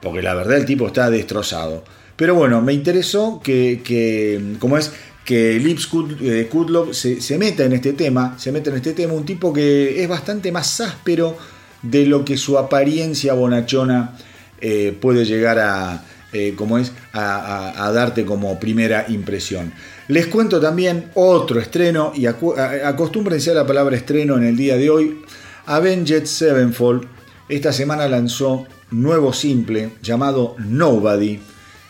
Porque 0.00 0.22
la 0.22 0.34
verdad 0.34 0.56
el 0.56 0.64
tipo 0.64 0.86
está 0.86 1.10
destrozado. 1.10 1.84
Pero 2.16 2.34
bueno, 2.34 2.60
me 2.62 2.72
interesó 2.72 3.40
que, 3.42 3.80
que 3.84 4.56
como 4.58 4.78
es, 4.78 4.92
que 5.24 5.58
Lips 5.58 5.88
eh, 6.22 6.48
Kudlov 6.50 6.94
se, 6.94 7.20
se, 7.20 7.38
meta 7.38 7.64
en 7.64 7.74
este 7.74 7.92
tema, 7.92 8.34
se 8.38 8.50
meta 8.50 8.70
en 8.70 8.76
este 8.76 8.94
tema, 8.94 9.12
un 9.12 9.26
tipo 9.26 9.52
que 9.52 10.02
es 10.02 10.08
bastante 10.08 10.50
más 10.50 10.80
áspero 10.80 11.36
de 11.82 12.06
lo 12.06 12.24
que 12.24 12.36
su 12.36 12.58
apariencia 12.58 13.34
bonachona 13.34 14.16
eh, 14.60 14.96
puede 14.98 15.24
llegar 15.24 15.58
a, 15.58 16.02
eh, 16.32 16.54
como 16.56 16.78
es, 16.78 16.92
a, 17.12 17.90
darte 17.94 18.24
como 18.24 18.58
primera 18.58 19.06
impresión. 19.08 19.72
Les 20.08 20.26
cuento 20.26 20.60
también 20.60 21.10
otro 21.14 21.60
estreno 21.60 22.12
y 22.14 22.26
acostúmbrense 22.26 23.50
a 23.50 23.54
la 23.54 23.66
palabra 23.66 23.96
estreno 23.96 24.36
en 24.36 24.44
el 24.44 24.56
día 24.56 24.76
de 24.76 24.90
hoy. 24.90 25.22
Avenged 25.68 26.24
Sevenfold 26.24 27.06
esta 27.50 27.74
semana 27.74 28.08
lanzó 28.08 28.66
nuevo 28.90 29.34
simple 29.34 29.90
llamado 30.02 30.56
Nobody. 30.58 31.40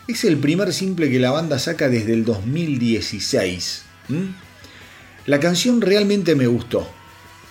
Es 0.08 0.24
el 0.24 0.38
primer 0.38 0.72
simple 0.72 1.08
que 1.08 1.20
la 1.20 1.30
banda 1.30 1.60
saca 1.60 1.88
desde 1.88 2.12
el 2.12 2.24
2016. 2.24 3.82
La 5.26 5.38
canción 5.38 5.80
realmente 5.80 6.34
me 6.34 6.48
gustó. 6.48 6.88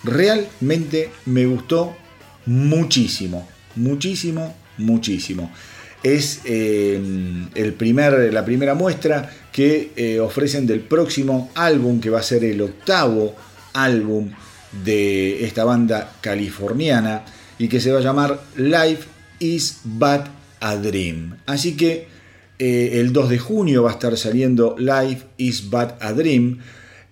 Realmente 0.04 1.12
me 1.28 1.46
gustó 1.46 1.96
muchísimo. 2.46 3.48
Muchísimo, 3.78 4.54
muchísimo. 4.80 5.50
Es 6.04 6.42
eh, 6.44 7.02
el 7.56 7.74
primer, 7.74 8.34
la 8.34 8.44
primera 8.44 8.74
muestra 8.74 9.32
que 9.54 9.94
eh, 9.96 10.20
ofrecen 10.20 10.68
del 10.68 10.82
próximo 10.82 11.52
álbum, 11.56 12.02
que 12.02 12.10
va 12.10 12.20
a 12.20 12.24
ser 12.24 12.44
el 12.44 12.62
octavo 12.62 13.34
álbum 13.72 14.30
de 14.72 15.45
esta 15.45 15.63
banda 15.63 16.13
californiana 16.22 17.24
y 17.59 17.68
que 17.68 17.80
se 17.80 17.91
va 17.91 17.99
a 17.99 18.03
llamar 18.03 18.41
Life 18.55 19.07
is 19.39 19.80
But 19.84 20.26
a 20.59 20.76
Dream. 20.76 21.38
Así 21.45 21.76
que 21.76 22.07
eh, 22.59 22.99
el 22.99 23.13
2 23.13 23.30
de 23.30 23.39
junio 23.39 23.84
va 23.84 23.91
a 23.91 23.93
estar 23.93 24.15
saliendo 24.18 24.76
Life 24.78 25.26
is 25.38 25.70
But 25.70 25.93
a 26.01 26.13
Dream 26.13 26.59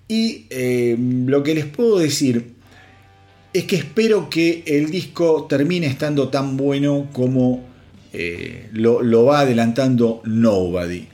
y 0.07 0.45
eh, 0.49 0.95
lo 0.99 1.43
que 1.43 1.55
les 1.55 1.65
puedo 1.65 1.99
decir 1.99 2.53
es 3.53 3.63
que 3.65 3.77
espero 3.77 4.29
que 4.29 4.63
el 4.67 4.91
disco 4.91 5.45
termine 5.49 5.87
estando 5.87 6.29
tan 6.29 6.57
bueno 6.57 7.09
como 7.13 7.63
eh, 8.11 8.69
lo, 8.73 9.01
lo, 9.01 9.25
va 9.25 9.41
adelantando 9.41 10.21
Nobody. 10.25 11.07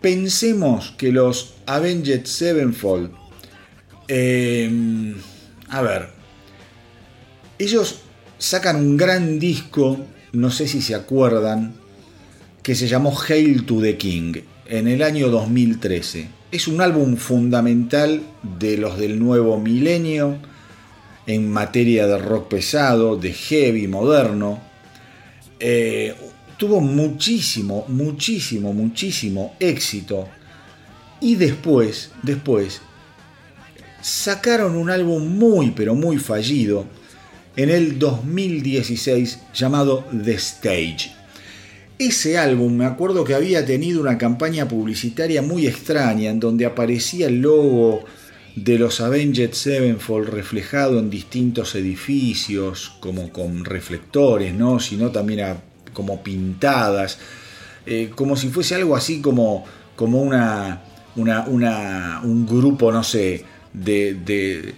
Pensemos 0.00 0.94
que 0.96 1.10
los 1.10 1.54
Avenged 1.66 2.26
Sevenfold 2.26 3.10
a 5.70 5.82
ver, 5.82 6.08
ellos 7.58 8.00
sacan 8.38 8.76
un 8.76 8.96
gran 8.96 9.38
disco, 9.38 9.98
no 10.32 10.50
sé 10.50 10.68
si 10.68 10.80
se 10.80 10.94
acuerdan, 10.94 11.74
que 12.62 12.74
se 12.74 12.88
llamó 12.88 13.16
Hail 13.28 13.64
to 13.64 13.80
the 13.80 13.96
King 13.96 14.34
en 14.66 14.88
el 14.88 15.02
año 15.02 15.28
2013. 15.28 16.28
Es 16.50 16.68
un 16.68 16.80
álbum 16.80 17.16
fundamental 17.16 18.22
de 18.58 18.78
los 18.78 18.98
del 18.98 19.18
nuevo 19.18 19.58
milenio 19.58 20.38
en 21.26 21.50
materia 21.50 22.06
de 22.06 22.18
rock 22.18 22.48
pesado, 22.48 23.16
de 23.16 23.32
heavy 23.32 23.86
moderno. 23.86 24.60
Eh, 25.60 26.14
tuvo 26.56 26.80
muchísimo, 26.80 27.84
muchísimo, 27.88 28.72
muchísimo 28.72 29.54
éxito. 29.60 30.28
Y 31.20 31.34
después, 31.34 32.12
después, 32.22 32.80
sacaron 34.00 34.76
un 34.76 34.90
álbum 34.90 35.26
muy, 35.38 35.72
pero 35.72 35.94
muy 35.94 36.18
fallido, 36.18 36.86
en 37.56 37.70
el 37.70 37.98
2016 37.98 39.40
llamado 39.52 40.04
The 40.24 40.34
Stage. 40.34 41.12
Ese 41.98 42.38
álbum 42.38 42.76
me 42.76 42.84
acuerdo 42.84 43.24
que 43.24 43.34
había 43.34 43.66
tenido 43.66 44.00
una 44.00 44.18
campaña 44.18 44.68
publicitaria 44.68 45.42
muy 45.42 45.66
extraña 45.66 46.30
en 46.30 46.38
donde 46.38 46.64
aparecía 46.64 47.26
el 47.26 47.40
logo 47.40 48.04
de 48.54 48.78
los 48.78 49.00
Avenged 49.00 49.52
Sevenfold 49.52 50.28
reflejado 50.28 50.98
en 51.00 51.10
distintos 51.10 51.74
edificios, 51.74 52.96
como 53.00 53.32
con 53.32 53.64
reflectores, 53.64 54.54
¿no? 54.54 54.78
sino 54.78 55.10
también 55.10 55.56
como 55.92 56.22
pintadas, 56.22 57.18
eh, 57.86 58.10
como 58.14 58.36
si 58.36 58.48
fuese 58.48 58.76
algo 58.76 58.94
así 58.94 59.20
como, 59.20 59.64
como 59.96 60.22
una, 60.22 60.82
una, 61.16 62.20
un 62.22 62.46
grupo, 62.46 62.92
no 62.92 63.02
sé, 63.02 63.44
de, 63.84 64.14
de, 64.14 64.74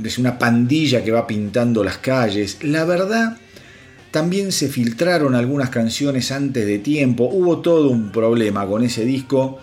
de 0.00 0.12
una 0.18 0.38
pandilla 0.38 1.04
que 1.04 1.12
va 1.12 1.26
pintando 1.26 1.84
las 1.84 1.98
calles. 1.98 2.58
La 2.62 2.84
verdad 2.84 3.36
también 4.10 4.50
se 4.52 4.68
filtraron 4.68 5.34
algunas 5.34 5.70
canciones 5.70 6.32
antes 6.32 6.66
de 6.66 6.78
tiempo, 6.78 7.28
hubo 7.32 7.58
todo 7.58 7.90
un 7.90 8.10
problema 8.10 8.66
con 8.66 8.82
ese 8.82 9.04
disco 9.04 9.58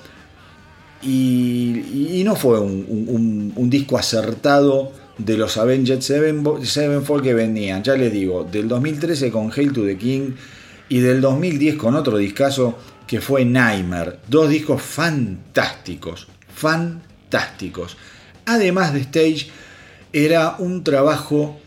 y, 1.02 2.22
no 2.26 2.36
fue 2.36 2.60
un, 2.60 3.70
disco 3.70 3.98
acertado 3.98 4.92
de 5.18 5.38
los 5.38 5.58
Avenged 5.58 6.02
Sevenfold 6.02 7.24
que 7.24 7.34
venían, 7.34 7.84
ya 7.84 7.96
les 7.96 8.12
digo, 8.12 8.44
del 8.44 8.68
2013 8.68 9.32
con 9.32 9.52
Hail 9.52 9.74
to 9.74 9.86
the 9.86 9.98
King 9.98 10.32
y 10.90 11.00
del 11.00 11.22
2010 11.22 11.76
con 11.76 11.96
otro 11.96 12.18
discazo 12.18 12.78
que 13.06 13.22
fue 13.22 13.46
Nightmare, 13.46 14.18
dos 14.28 14.50
discos 14.50 14.82
fantásticos, 14.82 16.28
fantásticos. 16.54 17.98
Además 18.48 18.94
de 18.94 19.02
Stage, 19.02 19.48
era 20.14 20.56
un 20.58 20.86
trabajo 20.86 21.60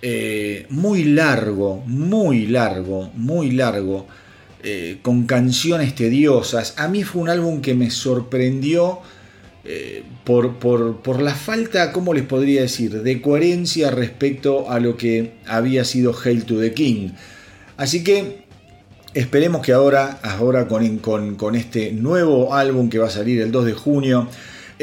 eh, 0.00 0.64
muy 0.70 1.04
largo, 1.04 1.82
muy 1.86 2.46
largo, 2.46 3.10
muy 3.14 3.50
largo, 3.50 4.06
eh, 4.62 4.98
con 5.02 5.26
canciones 5.26 5.94
tediosas. 5.94 6.72
A 6.78 6.88
mí 6.88 7.04
fue 7.04 7.20
un 7.20 7.28
álbum 7.28 7.60
que 7.60 7.74
me 7.74 7.90
sorprendió 7.90 9.00
eh, 9.64 10.04
por, 10.24 10.54
por, 10.56 11.20
la 11.20 11.34
falta, 11.34 11.92
¿cómo 11.92 12.14
les 12.14 12.24
podría 12.24 12.62
decir?, 12.62 13.02
de 13.02 13.20
coherencia 13.20 13.90
respecto 13.90 14.70
a 14.70 14.80
lo 14.80 14.96
que 14.96 15.34
había 15.46 15.84
sido 15.84 16.14
Hail 16.14 16.44
to 16.46 16.58
the 16.58 16.72
King. 16.72 17.10
Así 17.76 18.02
que 18.02 18.46
esperemos 19.12 19.60
que 19.60 19.72
ahora, 19.74 20.18
ahora 20.22 20.66
con, 20.66 20.96
con, 20.98 21.34
con 21.34 21.56
este 21.56 21.92
nuevo 21.92 22.54
álbum 22.54 22.88
que 22.88 22.98
va 22.98 23.08
a 23.08 23.10
salir 23.10 23.42
el 23.42 23.52
2 23.52 23.66
de 23.66 23.72
junio, 23.74 24.28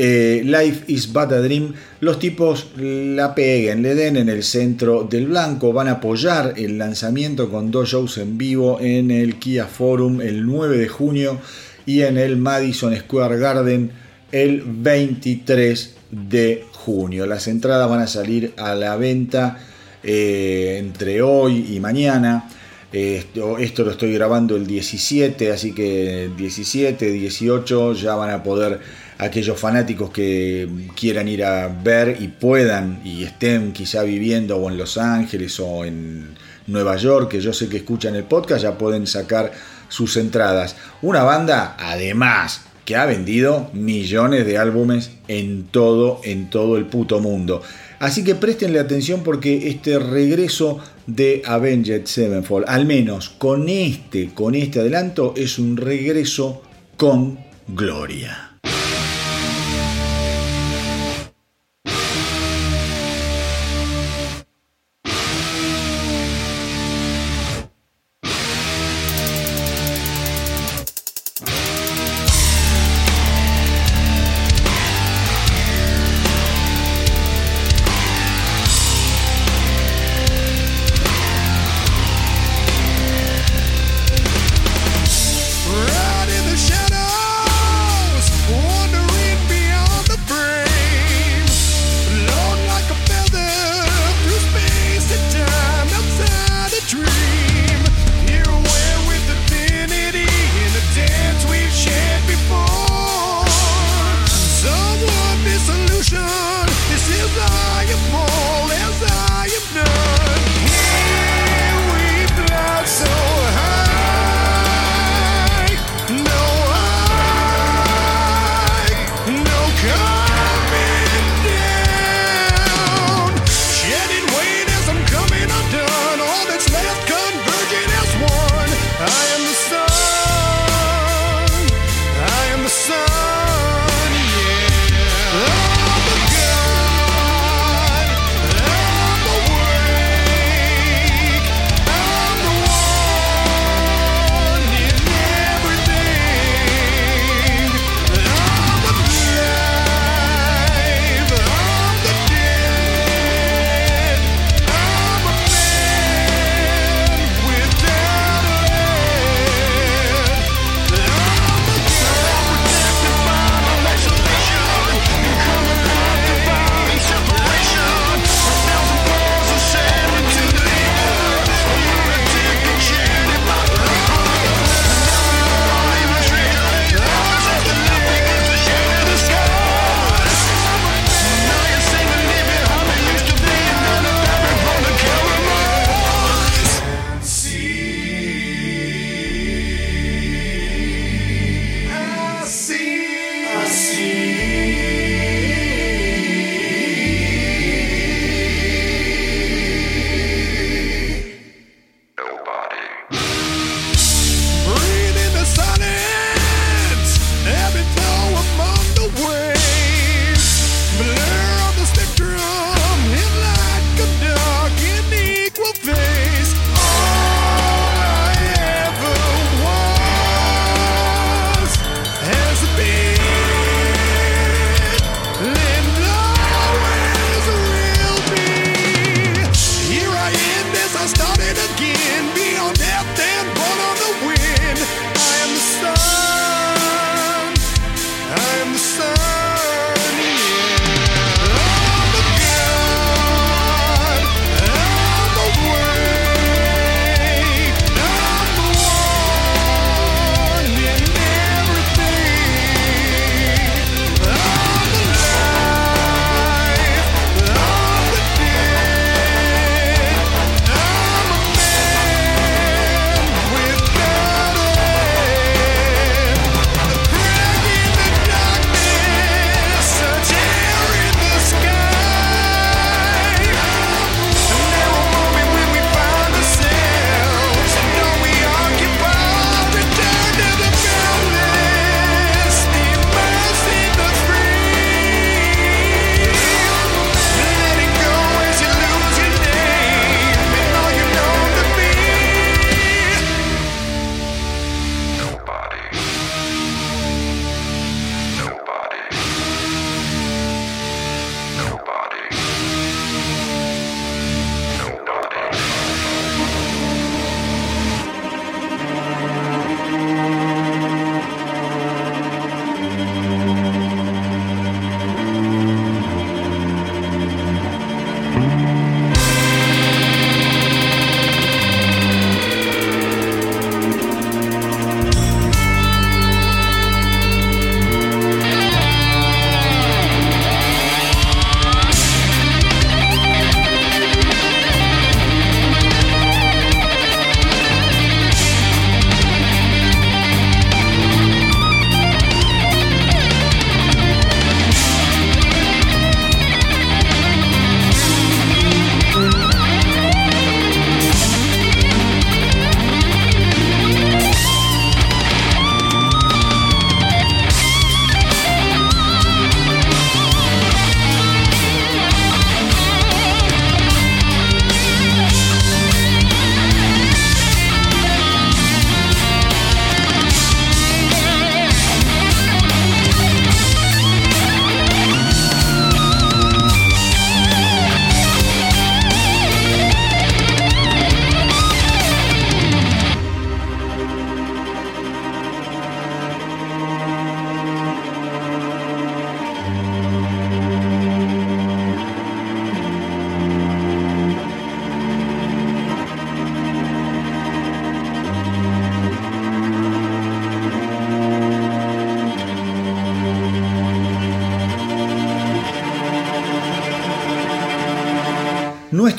eh, 0.02 0.44
Life 0.46 0.86
is 0.88 1.12
but 1.12 1.30
a 1.34 1.42
Dream, 1.42 1.74
los 2.00 2.20
tipos 2.20 2.68
la 2.78 3.36
peguen, 3.36 3.82
le 3.82 3.96
den 3.96 4.16
en 4.16 4.30
el 4.30 4.44
centro 4.44 5.04
del 5.04 5.28
blanco, 5.28 5.74
van 5.74 5.90
a 5.90 5.94
apoyar 6.00 6.54
el 6.56 6.78
lanzamiento 6.78 7.50
con 7.52 7.70
dos 7.70 7.90
shows 7.90 8.18
en 8.18 8.38
vivo 8.38 8.80
en 8.80 9.12
el 9.12 9.36
Kia 9.40 9.66
Forum 9.66 10.22
el 10.22 10.46
9 10.46 10.78
de 10.78 10.88
junio 10.88 11.40
y 11.86 12.04
en 12.04 12.18
el 12.18 12.38
Madison 12.38 12.96
Square 12.96 13.40
Garden 13.40 13.92
el 14.32 14.64
23 14.66 15.96
de 16.12 16.64
junio. 16.72 17.26
Las 17.26 17.50
entradas 17.50 17.90
van 17.90 18.00
a 18.00 18.08
salir 18.08 18.54
a 18.56 18.76
la 18.76 18.96
venta 18.96 19.58
eh, 20.02 20.78
entre 20.80 21.22
hoy 21.22 21.76
y 21.76 21.80
mañana. 21.82 22.50
Esto, 22.94 23.58
esto, 23.58 23.84
lo 23.84 23.92
estoy 23.92 24.14
grabando 24.14 24.56
el 24.56 24.66
17, 24.66 25.52
así 25.52 25.74
que 25.74 26.32
17, 26.38 27.12
18 27.12 27.94
ya 27.96 28.16
van 28.16 28.30
a 28.30 28.42
poder 28.42 28.80
aquellos 29.20 29.60
fanáticos 29.60 30.10
que 30.10 30.68
quieran 30.96 31.28
ir 31.28 31.44
a 31.44 31.68
ver 31.68 32.18
y 32.20 32.30
puedan 32.30 33.02
y 33.04 33.24
estén 33.24 33.74
quizá 33.74 34.04
viviendo 34.04 34.58
o 34.58 34.70
en 34.70 34.78
Los 34.78 34.98
Ángeles 34.98 35.60
o 35.60 35.86
en 35.86 36.36
Nueva 36.68 36.96
York, 36.96 37.30
que 37.30 37.42
yo 37.42 37.54
sé 37.54 37.68
que 37.68 37.78
escuchan 37.78 38.16
el 38.16 38.24
podcast, 38.24 38.64
ya 38.64 38.78
pueden 38.78 39.06
sacar 39.06 39.52
sus 39.90 40.16
entradas. 40.18 40.78
Una 41.02 41.24
banda, 41.24 41.76
además, 41.78 42.62
que 42.86 42.96
ha 42.96 43.06
vendido 43.06 43.70
millones 43.74 44.46
de 44.46 44.58
álbumes 44.58 45.12
en 45.28 45.66
todo, 45.66 46.22
en 46.24 46.50
todo 46.50 46.78
el 46.78 46.86
puto 46.86 47.20
mundo. 47.20 47.62
Así 48.00 48.24
que 48.24 48.36
prestenle 48.36 48.80
atención 48.80 49.24
porque 49.24 49.68
este 49.68 50.00
regreso 50.00 50.80
de 51.06 51.42
Avenged 51.46 52.06
Sevenfold, 52.06 52.66
al 52.70 52.86
menos 52.86 53.30
con 53.30 53.68
este, 53.68 54.30
con 54.34 54.56
este 54.56 54.80
adelanto, 54.80 55.34
es 55.36 55.60
un 55.60 55.76
regreso 55.76 56.62
con 56.96 57.38
gloria. 57.68 58.49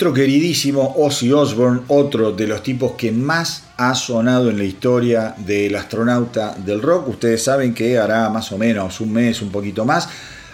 Nuestro 0.01 0.15
queridísimo 0.15 0.95
Ozzy 0.97 1.31
Osbourne, 1.31 1.83
otro 1.89 2.33
de 2.33 2.47
los 2.47 2.63
tipos 2.63 2.93
que 2.93 3.13
más 3.13 3.65
ha 3.77 3.95
sonado 3.95 4.49
en 4.49 4.57
la 4.57 4.65
historia 4.65 5.35
del 5.37 5.77
astronauta 5.77 6.55
del 6.55 6.81
rock, 6.81 7.09
ustedes 7.09 7.43
saben 7.43 7.75
que 7.75 7.99
hará 7.99 8.31
más 8.31 8.51
o 8.51 8.57
menos 8.57 8.99
un 9.03 9.13
mes, 9.13 9.43
un 9.43 9.51
poquito 9.51 9.85
más, 9.85 10.09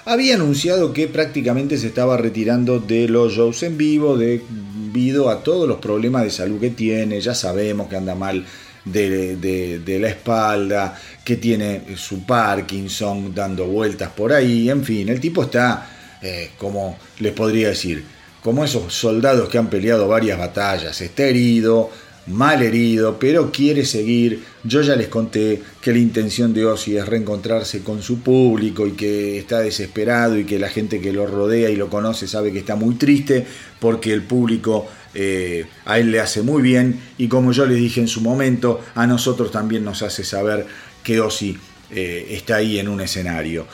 había 0.04 0.34
anunciado 0.34 0.92
que 0.92 1.06
prácticamente 1.06 1.78
se 1.78 1.86
estaba 1.86 2.16
retirando 2.16 2.80
de 2.80 3.06
los 3.06 3.34
shows 3.34 3.62
en 3.62 3.78
vivo 3.78 4.16
debido 4.16 5.30
a 5.30 5.44
todos 5.44 5.68
los 5.68 5.78
problemas 5.78 6.24
de 6.24 6.30
salud 6.30 6.58
que 6.58 6.70
tiene, 6.70 7.20
ya 7.20 7.36
sabemos 7.36 7.86
que 7.86 7.94
anda 7.94 8.16
mal 8.16 8.44
de, 8.84 9.98
la 10.00 10.08
espalda, 10.08 11.00
que 11.22 11.36
tiene 11.36 11.82
su 11.94 12.26
Parkinson 12.26 13.32
dando 13.32 13.66
vueltas 13.66 14.10
por 14.10 14.32
ahí, 14.32 14.68
en 14.68 14.82
fin, 14.82 15.08
el 15.08 15.20
tipo 15.20 15.44
está, 15.44 15.88
eh, 16.20 16.50
como 16.58 16.98
les 17.20 17.32
podría 17.32 17.68
decir, 17.68 18.15
como 18.46 18.62
esos 18.62 18.94
soldados 18.94 19.48
que 19.48 19.58
han 19.58 19.68
peleado 19.68 20.06
varias 20.06 20.38
batallas. 20.38 21.00
Está 21.00 21.24
herido, 21.24 21.90
mal 22.28 22.62
herido, 22.62 23.18
pero 23.18 23.50
quiere 23.50 23.84
seguir. 23.84 24.40
Yo 24.62 24.82
ya 24.82 24.94
les 24.94 25.08
conté 25.08 25.60
que 25.80 25.90
la 25.90 25.98
intención 25.98 26.54
de 26.54 26.64
Ozzy 26.64 26.96
es 26.96 27.08
reencontrarse 27.08 27.82
con 27.82 28.02
su 28.02 28.20
público 28.20 28.86
y 28.86 28.92
que 28.92 29.36
está 29.36 29.58
desesperado 29.58 30.38
y 30.38 30.44
que 30.44 30.60
la 30.60 30.68
gente 30.68 31.00
que 31.00 31.12
lo 31.12 31.26
rodea 31.26 31.70
y 31.70 31.74
lo 31.74 31.90
conoce 31.90 32.28
sabe 32.28 32.52
que 32.52 32.60
está 32.60 32.76
muy 32.76 32.94
triste 32.94 33.44
porque 33.80 34.12
el 34.12 34.22
público 34.22 34.86
eh, 35.12 35.66
a 35.84 35.98
él 35.98 36.12
le 36.12 36.20
hace 36.20 36.42
muy 36.42 36.62
bien 36.62 37.00
y 37.18 37.26
como 37.26 37.50
yo 37.50 37.66
les 37.66 37.78
dije 37.78 38.00
en 38.00 38.06
su 38.06 38.20
momento, 38.20 38.80
a 38.94 39.08
nosotros 39.08 39.50
también 39.50 39.82
nos 39.82 40.02
hace 40.02 40.22
saber 40.22 40.66
que 41.02 41.18
Ozzy 41.18 41.58
eh, 41.90 42.28
está 42.30 42.56
ahí 42.58 42.78
en 42.78 42.86
un 42.86 43.00
escenario 43.00 43.66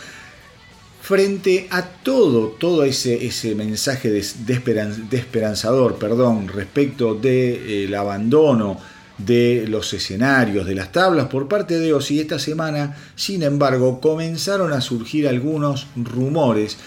frente 1.03 1.66
a 1.70 1.82
todo, 1.82 2.46
todo 2.46 2.84
ese, 2.84 3.26
ese 3.26 3.57
mensaje 3.57 4.09
de, 4.09 4.20
esperanzador 4.20 5.96
perdón, 5.96 6.46
respecto 6.46 7.16
del 7.16 7.92
eh, 7.92 7.96
abandono 7.96 8.78
de 9.18 9.66
los 9.68 9.92
escenarios, 9.94 10.64
de 10.64 10.76
las 10.76 10.92
tablas 10.92 11.26
por 11.26 11.48
parte 11.48 11.80
de 11.80 11.92
Ozzy, 11.92 12.20
esta 12.20 12.38
semana, 12.38 12.96
sin 13.16 13.42
embargo, 13.42 14.00
comenzaron 14.00 14.72
a 14.72 14.80
surgir 14.80 15.26
algunos 15.26 15.88
rumores, 15.96 16.78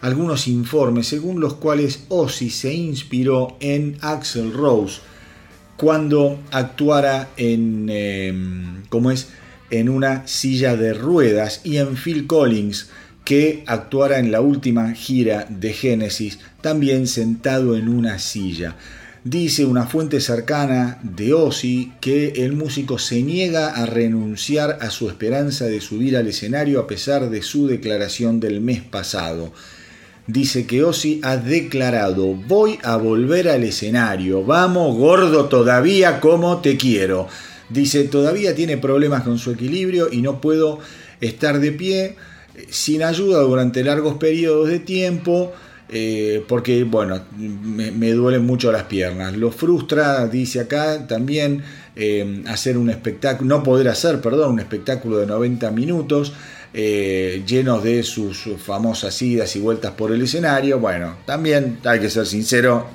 algunos 0.00 0.46
informes, 0.46 1.08
según 1.08 1.40
los 1.40 1.54
cuales 1.54 2.04
Ozzy 2.08 2.50
se 2.50 2.72
inspiró 2.72 3.56
en 3.58 3.96
Axel 4.00 4.52
Rose 4.52 5.00
cuando 5.76 6.38
actuara 6.52 7.30
en, 7.36 7.88
em, 7.90 8.84
como 8.88 9.10
es, 9.10 9.28
en 9.70 9.88
una 9.88 10.26
silla 10.28 10.76
de 10.76 10.94
ruedas 10.94 11.62
y 11.64 11.78
en 11.78 11.96
Phil 11.96 12.26
Collins 12.28 12.90
que 13.30 13.62
actuara 13.68 14.18
en 14.18 14.32
la 14.32 14.40
última 14.40 14.92
gira 14.92 15.46
de 15.48 15.72
Genesis, 15.72 16.40
también 16.62 17.06
sentado 17.06 17.76
en 17.76 17.88
una 17.88 18.18
silla. 18.18 18.74
Dice 19.22 19.64
una 19.64 19.86
fuente 19.86 20.20
cercana 20.20 20.98
de 21.04 21.32
Ozzy 21.32 21.92
que 22.00 22.32
el 22.44 22.54
músico 22.54 22.98
se 22.98 23.22
niega 23.22 23.68
a 23.68 23.86
renunciar 23.86 24.78
a 24.80 24.90
su 24.90 25.08
esperanza 25.08 25.66
de 25.66 25.80
subir 25.80 26.16
al 26.16 26.26
escenario 26.26 26.80
a 26.80 26.88
pesar 26.88 27.30
de 27.30 27.42
su 27.42 27.68
declaración 27.68 28.40
del 28.40 28.60
mes 28.60 28.82
pasado. 28.82 29.52
Dice 30.26 30.66
que 30.66 30.82
Ozzy 30.82 31.20
ha 31.22 31.36
declarado, 31.36 32.34
voy 32.34 32.80
a 32.82 32.96
volver 32.96 33.48
al 33.48 33.62
escenario, 33.62 34.42
vamos 34.42 34.96
gordo 34.96 35.44
todavía 35.44 36.18
como 36.18 36.60
te 36.62 36.76
quiero. 36.76 37.28
Dice, 37.68 38.02
todavía 38.08 38.56
tiene 38.56 38.76
problemas 38.76 39.22
con 39.22 39.38
su 39.38 39.52
equilibrio 39.52 40.08
y 40.10 40.20
no 40.20 40.40
puedo 40.40 40.80
estar 41.20 41.60
de 41.60 41.70
pie 41.70 42.16
sin 42.68 43.02
ayuda 43.02 43.40
durante 43.40 43.82
largos 43.84 44.14
periodos 44.14 44.68
de 44.68 44.80
tiempo, 44.80 45.52
eh, 45.92 46.44
porque, 46.46 46.84
bueno, 46.84 47.20
me, 47.36 48.12
duelen 48.12 48.46
mucho 48.46 48.70
las 48.70 48.84
piernas. 48.84 49.36
Lo 49.36 49.50
frustra, 49.50 50.26
dice 50.28 50.60
acá, 50.60 51.06
también 51.08 51.64
eh, 51.96 52.44
hacer 52.46 52.78
un 52.78 52.90
espectáculo, 52.90 53.56
no 53.56 53.62
poder 53.64 53.88
hacer, 53.88 54.20
perdón, 54.20 54.52
un 54.52 54.60
espectáculo 54.60 55.18
de 55.18 55.26
90 55.26 55.70
minutos. 55.72 56.32
Eh, 56.72 57.42
llenos 57.44 57.82
de 57.82 58.04
sus 58.04 58.48
famosas 58.64 59.20
idas 59.20 59.56
y 59.56 59.60
vueltas 59.60 59.92
por 59.92 60.12
el 60.12 60.22
escenario. 60.22 60.78
Bueno, 60.78 61.16
también 61.26 61.78
hay 61.84 61.98
que 61.98 62.08
ser 62.08 62.26
sincero, 62.26 62.86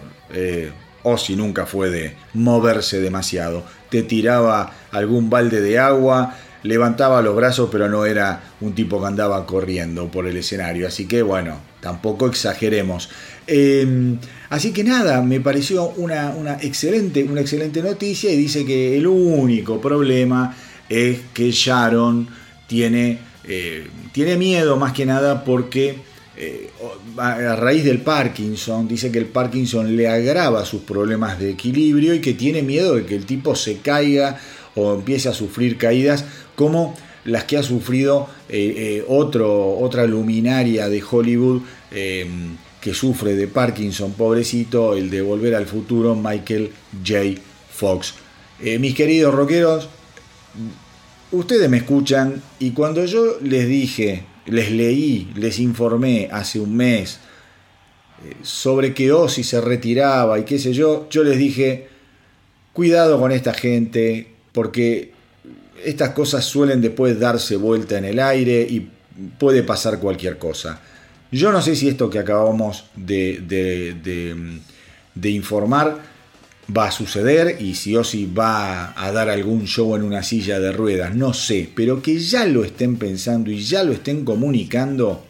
o 1.03 1.18
si 1.18 1.36
nunca 1.36 1.66
fue 1.66 1.89
de 1.89 2.16
moverse 2.34 3.01
demasiado. 3.01 3.64
Te 3.89 4.03
tiraba 4.03 4.72
algún 4.91 5.30
balde 5.30 5.60
de 5.60 5.78
agua, 5.78 6.34
levantaba 6.66 7.22
los 7.22 7.36
brazos, 7.36 7.70
pero 7.72 7.88
no 7.88 8.05
era 8.05 8.41
un 8.61 8.74
tipo 8.74 8.99
que 8.99 9.07
andaba 9.07 9.45
corriendo 9.45 10.09
por 10.09 10.28
el 10.28 10.36
escenario. 10.38 10.88
Así 10.88 11.07
que 11.07 11.22
bueno, 11.22 11.59
tampoco 11.80 12.28
exageremos. 12.28 13.09
Em, 13.47 14.18
así 14.49 14.74
que 14.74 14.84
nada, 14.84 15.22
me 15.22 15.39
pareció 15.39 15.89
una, 15.97 16.32
una, 16.32 16.53
excelente, 16.55 17.24
una 17.24 17.41
excelente 17.41 17.82
noticia 17.82 18.32
y 18.32 18.36
dice 18.36 18.66
que 18.66 18.97
el 18.97 19.05
único 19.07 19.80
problema 19.80 20.55
es 20.89 21.20
que 21.34 21.51
Sharon 21.51 22.28
tiene, 22.68 23.20
eh, 23.43 23.88
tiene 24.11 24.36
miedo 24.36 24.78
más 24.78 24.93
que 24.93 25.05
nada 25.05 25.43
porque 25.43 25.99
eh, 26.38 26.70
a 27.18 27.56
raíz 27.56 27.86
del 27.86 28.02
Parkinson, 28.02 28.88
dice 28.88 29.12
que 29.12 29.20
el 29.20 29.26
Parkinson 29.26 29.96
le 29.96 30.08
agrava 30.08 30.66
sus 30.66 30.82
problemas 30.82 31.40
de 31.40 31.52
equilibrio 31.52 32.14
y 32.14 32.20
que 32.20 32.34
tiene 32.34 32.62
miedo 32.62 32.96
de 32.96 33.06
que 33.06 33.16
el 33.16 33.26
tipo 33.26 33.56
se 33.56 33.78
caiga 33.78 34.38
o 34.76 34.94
empiece 34.94 35.30
a 35.30 35.34
sufrir 35.34 35.78
caídas 35.78 36.26
como 36.56 36.94
las 37.24 37.46
que 37.46 37.58
ha 37.58 37.64
sufrido 37.64 38.28
eh, 38.50 38.74
eh, 38.78 39.06
otro, 39.08 39.78
otra 39.78 40.06
luminaria 40.06 40.90
de 40.90 41.02
Hollywood 41.10 41.62
que 41.92 42.94
sufre 42.94 43.36
de 43.36 43.48
Parkinson, 43.48 44.12
pobrecito, 44.12 44.96
el 44.96 45.10
de 45.10 45.22
Volver 45.22 45.56
al 45.56 45.66
Futuro, 45.66 46.14
Michael 46.14 46.72
J. 47.06 47.42
Fox. 47.72 48.16
Mis 48.62 48.94
queridos 48.94 49.34
rockeros, 49.34 49.88
ustedes 51.32 51.70
me 51.70 51.78
escuchan 51.78 52.42
y 52.60 52.72
cuando 52.72 53.06
yo 53.06 53.38
les 53.42 53.68
dije, 53.68 54.26
les 54.48 54.72
leí, 54.72 55.32
les 55.36 55.60
informé 55.60 56.30
hace 56.32 56.60
un 56.60 56.76
mes 56.76 57.20
sobre 58.41 58.93
que 58.93 59.12
Ozzy 59.12 59.43
se 59.43 59.62
retiraba 59.62 60.39
y 60.39 60.43
qué 60.43 60.60
sé 60.60 60.74
yo, 60.74 61.08
yo 61.10 61.24
les 61.24 61.38
dije, 61.38 61.88
cuidado 62.74 63.20
con 63.20 63.32
esta 63.32 63.54
gente, 63.54 64.28
porque 64.52 65.12
estas 65.84 66.12
cosas 66.12 66.46
suelen 66.46 66.82
después 66.82 67.20
darse 67.20 67.56
vuelta 67.56 67.98
en 67.98 68.06
el 68.06 68.20
aire 68.20 68.62
y 68.62 68.89
puede 69.38 69.64
pasar 69.64 70.00
cualquier 70.00 70.38
cosa. 70.38 70.82
Yo 71.32 71.52
no 71.52 71.62
sé 71.62 71.76
si 71.76 71.88
esto 71.88 72.10
que 72.10 72.20
acabamos 72.20 72.86
de, 72.96 73.41
de, 75.16 75.30
informar 75.30 76.14
va 76.76 76.88
a 76.88 76.91
suceder 76.91 77.57
y 77.61 77.76
si 77.76 77.95
Ozzy 77.95 78.26
va 78.26 78.93
a 78.99 79.11
dar 79.11 79.30
algún 79.30 79.66
show 79.66 79.95
en 79.95 80.03
una 80.03 80.24
silla 80.24 80.59
de 80.59 80.72
ruedas, 80.72 81.16
no 81.16 81.34
sé, 81.34 81.70
pero 81.76 82.01
que 82.01 82.20
ya 82.20 82.45
lo 82.45 82.63
estén 82.63 82.97
pensando 82.97 83.51
y 83.51 83.63
ya 83.63 83.84
lo 83.84 83.93
estén 83.93 84.26
comunicando, 84.26 85.26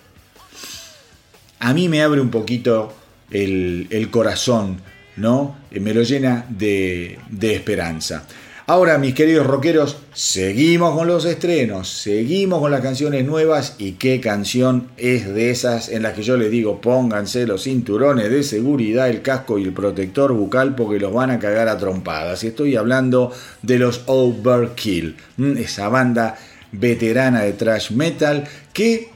a 1.60 1.74
mí 1.74 1.90
me 1.90 2.02
abre 2.02 2.22
un 2.22 2.30
poquito 2.30 2.94
el, 3.32 3.88
el 3.90 4.10
corazón, 4.10 4.82
¿no? 5.18 5.58
Me 5.72 5.94
lo 5.94 6.04
llena 6.04 6.46
de, 6.50 7.20
de 7.30 7.56
esperanza. 7.56 8.26
Ahora, 8.68 8.98
mis 8.98 9.14
queridos 9.14 9.46
rockeros, 9.46 9.98
seguimos 10.16 10.98
con 10.98 11.06
los 11.08 11.24
estrenos, 11.26 11.88
seguimos 11.88 12.62
con 12.62 12.72
las 12.72 12.82
canciones 12.82 13.24
nuevas 13.24 13.76
y 13.78 13.92
qué 13.92 14.20
canción 14.20 14.88
es 14.98 15.32
de 15.32 15.52
esas 15.52 15.88
en 15.90 16.02
las 16.02 16.14
que 16.14 16.24
yo 16.24 16.36
les 16.36 16.50
digo 16.50 16.82
pónganse 16.82 17.46
los 17.46 17.66
cinturones 17.66 18.32
de 18.32 18.42
seguridad, 18.42 19.08
el 19.08 19.22
casco 19.22 19.60
y 19.60 19.66
el 19.66 19.74
protector 19.74 20.34
bucal 20.34 20.74
porque 20.74 21.00
los 21.00 21.14
van 21.14 21.30
a 21.30 21.38
cagar 21.38 21.68
a 21.68 21.78
trompadas. 21.78 22.44
Y 22.44 22.48
estoy 22.48 22.76
hablando 22.76 23.32
de 23.62 23.78
los 23.78 24.02
Overkill, 24.08 25.16
esa 25.58 25.88
banda 25.90 26.36
veterana 26.72 27.44
de 27.44 27.54
thrash 27.54 27.92
metal 27.92 28.46
que 28.74 29.10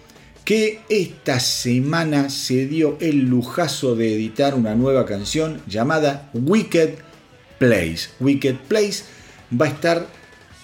que 0.45 0.81
esta 0.89 1.39
semana 1.39 2.29
se 2.29 2.65
dio 2.67 2.97
el 2.99 3.29
lujazo 3.29 3.95
de 3.95 4.13
editar 4.13 4.53
una 4.55 4.73
nueva 4.75 5.05
canción 5.05 5.61
llamada 5.67 6.29
Wicked 6.33 6.95
Place. 7.59 8.09
Wicked 8.19 8.55
Place 8.67 9.03
va 9.51 9.65
a 9.65 9.69
estar 9.69 10.07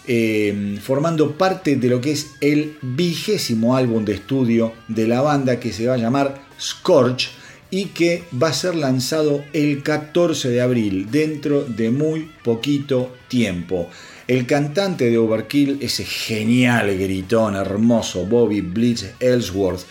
eh, 0.07 0.77
formando 0.81 1.37
parte 1.37 1.75
de 1.77 1.89
lo 1.89 1.99
que 1.99 2.11
es 2.11 2.31
el 2.39 2.77
vigésimo 2.81 3.75
álbum 3.75 4.05
de 4.05 4.13
estudio 4.13 4.73
de 4.87 5.07
la 5.07 5.21
banda 5.21 5.59
que 5.59 5.73
se 5.73 5.87
va 5.87 5.95
a 5.95 5.97
llamar 5.97 6.41
Scorch 6.59 7.31
y 7.71 7.85
que 7.85 8.23
va 8.41 8.49
a 8.49 8.53
ser 8.53 8.75
lanzado 8.75 9.43
el 9.51 9.81
14 9.81 10.49
de 10.49 10.61
abril, 10.61 11.07
dentro 11.11 11.63
de 11.63 11.89
muy 11.89 12.31
poquito 12.43 13.15
tiempo. 13.27 13.89
El 14.27 14.45
cantante 14.45 15.09
de 15.09 15.17
Overkill, 15.17 15.79
ese 15.81 16.05
genial 16.05 16.97
gritón 16.97 17.55
hermoso 17.55 18.25
Bobby 18.25 18.61
Blitz 18.61 19.05
Ellsworth, 19.19 19.81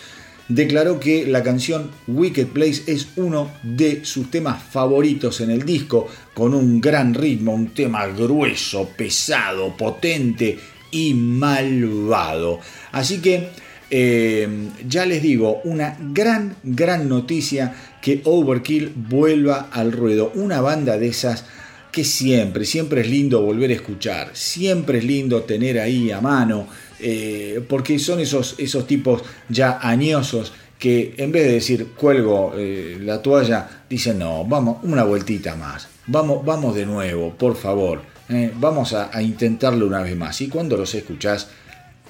declaró 0.47 0.99
que 0.99 1.25
la 1.25 1.43
canción 1.43 1.91
Wicked 2.07 2.47
Place 2.47 2.83
es 2.87 3.07
uno 3.15 3.51
de 3.63 4.05
sus 4.05 4.29
temas 4.29 4.61
favoritos 4.61 5.41
en 5.41 5.51
el 5.51 5.63
disco, 5.63 6.07
con 6.33 6.53
un 6.53 6.81
gran 6.81 7.13
ritmo, 7.13 7.53
un 7.53 7.73
tema 7.73 8.07
grueso, 8.07 8.89
pesado, 8.95 9.75
potente 9.75 10.57
y 10.91 11.13
malvado. 11.13 12.59
Así 12.91 13.19
que 13.19 13.49
Eh, 13.91 14.47
ya 14.89 15.05
les 15.05 15.21
digo, 15.21 15.61
una 15.63 15.95
gran, 16.11 16.55
gran 16.63 17.07
noticia 17.07 17.71
que 18.01 18.19
Overkill 18.23 18.91
vuelva 18.95 19.69
al 19.71 19.91
ruedo. 19.91 20.31
Una 20.33 20.59
banda 20.59 20.97
de 20.97 21.09
esas 21.09 21.45
que 21.91 22.03
siempre, 22.03 22.65
siempre 22.65 23.01
es 23.01 23.09
lindo 23.09 23.43
volver 23.43 23.69
a 23.69 23.75
escuchar, 23.75 24.31
siempre 24.33 24.97
es 24.97 25.03
lindo 25.05 25.43
tener 25.43 25.79
ahí 25.79 26.09
a 26.09 26.19
mano, 26.19 26.67
eh, 27.07 27.63
porque 27.69 27.99
son 27.99 28.19
esos, 28.19 28.55
esos 28.57 28.87
tipos 28.87 29.21
ya 29.47 29.77
añosos 29.79 30.51
que 30.79 31.13
en 31.17 31.31
vez 31.31 31.45
de 31.45 31.51
decir 31.51 31.89
cuelgo 31.95 32.53
eh, 32.57 32.97
la 32.99 33.21
toalla, 33.21 33.83
dicen 33.87 34.17
no, 34.17 34.43
vamos 34.43 34.79
una 34.81 35.03
vueltita 35.03 35.55
más, 35.55 35.87
vamos, 36.07 36.43
vamos 36.43 36.73
de 36.73 36.87
nuevo, 36.87 37.35
por 37.35 37.55
favor, 37.55 38.01
eh, 38.29 38.51
vamos 38.55 38.93
a, 38.93 39.21
intentarlo 39.21 39.85
una 39.85 40.01
vez 40.01 40.17
más. 40.17 40.41
Y 40.41 40.47
cuando 40.47 40.77
los 40.77 40.95
escuchás, 40.95 41.47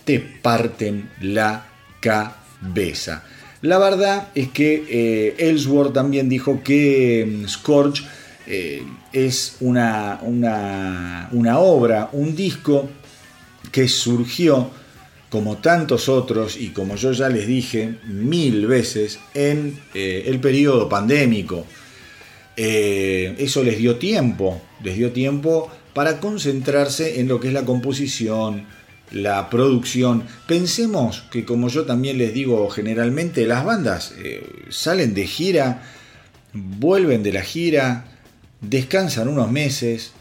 te 0.06 0.22
parten 0.22 1.10
la 1.20 1.66
cabeza. 2.00 3.26
La 3.64 3.78
verdad 3.80 4.30
es 4.34 4.48
que 4.52 5.36
Ellsworth 5.38 5.92
también 5.92 6.30
dijo 6.30 6.62
que 6.64 7.42
mm, 7.44 7.50
Scorch 7.50 8.02
es 9.12 9.58
una, 9.60 10.22
una, 10.22 11.60
obra, 11.60 12.08
un 12.14 12.34
disco 12.34 12.88
que 13.74 13.90
surgió 13.90 14.72
como 15.36 15.58
tantos 15.58 16.08
otros 16.08 16.56
y 16.56 16.70
como 16.70 16.96
yo 16.96 17.12
ya 17.12 17.28
les 17.28 17.46
dije 17.46 17.96
mil 18.06 18.68
veces 18.68 19.20
en 19.34 19.78
eh, 19.94 20.24
el 20.28 20.40
periodo 20.40 20.88
pandémico. 20.88 21.66
Eh, 22.56 23.36
eso 23.38 23.62
les 23.62 23.78
dio 23.78 23.98
tiempo, 23.98 24.62
les 24.82 24.96
dio 24.96 25.12
tiempo 25.12 25.70
para 25.94 26.22
concentrarse 26.22 27.20
en 27.20 27.28
lo 27.28 27.42
que 27.42 27.50
es 27.50 27.54
la 27.54 27.66
composición, 27.66 28.66
la 29.12 29.50
producción. 29.50 30.24
Pensemos 30.48 31.26
que 31.30 31.44
como 31.44 31.68
yo 31.68 31.84
también 31.84 32.18
les 32.18 32.34
digo 32.34 32.70
generalmente, 32.70 33.46
las 33.46 33.66
bandas 33.66 34.14
salen 34.70 35.14
de 35.14 35.28
gira, 35.28 35.84
vuelven 36.54 37.24
de 37.24 37.34
la 37.34 37.42
gira, 37.42 38.06
descansan 38.62 39.28
unos 39.28 39.52
meses 39.52 40.14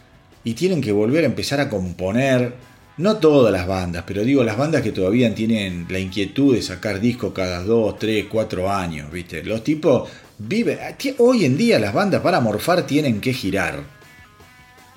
y 0.42 0.54
tienen 0.54 0.80
que 0.80 0.90
volver 0.90 1.22
a 1.22 1.28
empezar 1.28 1.60
a 1.60 1.70
componer. 1.70 2.73
No 2.96 3.16
todas 3.16 3.52
las 3.52 3.66
bandas, 3.66 4.04
pero 4.06 4.22
digo 4.22 4.44
las 4.44 4.56
bandas 4.56 4.82
que 4.82 4.92
todavía 4.92 5.34
tienen 5.34 5.86
la 5.88 5.98
inquietud 5.98 6.54
de 6.54 6.62
sacar 6.62 7.00
discos 7.00 7.32
cada 7.32 7.62
2, 7.62 7.98
3, 7.98 8.26
4 8.30 8.70
años, 8.70 9.10
¿viste? 9.10 9.42
Los 9.42 9.64
tipos 9.64 10.08
viven. 10.38 10.78
Hoy 11.18 11.44
en 11.44 11.56
día 11.56 11.78
las 11.78 11.92
bandas 11.92 12.20
para 12.20 12.40
morfar 12.40 12.86
tienen 12.86 13.20
que 13.20 13.32
girar. 13.32 13.82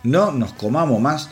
No 0.04 0.32
nos 0.32 0.54
comamos 0.54 1.02
más 1.02 1.30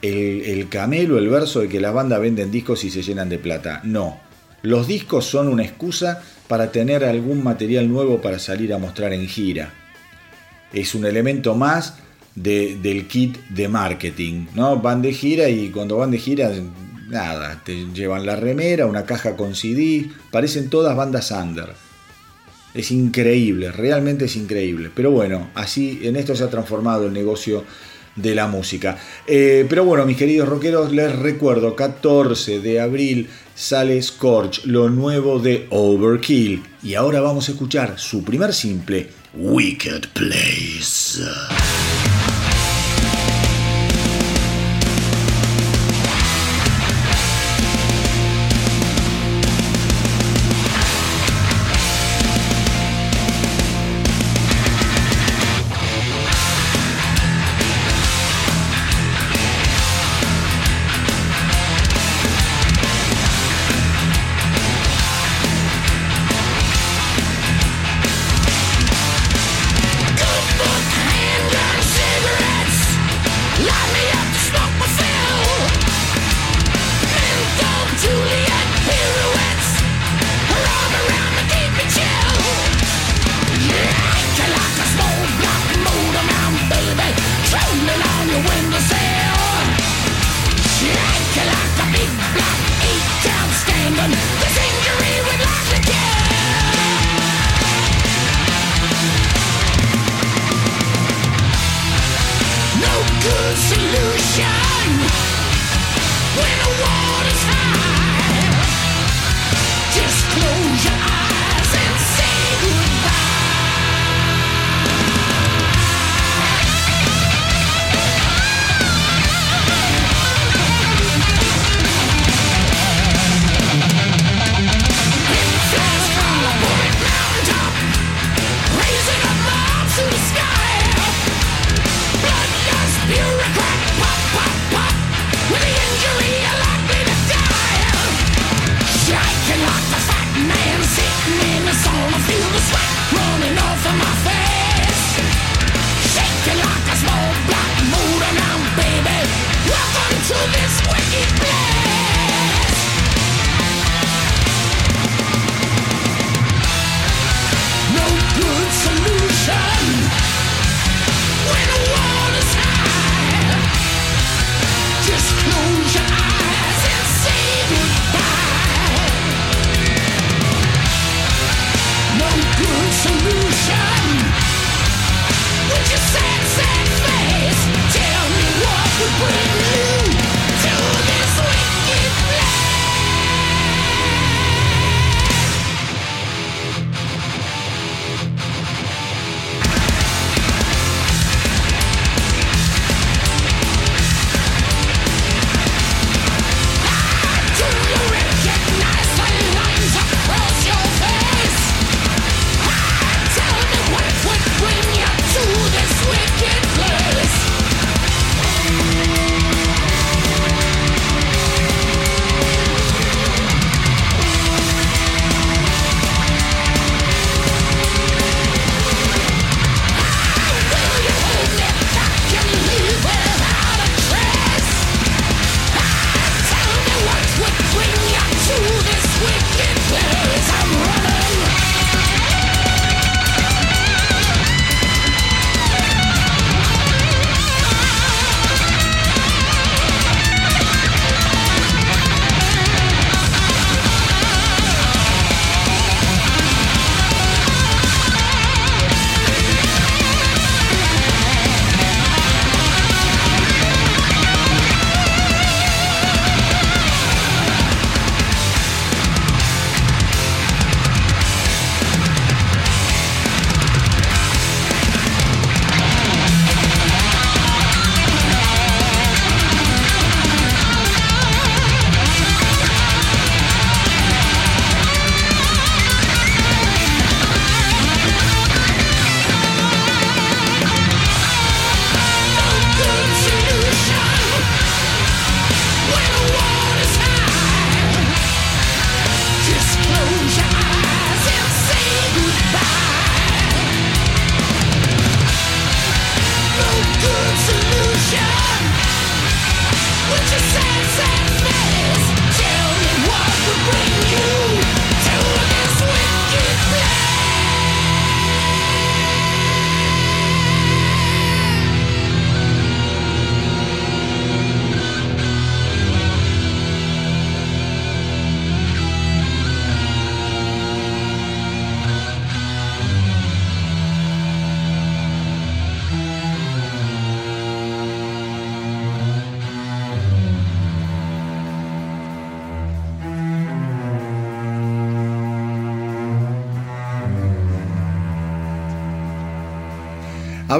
el, 0.00 0.42
el 0.42 0.68
camelo, 0.68 1.18
el 1.18 1.28
verso 1.28 1.60
de 1.60 1.68
que 1.68 1.80
las 1.80 1.92
bandas 1.92 2.20
venden 2.20 2.50
discos 2.50 2.84
y 2.84 2.90
se 2.90 3.02
llenan 3.02 3.28
de 3.28 3.38
plata. 3.38 3.82
No. 3.84 4.18
Los 4.62 4.86
discos 4.86 5.26
son 5.26 5.48
una 5.48 5.64
excusa 5.64 6.22
para 6.48 6.72
tener 6.72 7.04
algún 7.04 7.44
material 7.44 7.88
nuevo 7.88 8.20
para 8.20 8.38
salir 8.38 8.72
a 8.72 8.78
mostrar 8.78 9.12
en 9.12 9.28
gira 9.28 9.72
es 10.72 10.94
un 10.94 11.06
elemento 11.06 11.54
más 11.54 11.94
del 12.42 13.06
kit 13.06 13.36
de 13.48 13.68
marketing, 13.68 14.46
¿no? 14.54 14.76
Van 14.76 15.02
de 15.02 15.12
gira 15.12 15.48
y 15.48 15.70
cuando 15.70 15.96
van 15.96 16.10
de 16.10 16.18
gira, 16.18 16.50
nada, 17.08 17.62
te 17.64 17.86
llevan 17.92 18.26
la 18.26 18.36
remera, 18.36 18.86
una 18.86 19.04
caja 19.04 19.36
con 19.36 19.54
CD, 19.54 20.10
parecen 20.30 20.70
todas 20.70 20.96
bandas 20.96 21.30
under. 21.30 21.72
Es 22.74 22.90
increíble, 22.90 23.72
realmente 23.72 24.26
es 24.26 24.36
increíble. 24.36 24.90
Pero 24.94 25.10
bueno, 25.10 25.50
así 25.54 26.00
en 26.02 26.16
esto 26.16 26.36
se 26.36 26.44
ha 26.44 26.50
transformado 26.50 27.06
el 27.06 27.12
negocio 27.12 27.64
de 28.14 28.34
la 28.34 28.46
música. 28.46 28.98
Eh, 29.26 29.66
pero 29.68 29.84
bueno, 29.84 30.04
mis 30.04 30.16
queridos 30.16 30.48
rockeros, 30.48 30.92
les 30.92 31.16
recuerdo, 31.16 31.74
14 31.74 32.60
de 32.60 32.80
abril 32.80 33.28
sale 33.54 34.00
Scorch, 34.00 34.64
lo 34.64 34.88
nuevo 34.88 35.38
de 35.38 35.66
Overkill. 35.70 36.62
Y 36.82 36.94
ahora 36.94 37.20
vamos 37.20 37.48
a 37.48 37.52
escuchar 37.52 37.98
su 37.98 38.22
primer 38.22 38.52
simple, 38.52 39.08
Wicked 39.34 40.08
Place. 40.12 41.22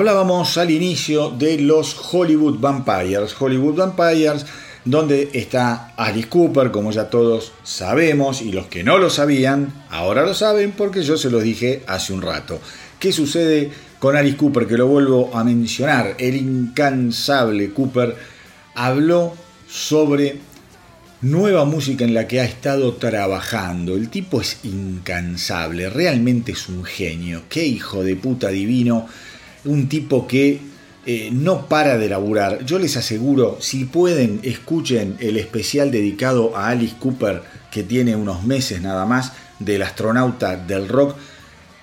Hablábamos 0.09 0.57
al 0.57 0.71
inicio 0.71 1.29
de 1.29 1.61
los 1.61 1.95
Hollywood 2.11 2.59
Vampires. 2.59 3.37
Hollywood 3.39 3.75
Vampires, 3.75 4.47
donde 4.83 5.29
está 5.35 5.93
Alice 5.99 6.31
Cooper, 6.31 6.71
como 6.71 6.93
ya 6.93 7.11
todos 7.11 7.53
sabemos, 7.63 8.41
y 8.41 8.51
los 8.51 8.69
que 8.69 8.83
no 8.83 8.97
lo 8.97 9.11
sabían, 9.11 9.85
ahora 9.91 10.25
lo 10.25 10.33
saben 10.33 10.73
porque 10.73 11.03
yo 11.03 11.19
se 11.19 11.29
los 11.29 11.43
dije 11.43 11.83
hace 11.87 12.15
un 12.15 12.23
rato. 12.23 12.59
¿Qué 12.99 13.13
sucede 13.13 13.71
con 13.99 14.17
Alice 14.17 14.39
Cooper? 14.39 14.67
Que 14.67 14.79
lo 14.79 14.87
vuelvo 14.87 15.31
a 15.35 15.45
mencionar. 15.45 16.15
El 16.17 16.37
incansable 16.37 17.75
Cooper 17.75 18.17
habló 18.77 19.35
sobre 19.69 20.39
nueva 21.21 21.67
música 21.67 22.07
en 22.07 22.15
la 22.15 22.27
que 22.27 22.41
ha 22.41 22.47
estado 22.47 22.95
trabajando. 22.95 23.95
El 23.95 24.09
tipo 24.09 24.41
es 24.41 24.61
incansable, 24.63 25.91
realmente 25.91 26.53
es 26.53 26.67
un 26.71 26.83
genio. 26.85 27.43
Qué 27.51 27.67
hijo 27.67 28.03
de 28.03 28.17
puta 28.17 28.49
divino 28.49 29.07
un 29.69 29.89
tipo 29.89 30.27
que 30.27 30.61
eh, 31.07 31.31
no 31.33 31.67
para 31.69 31.97
de 31.97 32.09
laburar. 32.09 32.65
Yo 32.65 32.79
les 32.79 32.97
aseguro, 32.97 33.59
si 33.61 33.85
pueden, 33.85 34.41
escuchen 34.43 35.17
el 35.21 35.37
especial 35.37 35.91
dedicado 35.91 36.57
a 36.57 36.69
Alice 36.69 36.97
Cooper, 36.99 37.43
que 37.71 37.83
tiene 37.83 38.17
unos 38.17 38.45
meses 38.45 38.81
nada 38.83 39.07
más, 39.07 39.33
del 39.59 39.83
astronauta 39.83 40.57
del 40.57 40.89
rock. 40.89 41.17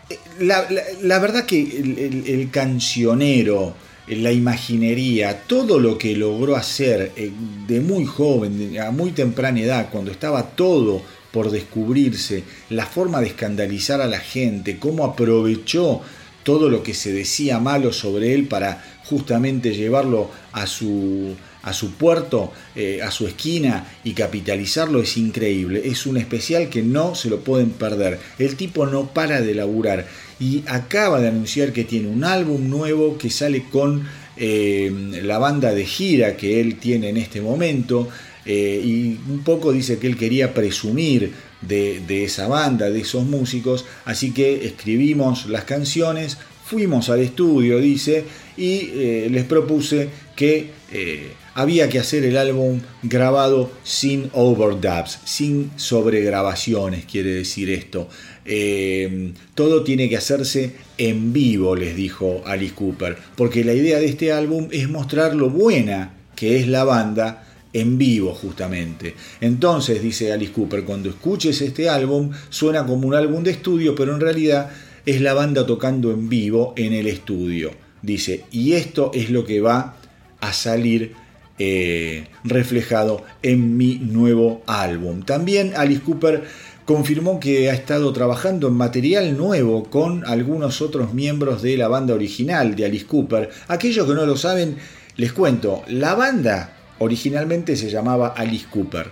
Eh, 0.09 0.19
la, 0.39 1.19
verdad 1.19 1.45
que 1.45 1.59
el, 1.59 2.49
cancionero, 2.51 3.75
la 4.07 4.31
imaginería, 4.31 5.41
todo 5.47 5.79
lo 5.79 5.97
que 5.97 6.15
logró 6.15 6.55
hacer 6.55 7.11
eh, 7.15 7.31
de 7.67 7.81
muy 7.81 8.05
joven, 8.05 8.79
a 8.79 8.91
muy 8.91 9.11
temprana 9.11 9.59
edad, 9.59 9.89
cuando 9.91 10.11
estaba 10.11 10.51
todo 10.51 11.01
por 11.31 11.51
descubrirse, 11.51 12.43
la 12.69 12.85
forma 12.85 13.21
de 13.21 13.27
escandalizar 13.27 14.01
a 14.01 14.07
la 14.07 14.19
gente, 14.19 14.77
cómo 14.77 15.03
aprovechó 15.03 16.01
todo 16.45 16.69
lo 16.69 16.83
que 16.83 16.93
se 16.93 17.11
decía 17.11 17.59
malo 17.59 17.91
sobre 17.91 18.35
él 18.35 18.47
para 18.47 18.81
justamente 19.05 19.73
llevarlo 19.73 20.29
a 20.53 20.67
su, 20.67 21.35
a 21.63 21.73
su 21.73 21.93
puerto, 21.93 22.53
eh, 22.75 23.01
a 23.01 23.09
su 23.09 23.25
esquina 23.25 23.87
y 24.03 24.13
capitalizarlo 24.13 25.01
es 25.01 25.17
increíble. 25.17 25.81
Es 25.85 26.05
un 26.05 26.17
especial 26.17 26.69
que 26.69 26.83
no 26.83 27.15
se 27.15 27.31
lo 27.31 27.39
pueden 27.39 27.71
perder. 27.71 28.19
El 28.37 28.55
tipo 28.55 28.85
no 28.85 29.07
para 29.07 29.41
de 29.41 29.55
laburar 29.55 30.05
y 30.39 30.63
acaba 30.67 31.19
de 31.19 31.29
anunciar 31.29 31.73
que 31.73 31.83
tiene 31.83 32.09
un 32.09 32.23
álbum 32.23 32.69
nuevo 32.69 33.17
que 33.17 33.31
sale 33.31 33.63
con 33.71 34.07
eh, 34.37 34.91
la 35.23 35.39
banda 35.39 35.73
de 35.73 35.85
gira 35.85 36.37
que 36.37 36.61
él 36.61 36.77
tiene 36.77 37.09
en 37.09 37.17
este 37.17 37.41
momento. 37.41 38.07
Eh, 38.45 38.79
y 38.85 39.19
un 39.31 39.41
poco 39.43 39.71
dice 39.71 39.97
que 39.97 40.05
él 40.05 40.15
quería 40.17 40.53
presumir 40.53 41.33
de, 41.61 42.23
esa 42.23 42.47
banda, 42.47 42.89
de 42.89 43.01
esos 43.01 43.25
músicos, 43.25 43.85
así 44.05 44.31
que 44.31 44.65
escribimos 44.65 45.47
las 45.47 45.63
canciones, 45.63 46.37
fuimos 46.65 47.09
al 47.09 47.19
estudio, 47.19 47.79
dice, 47.79 48.25
y 48.57 48.89
eh, 48.93 49.27
les 49.29 49.45
propuse 49.45 50.09
que 50.35 50.71
eh, 50.91 51.31
había 51.53 51.89
que 51.89 51.99
hacer 51.99 52.25
el 52.25 52.37
álbum 52.37 52.81
grabado 53.03 53.71
sin 53.83 54.29
overdubs, 54.33 55.19
sin 55.23 55.71
sobregrabaciones, 55.77 57.05
quiere 57.05 57.31
decir 57.31 57.69
esto. 57.69 58.09
Eh, 58.45 59.31
todo 59.55 59.83
tiene 59.83 60.09
que 60.09 60.17
hacerse 60.17 60.73
en 60.97 61.33
vivo, 61.33 61.75
les 61.75 61.95
dijo 61.95 62.43
Alice 62.45 62.75
Cooper, 62.75 63.17
porque 63.35 63.63
la 63.63 63.73
idea 63.73 63.99
de 63.99 64.05
este 64.05 64.31
álbum 64.31 64.67
es 64.71 64.89
mostrar 64.89 65.35
lo 65.35 65.49
buena 65.49 66.13
que 66.35 66.59
es 66.59 66.67
la 66.67 66.83
banda 66.83 67.44
en 67.75 67.97
vivo 67.97 68.33
justamente. 68.33 69.15
Entonces, 69.41 70.01
dice 70.01 70.31
Alice 70.31 70.53
Cooper, 70.53 70.85
cuando 70.85 71.09
escuches 71.09 71.61
este 71.61 71.89
álbum 71.89 72.31
suena 72.49 72.85
como 72.85 73.05
un 73.07 73.13
álbum 73.13 73.43
de 73.43 73.51
estudio, 73.51 73.93
pero 73.95 74.15
en 74.15 74.21
realidad 74.21 74.69
es 75.05 75.19
la 75.19 75.33
banda 75.33 75.65
tocando 75.65 76.11
en 76.11 76.29
vivo 76.29 76.73
en 76.77 76.93
el 76.93 77.07
estudio. 77.07 77.71
Dice, 78.01 78.45
y 78.49 78.73
esto 78.73 79.11
es 79.13 79.29
lo 79.29 79.45
que 79.45 79.59
va 79.59 79.97
a 80.39 80.53
salir 80.53 81.13
eh, 81.59 82.29
reflejado 82.45 83.23
en 83.43 83.75
mi 83.75 83.95
nuevo 83.95 84.63
álbum. 84.67 85.23
También 85.23 85.73
Alice 85.75 86.01
Cooper 86.01 86.45
confirmó 86.85 87.41
que 87.41 87.69
ha 87.69 87.73
estado 87.73 88.13
trabajando 88.13 88.69
en 88.69 88.75
material 88.75 89.35
nuevo 89.35 89.83
con 89.89 90.25
algunos 90.25 90.81
otros 90.81 91.13
miembros 91.13 91.61
de 91.61 91.75
la 91.75 91.89
banda 91.89 92.13
original 92.13 92.73
de 92.75 92.85
Alice 92.85 93.05
Cooper. 93.05 93.49
Aquellos 93.67 94.07
que 94.07 94.13
no 94.13 94.25
lo 94.25 94.37
saben, 94.37 94.77
les 95.17 95.33
cuento, 95.33 95.83
la 95.87 96.15
banda 96.15 96.74
Originalmente 96.99 97.75
se 97.75 97.89
llamaba 97.89 98.29
Alice 98.29 98.67
Cooper. 98.69 99.09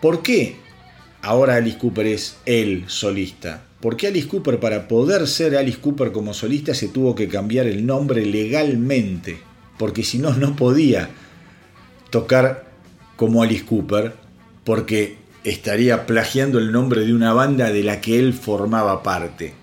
¿Por 0.00 0.22
qué 0.22 0.56
ahora 1.22 1.56
Alice 1.56 1.78
Cooper 1.78 2.06
es 2.06 2.36
el 2.46 2.88
solista? 2.88 3.64
Porque 3.80 4.06
Alice 4.06 4.28
Cooper, 4.28 4.60
para 4.60 4.88
poder 4.88 5.26
ser 5.26 5.56
Alice 5.56 5.78
Cooper 5.78 6.12
como 6.12 6.34
solista, 6.34 6.74
se 6.74 6.88
tuvo 6.88 7.14
que 7.14 7.28
cambiar 7.28 7.66
el 7.66 7.86
nombre 7.86 8.24
legalmente. 8.24 9.38
Porque 9.78 10.02
si 10.02 10.18
no, 10.18 10.34
no 10.34 10.54
podía 10.54 11.08
tocar 12.10 12.70
como 13.16 13.42
Alice 13.42 13.64
Cooper, 13.64 14.14
porque 14.64 15.16
estaría 15.44 16.06
plagiando 16.06 16.58
el 16.58 16.72
nombre 16.72 17.04
de 17.04 17.14
una 17.14 17.32
banda 17.32 17.72
de 17.72 17.82
la 17.82 18.00
que 18.00 18.18
él 18.18 18.34
formaba 18.34 19.02
parte. 19.02 19.54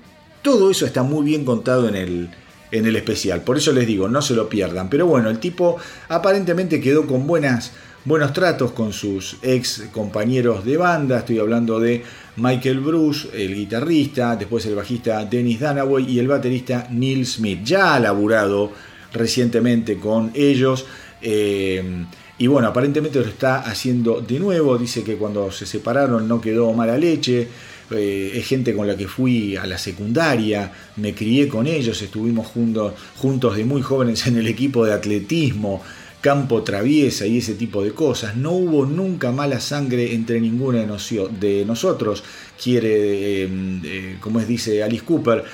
Todo 0.41 0.71
eso 0.71 0.85
está 0.85 1.03
muy 1.03 1.25
bien 1.25 1.45
contado 1.45 1.87
en 1.87 1.95
el, 1.95 2.29
en 2.71 2.85
el 2.85 2.95
especial. 2.95 3.41
Por 3.41 3.57
eso 3.57 3.71
les 3.71 3.87
digo, 3.87 4.07
no 4.07 4.21
se 4.21 4.33
lo 4.33 4.49
pierdan. 4.49 4.89
Pero 4.89 5.05
bueno, 5.07 5.29
el 5.29 5.39
tipo 5.39 5.77
aparentemente 6.09 6.81
quedó 6.81 7.05
con 7.05 7.27
buenas, 7.27 7.71
buenos 8.05 8.33
tratos 8.33 8.71
con 8.71 8.93
sus 8.93 9.37
ex 9.41 9.85
compañeros 9.91 10.65
de 10.65 10.77
banda. 10.77 11.19
Estoy 11.19 11.39
hablando 11.39 11.79
de 11.79 12.03
Michael 12.35 12.79
Bruce, 12.79 13.29
el 13.33 13.55
guitarrista, 13.55 14.35
después 14.35 14.65
el 14.65 14.75
bajista 14.75 15.25
Dennis 15.25 15.59
Danaway 15.59 16.09
y 16.09 16.19
el 16.19 16.27
baterista 16.27 16.87
Neil 16.91 17.25
Smith. 17.25 17.61
Ya 17.63 17.95
ha 17.95 17.99
laburado 17.99 18.71
recientemente 19.13 19.97
con 19.97 20.31
ellos. 20.33 20.85
Eh, 21.21 22.05
y 22.39 22.45
bueno, 22.45 22.67
aparentemente 22.67 23.19
lo 23.19 23.25
está 23.25 23.61
haciendo 23.61 24.21
de 24.21 24.39
nuevo. 24.39 24.77
Dice 24.77 25.03
que 25.03 25.15
cuando 25.15 25.51
se 25.51 25.65
separaron 25.65 26.27
no 26.27 26.39
quedó 26.39 26.71
mala 26.73 26.97
leche. 26.97 27.47
Eh, 27.91 28.33
es 28.35 28.47
gente 28.47 28.75
con 28.75 28.85
la 28.85 28.97
que 28.97 29.07
fui 29.07 29.55
a 29.55 29.65
la 29.65 29.77
secundaria, 29.77 30.71
me 30.97 31.13
crié 31.15 31.47
con 31.47 31.67
ellos, 31.67 32.01
estuvimos 32.01 32.47
juntos, 32.47 32.93
juntos 33.15 33.55
de 33.55 33.63
muy 33.63 33.81
jóvenes 33.81 34.27
en 34.27 34.37
el 34.37 34.47
equipo 34.47 34.85
de 34.85 34.93
atletismo, 34.93 35.81
campo 36.19 36.63
traviesa 36.63 37.25
y 37.25 37.37
ese 37.37 37.53
tipo 37.53 37.83
de 37.83 37.91
cosas. 37.91 38.35
No 38.35 38.51
hubo 38.51 38.85
nunca 38.85 39.31
mala 39.31 39.61
sangre 39.61 40.13
entre 40.13 40.41
ninguno 40.41 40.79
de, 40.79 41.65
nosotros, 41.65 42.23
quiere, 42.61 43.43
eh, 43.43 43.49
eh, 43.85 44.17
como 44.19 44.41
es 44.41 44.47
dice 44.47 44.83
Alice 44.83 45.05
Cooper, 45.05 45.45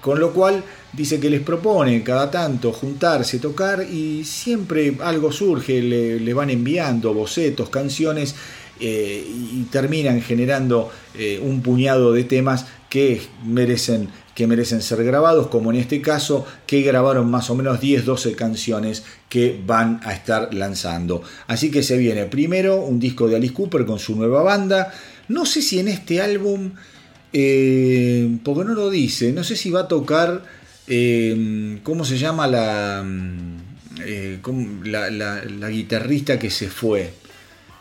con 0.00 0.20
lo 0.20 0.32
cual 0.32 0.62
dice 0.92 1.18
que 1.18 1.28
les 1.28 1.40
propone 1.40 2.04
cada 2.04 2.30
tanto 2.30 2.70
juntarse, 2.70 3.40
tocar 3.40 3.82
y 3.82 4.22
siempre 4.22 4.96
algo 5.00 5.32
surge, 5.32 5.82
le 5.82 6.34
van 6.34 6.50
enviando 6.50 7.12
bocetos, 7.12 7.70
canciones 7.70 8.36
eh, 8.80 9.24
y 9.26 9.62
terminan 9.70 10.20
generando 10.20 10.90
eh, 11.16 11.40
un 11.40 11.62
puñado 11.62 12.12
de 12.12 12.24
temas 12.24 12.66
que 12.90 13.22
merecen, 13.44 14.08
que 14.34 14.48
merecen 14.48 14.82
ser 14.82 15.04
grabados, 15.04 15.46
como 15.46 15.70
en 15.70 15.78
este 15.78 16.00
caso, 16.00 16.44
que 16.66 16.82
grabaron 16.82 17.30
más 17.30 17.50
o 17.50 17.54
menos 17.54 17.80
10-12 17.80 18.34
canciones 18.34 19.04
que 19.28 19.60
van 19.64 20.00
a 20.04 20.12
estar 20.12 20.52
lanzando. 20.52 21.22
Así 21.46 21.70
que 21.70 21.84
se 21.84 21.96
viene 21.98 22.26
primero 22.26 22.80
un 22.80 22.98
disco 22.98 23.28
de 23.28 23.36
Alice 23.36 23.54
Cooper 23.54 23.84
con 23.86 23.98
su 23.98 24.16
nueva 24.16 24.42
banda. 24.42 24.92
No 25.28 25.46
sé 25.46 25.62
si 25.62 25.78
en 25.78 25.88
este 25.88 26.20
álbum, 26.20 26.72
eh, 27.32 28.38
porque 28.42 28.64
no 28.64 28.74
lo 28.74 28.90
dice, 28.90 29.32
no 29.32 29.44
sé 29.44 29.54
si 29.56 29.70
va 29.70 29.82
a 29.82 29.88
tocar, 29.88 30.42
¿cómo 31.82 32.04
se 32.04 32.18
llama 32.18 32.46
la, 32.46 33.04
la 34.84 35.70
guitarrista 35.70 36.38
que 36.38 36.50
se 36.50 36.68
fue? 36.68 37.23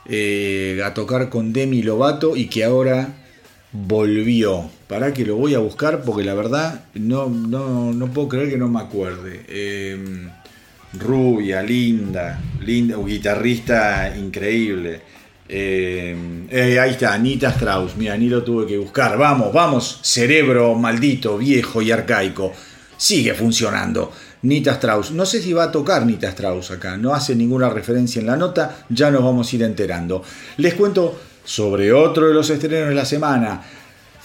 Eh, 0.06 0.82
a 0.84 0.94
tocar 0.94 1.30
con 1.30 1.54
Demi 1.54 1.82
Lovato 1.82 2.36
y 2.36 2.48
que 2.48 2.64
ahora 2.64 3.08
volvió. 3.72 4.70
Para 4.88 5.14
que 5.14 5.26
lo 5.26 5.36
voy 5.36 5.56
a 5.56 5.60
buscar 5.60 6.04
porque 6.04 6.24
la 6.24 6.34
verdad 6.34 6.86
no, 6.94 7.30
no, 7.30 8.08
puedo 8.14 8.30
creer 8.30 8.50
que 8.50 8.58
no 8.58 8.68
me 8.68 8.82
acuerde. 8.82 9.46
Em, 9.48 10.30
rubia, 11.00 11.62
linda, 11.64 12.40
linda, 12.62 12.98
un 12.98 13.08
guitarrista 13.08 14.16
increíble. 14.16 15.02
Em, 15.48 16.48
eh, 16.50 16.80
ahí 16.80 16.92
está, 16.92 17.14
Anita 17.14 17.50
Strauss. 17.50 17.96
Mira, 17.96 18.18
ni 18.18 18.28
lo 18.30 18.44
tuve 18.44 18.68
que 18.68 18.78
buscar. 18.78 19.18
Vamos, 19.18 19.54
vamos, 19.54 20.00
cerebro 20.04 20.76
maldito, 20.76 21.38
viejo 21.38 21.82
y 21.82 21.92
arcaico. 21.92 22.54
Sigue 22.98 23.34
funcionando. 23.34 24.12
Nita 24.44 24.74
Strauss. 24.74 25.11
No 25.11 25.26
sé 25.26 25.41
si 25.41 25.53
va 25.53 25.65
a 25.65 25.72
tocar 25.72 26.06
Nita 26.06 26.30
Strauss 26.30 26.72
acá, 26.72 26.98
no 26.98 27.14
hace 27.14 27.36
ninguna 27.36 27.70
referencia 27.70 28.20
en 28.20 28.28
la 28.28 28.38
nota, 28.38 28.86
ya 28.90 29.11
nos 29.11 29.24
vamos 29.24 29.52
a 29.52 29.56
ir 29.56 29.64
enterando. 29.64 30.24
Les 30.57 30.76
cuento 30.76 31.20
sobre 31.44 31.91
otro 31.91 32.28
de 32.28 32.34
los 32.34 32.49
estrenos 32.49 32.90
de 32.90 32.95
la 32.95 33.06
semana, 33.06 33.61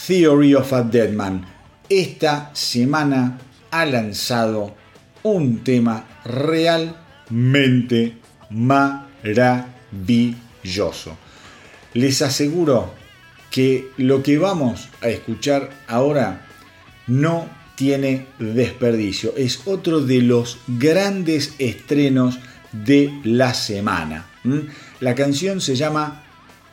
Theory 0.06 0.54
of 0.54 0.72
a 0.72 0.82
Dead 0.82 1.10
Man. 1.10 1.44
Esta 1.88 2.50
semana 2.52 3.38
ha 3.70 3.86
lanzado 3.86 4.74
un 5.22 5.64
tema 5.64 6.04
realmente 6.24 8.18
maravilloso. 8.50 11.16
Les 11.94 12.22
aseguro 12.22 12.92
que 13.50 13.90
lo 13.96 14.22
que 14.22 14.38
vamos 14.38 14.88
a 15.00 15.08
escuchar 15.08 15.70
ahora 15.86 16.46
no 17.06 17.46
tiene 17.78 18.26
desperdicio. 18.40 19.34
Es 19.36 19.62
otro 19.64 20.00
de 20.00 20.20
los 20.20 20.58
grandes 20.66 21.54
estrenos 21.60 22.40
de 22.72 23.12
la 23.22 23.54
semana. 23.54 24.26
La 24.98 25.14
canción 25.14 25.60
se 25.60 25.76
llama 25.76 26.24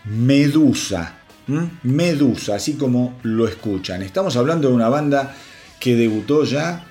Medusa. 0.06 1.20
Medusa, 1.84 2.56
así 2.56 2.74
como 2.74 3.20
lo 3.22 3.48
escuchan. 3.48 4.02
Estamos 4.02 4.36
hablando 4.36 4.70
de 4.70 4.74
una 4.74 4.90
banda 4.90 5.36
que 5.80 5.96
debutó 5.96 6.44
ya 6.44 6.88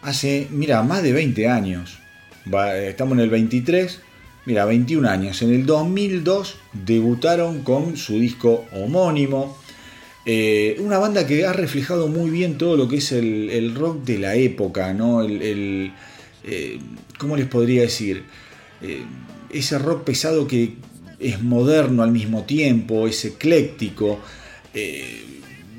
hace, 0.00 0.46
mira, 0.52 0.84
más 0.84 1.02
de 1.02 1.12
20 1.12 1.48
años. 1.48 1.98
Estamos 2.84 3.14
en 3.14 3.24
el 3.24 3.30
23, 3.30 4.00
mira, 4.44 4.64
21 4.64 5.08
años. 5.08 5.42
En 5.42 5.52
el 5.52 5.66
2002 5.66 6.54
debutaron 6.72 7.64
con 7.64 7.96
su 7.96 8.20
disco 8.20 8.64
homónimo. 8.70 9.58
Eh, 10.28 10.76
una 10.80 10.98
banda 10.98 11.24
que 11.24 11.46
ha 11.46 11.52
reflejado 11.52 12.08
muy 12.08 12.30
bien 12.30 12.58
todo 12.58 12.76
lo 12.76 12.88
que 12.88 12.96
es 12.96 13.12
el, 13.12 13.72
rock 13.76 14.02
de 14.02 14.18
la 14.18 14.34
época, 14.34 14.92
¿no? 14.92 15.22
El, 15.22 15.92
eh, 16.42 16.80
¿Cómo 17.16 17.36
les 17.36 17.46
podría 17.46 17.82
decir? 17.82 18.24
Eh, 18.82 19.04
ese 19.50 19.78
rock 19.78 20.02
pesado 20.02 20.48
que 20.48 20.74
es 21.20 21.40
moderno 21.40 22.02
al 22.02 22.10
mismo 22.10 22.42
tiempo, 22.42 23.06
es 23.06 23.24
ecléctico. 23.24 24.18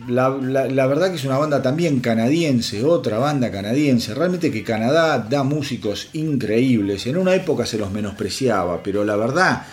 La, 0.07 0.29
verdad 0.29 1.09
que 1.09 1.17
es 1.17 1.25
una 1.25 1.37
banda 1.37 1.61
también 1.61 1.99
canadiense, 1.99 2.85
otra 2.85 3.17
banda 3.17 3.51
canadiense. 3.51 4.13
Realmente 4.13 4.49
que 4.49 4.63
Canadá 4.63 5.19
da 5.19 5.43
músicos 5.43 6.09
increíbles. 6.13 7.05
En 7.05 7.17
una 7.17 7.35
época 7.35 7.65
se 7.65 7.77
los 7.77 7.91
menospreciaba, 7.91 8.81
pero 8.81 9.03
la 9.03 9.17
verdad, 9.17 9.63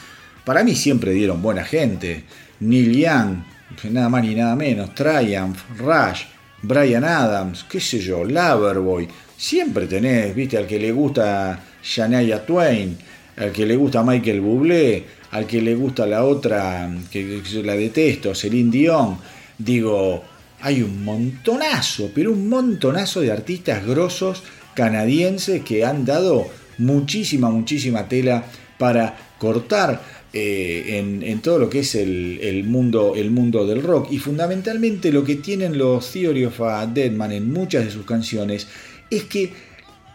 para 0.45 0.65
mí 0.65 0.75
siempre 0.75 1.13
dieron 1.13 1.41
buena 1.41 1.63
gente. 1.65 2.25
Neil 2.59 2.93
Young, 2.97 3.54
nada 3.91 4.09
más 4.09 4.23
ni 4.23 4.35
nada 4.35 4.57
menos, 4.57 4.95
Triumph, 4.95 5.59
Rush, 5.79 6.23
Brian 6.63 7.05
Adams, 7.05 7.65
qué 7.69 7.81
sé 7.81 7.99
yo, 7.99 8.25
Loverboy. 8.25 9.09
Siempre 9.37 9.87
tenés, 9.87 10.35
viste, 10.35 10.57
al 10.57 10.67
que 10.67 10.79
le 10.79 10.93
gusta 10.93 11.61
Shania 11.83 12.45
Twain, 12.45 12.97
al 13.37 13.53
que 13.53 13.67
le 13.67 13.77
gusta 13.77 14.03
Michael 14.03 14.41
Bublé, 14.41 15.05
al 15.33 15.47
que 15.47 15.61
le 15.61 15.75
gusta 15.75 16.07
la 16.07 16.25
otra, 16.25 16.89
que, 17.11 17.43
la 17.63 17.75
detesto, 17.75 18.35
Celine 18.35 18.71
Dion 18.71 19.19
digo, 19.59 20.23
hay 20.61 20.83
un 20.83 21.05
montonazo, 21.05 22.11
pero 22.15 22.33
un 22.33 22.49
montonazo 22.49 23.21
de 23.21 23.33
artistas 23.33 23.85
grosos 23.87 24.43
canadienses 24.75 25.63
que 25.63 25.85
han 25.85 26.05
dado 26.05 26.47
muchísima, 26.79 27.51
muchísima 27.51 28.09
tela 28.09 28.45
para 28.79 29.17
cortar 29.39 30.01
eh, 30.37 30.99
en, 30.99 31.41
todo 31.43 31.61
lo 31.61 31.71
que 31.71 31.79
es 31.79 31.95
el, 31.95 32.65
mundo, 32.67 33.15
el 33.15 33.31
mundo 33.31 33.65
del 33.69 33.85
rock. 33.85 34.09
Y 34.11 34.19
fundamentalmente 34.19 35.13
lo 35.13 35.23
que 35.23 35.37
tienen 35.37 35.79
los 35.79 36.11
Theory 36.11 36.47
of 36.47 36.61
a 36.61 36.85
Deadman 36.89 37.31
en 37.31 37.53
muchas 37.53 37.85
de 37.85 37.93
sus 37.93 38.05
canciones 38.05 38.67
es 39.11 39.23
que 39.25 39.53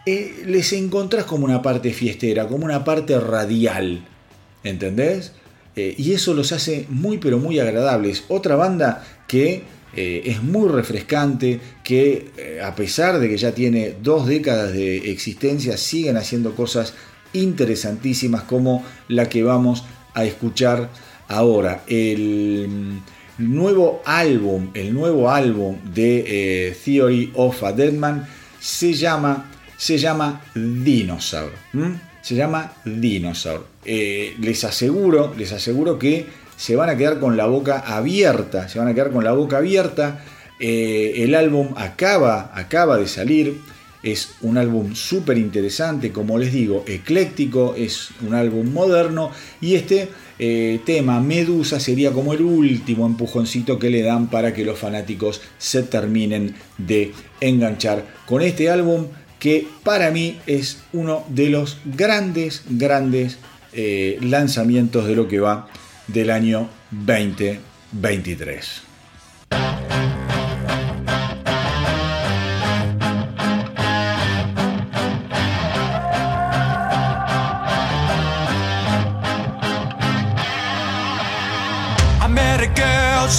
eh, 0.06 0.44
les 0.46 0.74
encontrás 0.74 1.24
como 1.24 1.46
una 1.46 1.62
parte 1.62 1.94
fiestera, 1.94 2.50
como 2.50 2.66
una 2.66 2.84
parte 2.84 3.18
radial. 3.18 4.06
¿Entendés? 4.66 5.32
Eh, 5.78 5.96
y 5.98 6.12
eso 6.12 6.34
los 6.34 6.52
hace 6.52 6.86
muy 6.90 7.20
pero 7.20 7.40
muy 7.40 7.58
agradables. 7.60 8.26
Otra 8.28 8.58
banda 8.58 9.06
que 9.26 9.80
es 9.96 10.44
muy 10.44 10.70
refrescante, 10.70 11.60
que 11.84 12.60
a 12.64 12.76
pesar 12.76 13.20
de 13.20 13.28
que 13.28 13.38
ya 13.38 13.54
tiene 13.54 13.96
dos 14.04 14.28
décadas 14.28 14.72
de 14.72 15.12
existencia, 15.12 15.78
siguen 15.78 16.16
haciendo 16.16 16.56
cosas 16.56 16.94
interesantísimas 17.34 18.44
como 18.44 18.84
la 19.08 19.28
que 19.30 19.41
vamos 19.41 19.84
a 20.14 20.26
escuchar 20.26 20.90
ahora. 21.27 21.84
El 21.88 23.02
nuevo 23.38 24.02
álbum, 24.06 24.69
el 24.73 24.94
nuevo 24.94 25.30
álbum 25.30 25.77
de 25.94 26.76
Theory 26.84 27.31
of 27.36 27.64
a 27.64 27.72
Deadman 27.72 28.27
se 28.60 28.94
llama, 28.94 29.49
se 29.77 29.98
llama 29.98 30.41
Dinosaur 30.53 31.52
se 32.22 32.36
llama 32.36 32.73
Dinosaur. 32.86 33.65
Eh, 33.86 34.36
les 34.40 34.64
aseguro, 34.64 35.34
les 35.38 35.52
aseguro 35.52 35.98
que 35.98 36.27
se 36.57 36.76
van 36.76 36.90
a 36.90 36.98
quedar 36.98 37.19
con 37.19 37.38
la 37.38 37.45
boca 37.45 37.80
abierta, 37.80 38.68
se 38.68 38.80
van 38.80 38.88
a 38.88 38.94
quedar 38.94 39.11
con 39.11 39.23
la 39.23 39.31
boca 39.31 39.57
abierta. 39.57 40.23
Eh, 40.60 41.23
el 41.23 41.36
álbum 41.36 41.73
acaba, 41.77 42.52
acaba 42.53 42.98
de 42.98 43.07
salir, 43.07 43.60
es 44.04 44.32
un 44.42 44.58
álbum 44.58 44.96
súper 44.96 45.38
interesante, 45.38 46.12
como 46.12 46.38
les 46.38 46.54
digo, 46.54 46.84
ecléctico, 46.88 47.76
es 47.76 48.10
un 48.26 48.34
álbum 48.34 48.72
moderno 48.72 49.32
y 49.60 49.76
este 49.76 50.10
eh, 50.40 50.80
tema 50.86 51.20
Medusa 51.20 51.80
sería 51.80 52.12
como 52.12 52.34
el 52.34 52.42
último 52.42 53.06
empujoncito 53.06 53.78
que 53.78 53.90
le 53.90 54.02
dan 54.02 54.30
para 54.30 54.54
que 54.54 54.64
los 54.64 54.80
fanáticos 54.80 55.42
se 55.58 55.84
terminen 55.84 56.56
de 56.78 57.12
enganchar 57.42 58.06
con 58.26 58.42
este 58.42 58.70
álbum 58.70 59.08
que 59.38 59.68
para 59.84 60.12
mí 60.12 60.40
es 60.48 60.80
uno 60.94 61.26
de 61.30 61.50
los 61.50 61.78
grandes, 61.86 62.64
grandes 62.70 63.38
eh, 63.74 64.18
lanzamientos 64.22 65.08
de 65.08 65.16
lo 65.16 65.28
que 65.28 65.40
va 65.40 65.68
del 66.08 66.30
año 66.30 66.70
2023. 66.92 68.89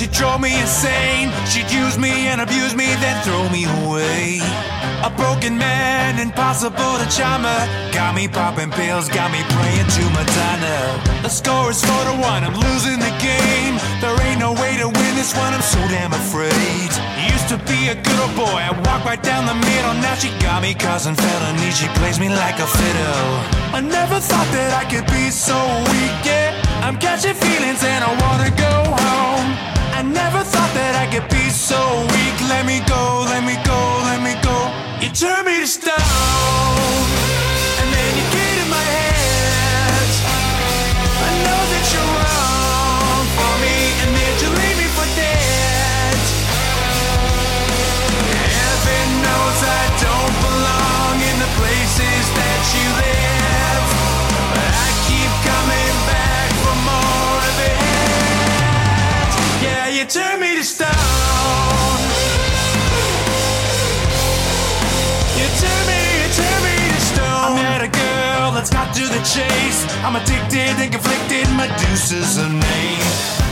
She 0.01 0.06
drove 0.16 0.40
me 0.40 0.59
insane. 0.59 1.28
She'd 1.44 1.70
use 1.70 1.98
me 1.98 2.32
and 2.32 2.40
abuse 2.40 2.74
me, 2.74 2.89
then 3.05 3.16
throw 3.20 3.44
me 3.52 3.68
away. 3.85 4.40
A 5.05 5.12
broken 5.12 5.59
man, 5.59 6.18
impossible 6.18 6.97
to 6.97 7.06
charm 7.12 7.44
her. 7.44 7.93
Got 7.93 8.14
me 8.14 8.27
popping 8.27 8.70
pills, 8.70 9.10
got 9.10 9.31
me 9.31 9.44
praying 9.52 9.89
to 9.93 10.05
Madonna. 10.16 11.20
The 11.20 11.28
score 11.28 11.68
is 11.68 11.85
4 11.85 11.93
to 12.09 12.16
1, 12.16 12.44
I'm 12.48 12.56
losing 12.56 12.97
the 12.97 13.12
game. 13.20 13.77
There 14.01 14.16
ain't 14.24 14.40
no 14.40 14.56
way 14.56 14.81
to 14.81 14.89
win 14.89 15.12
this 15.20 15.36
one, 15.36 15.52
I'm 15.52 15.60
so 15.60 15.81
damn 15.93 16.14
afraid. 16.16 16.89
Used 17.36 17.52
to 17.52 17.60
be 17.68 17.93
a 17.93 17.94
good 17.94 18.20
old 18.24 18.35
boy, 18.40 18.56
I 18.56 18.72
walk 18.89 19.05
right 19.05 19.22
down 19.22 19.44
the 19.44 19.59
middle. 19.68 19.93
Now 20.01 20.14
she 20.14 20.32
got 20.40 20.62
me 20.62 20.72
causing 20.72 21.14
felony, 21.14 21.70
she 21.77 21.89
plays 22.01 22.18
me 22.18 22.31
like 22.31 22.56
a 22.56 22.66
fiddle. 22.66 23.28
I 23.77 23.85
never 23.85 24.18
thought 24.18 24.48
that 24.56 24.72
I 24.81 24.89
could 24.89 25.05
be 25.12 25.28
so 25.28 25.60
weak, 25.93 26.24
yeah. 26.24 26.56
I'm 26.81 26.97
catching 26.97 27.36
feelings 27.36 27.85
and 27.85 28.01
I 28.02 28.10
wanna 28.16 28.51
go 28.56 28.97
home. 28.97 29.69
I 30.01 30.02
never 30.02 30.40
thought 30.40 30.72
that 30.72 30.97
I 30.97 31.05
could 31.12 31.28
be 31.28 31.52
so 31.52 31.77
weak. 32.16 32.36
Let 32.48 32.64
me 32.64 32.81
go, 32.89 33.20
let 33.28 33.44
me 33.44 33.60
go, 33.68 33.77
let 34.09 34.24
me 34.24 34.32
go. 34.40 34.72
You 34.97 35.12
turn 35.12 35.44
me 35.44 35.60
to 35.60 35.68
stone, 35.68 35.93
and 37.85 37.89
then 37.93 38.10
you 38.16 38.24
get 38.32 38.64
in 38.64 38.68
my 38.72 38.81
head. 38.81 40.09
I 41.05 41.31
know 41.44 41.60
that 41.68 41.85
you're 41.93 42.12
wrong 42.16 43.24
for 43.36 43.52
me, 43.60 43.77
and 44.01 44.10
then 44.16 44.32
you 44.40 44.48
leave 44.56 44.78
me 44.81 44.89
for 44.97 45.05
dead. 45.20 46.16
Heaven 48.56 49.06
knows 49.20 49.59
I 49.68 49.85
don't 50.01 50.36
belong 50.48 51.14
in 51.28 51.36
the 51.44 51.51
places 51.60 52.24
that 52.40 52.60
you 52.72 52.89
live, 53.05 53.19
You 60.01 60.06
turn 60.06 60.40
me 60.40 60.56
to 60.56 60.64
stone. 60.64 60.89
you 65.36 65.47
tell 65.60 65.82
me, 65.93 66.01
you 66.16 66.28
turn 66.40 66.60
me 66.64 66.72
to 66.89 67.01
stone. 67.12 67.28
I 67.28 67.60
met 67.60 67.85
a 67.85 67.93
girl 67.93 68.48
that's 68.56 68.70
got 68.72 68.94
to 68.97 69.05
the 69.05 69.20
chase. 69.28 69.85
I'm 70.01 70.16
addicted 70.16 70.81
and 70.81 70.90
conflicted, 70.90 71.44
Medusa's 71.52 72.40
her 72.40 72.48
name. 72.48 73.05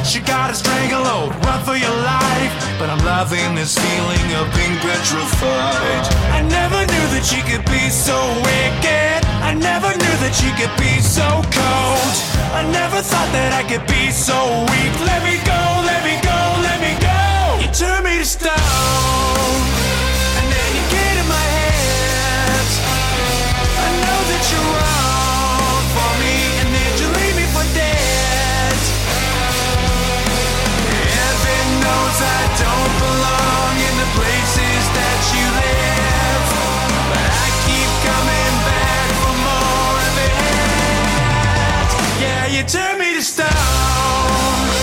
She 0.09 0.20
got 0.25 0.49
a 0.51 0.55
stranglehold, 0.55 1.37
run 1.45 1.61
for 1.69 1.77
your 1.77 1.93
life. 2.01 2.53
But 2.81 2.89
I'm 2.89 3.05
loving 3.05 3.55
this 3.55 3.77
feeling 3.77 4.29
of 4.41 4.49
being 4.57 4.73
petrified. 4.81 6.05
I 6.33 6.41
never 6.49 6.81
knew 6.81 7.07
that 7.12 7.29
she 7.29 7.45
could 7.45 7.66
be 7.69 7.93
so 7.93 8.16
wicked. 8.41 9.20
I 9.45 9.53
never 9.53 9.93
knew 9.93 10.16
that 10.25 10.33
she 10.33 10.49
could 10.57 10.73
be 10.81 10.97
so 11.05 11.29
cold. 11.53 12.15
I 12.57 12.65
never 12.73 13.05
thought 13.05 13.29
that 13.37 13.53
I 13.53 13.69
could 13.69 13.85
be 13.85 14.09
so 14.09 14.65
weak. 14.73 14.93
Let 15.05 15.20
me 15.29 15.37
go, 15.45 15.68
turn 17.79 18.03
me 18.03 18.19
to 18.19 18.25
stone. 18.25 18.51
And 20.39 20.47
then 20.51 20.71
you 20.75 20.83
get 20.91 21.15
in 21.15 21.29
my 21.31 21.47
head. 21.55 22.67
I 23.87 23.89
know 24.03 24.21
that 24.31 24.43
you're 24.51 24.71
wrong 24.75 25.83
for 25.95 26.11
me, 26.19 26.59
and 26.59 26.69
then 26.75 26.91
you 26.99 27.07
leave 27.07 27.37
me 27.39 27.47
for 27.55 27.63
dead. 27.79 28.79
Heaven 31.07 31.67
knows 31.79 32.19
I 32.19 32.43
don't 32.59 32.95
belong 32.99 33.75
in 33.79 33.95
the 34.03 34.11
places 34.19 34.83
that 34.99 35.21
you 35.39 35.47
live, 35.63 36.47
but 37.15 37.31
I 37.31 37.49
keep 37.63 37.91
coming 38.11 38.55
back 38.67 39.09
for 39.23 39.35
more 39.47 39.97
of 40.03 40.15
it. 40.27 41.91
Yeah, 42.27 42.43
you 42.51 42.67
turn 42.67 42.99
me 42.99 43.15
to 43.15 43.23
stone. 43.23 44.78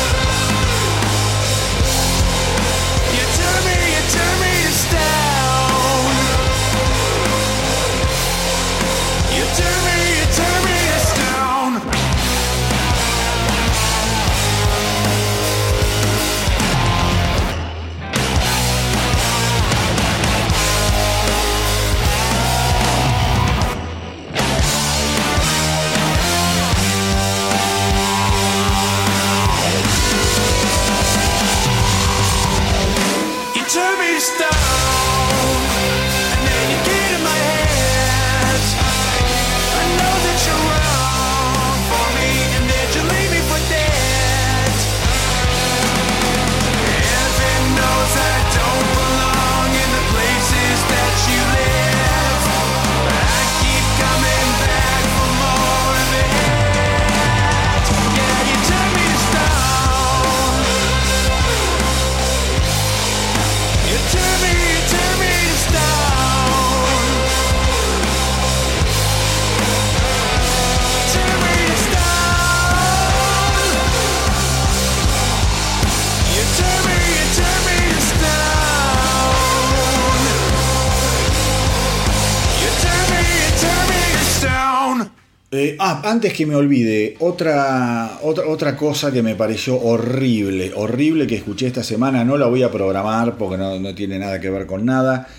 Eh, 85.57 85.77
ah, 85.79 86.01
antes 86.03 86.33
que 86.33 86.45
me 86.45 86.53
olvide, 86.53 87.15
otra, 87.19 88.19
otra, 88.23 88.45
otra 88.47 88.75
cosa 88.75 89.09
que 89.13 89.23
me 89.23 89.35
pareció 89.35 89.79
horrible, 89.79 90.73
horrible 90.75 91.27
que 91.27 91.35
escuché 91.35 91.67
esta 91.67 91.81
semana, 91.81 92.25
no 92.25 92.35
la 92.35 92.47
voy 92.47 92.61
a 92.61 92.69
programar 92.69 93.37
porque 93.37 93.57
no, 93.57 93.95
tiene 93.95 94.19
nada 94.19 94.41
que 94.41 94.49
ver 94.49 94.65
con 94.65 94.83
nada. 94.83 95.29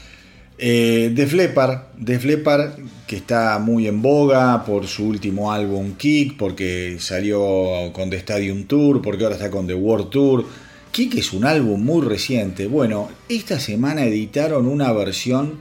Eh, 0.56 1.12
de 1.14 1.26
Flepar, 1.26 1.90
de 1.98 2.18
Flepar, 2.18 2.76
que 3.06 3.16
está 3.16 3.58
muy 3.58 3.88
en 3.88 4.00
boga 4.00 4.64
por 4.64 4.86
su 4.86 5.06
último 5.06 5.52
álbum 5.52 5.96
Kick, 5.98 6.38
porque 6.38 6.96
salió 6.98 7.92
con 7.92 8.08
The 8.08 8.16
Stadium 8.16 8.64
Tour, 8.64 9.02
porque 9.02 9.24
ahora 9.24 9.36
está 9.36 9.50
con 9.50 9.66
The 9.66 9.74
World 9.74 10.08
Tour. 10.08 10.46
Kick 10.92 11.16
es 11.16 11.34
un 11.34 11.44
álbum 11.44 11.84
muy 11.84 12.06
reciente. 12.06 12.68
Bueno, 12.68 13.10
esta 13.28 13.60
semana 13.60 14.04
editaron 14.04 14.66
una 14.66 14.90
versión 14.92 15.58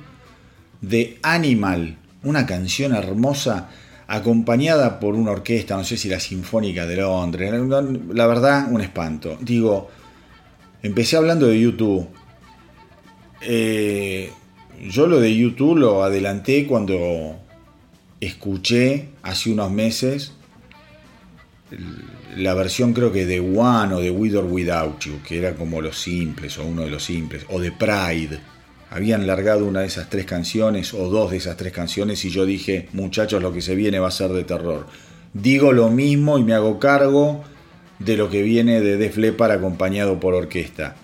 de 0.79 1.17
Animal, 1.23 1.97
una 2.23 2.45
canción 2.45 2.95
hermosa 2.95 3.69
acompañada 4.07 4.99
por 4.99 5.15
una 5.15 5.31
orquesta, 5.31 5.75
no 5.75 5.83
sé 5.83 5.97
si 5.97 6.09
la 6.09 6.19
Sinfónica 6.19 6.85
de 6.85 6.97
Londres, 6.97 7.51
la 8.13 8.27
verdad, 8.27 8.71
un 8.71 8.81
espanto. 8.81 9.37
Digo, 9.41 9.89
empecé 10.83 11.17
hablando 11.17 11.47
de 11.47 11.59
YouTube. 11.59 12.07
Eh, 13.41 14.31
yo 14.89 15.07
lo 15.07 15.19
de 15.19 15.35
YouTube 15.35 15.77
lo 15.77 16.03
adelanté 16.03 16.65
cuando 16.65 17.37
escuché 18.19 19.09
hace 19.23 19.51
unos 19.51 19.71
meses 19.71 20.33
la 22.35 22.53
versión 22.53 22.93
creo 22.93 23.11
que 23.11 23.25
de 23.25 23.39
One 23.39 23.93
o 23.93 23.99
de 23.99 24.11
With 24.11 24.37
or 24.37 24.45
Without 24.45 24.99
You, 24.99 25.21
que 25.25 25.37
era 25.37 25.55
como 25.55 25.81
los 25.81 25.99
simples 25.99 26.57
o 26.57 26.65
uno 26.65 26.83
de 26.83 26.89
los 26.89 27.03
simples, 27.03 27.45
o 27.49 27.59
de 27.59 27.71
Pride 27.71 28.39
habían 28.89 29.27
largado 29.27 29.65
una 29.65 29.81
de 29.81 29.87
esas 29.87 30.09
tres 30.09 30.25
canciones 30.25 30.93
o 30.93 31.09
dos 31.09 31.31
de 31.31 31.37
esas 31.37 31.57
tres 31.57 31.73
canciones 31.73 32.23
y 32.25 32.29
yo 32.29 32.45
dije, 32.45 32.89
muchachos, 32.93 33.41
lo 33.41 33.53
que 33.53 33.61
se 33.61 33.75
viene 33.75 33.99
va 33.99 34.07
a 34.07 34.11
ser 34.11 34.31
de 34.31 34.43
terror. 34.43 34.87
Digo 35.33 35.73
lo 35.73 35.89
mismo 35.89 36.37
y 36.37 36.43
me 36.43 36.53
hago 36.53 36.79
cargo 36.79 37.43
de 37.99 38.17
lo 38.17 38.29
que 38.29 38.41
viene 38.41 38.81
de 38.81 38.97
Def 38.97 39.17
Leppard 39.17 39.51
acompañado 39.51 40.19
por 40.19 40.33
orquesta. 40.33 40.95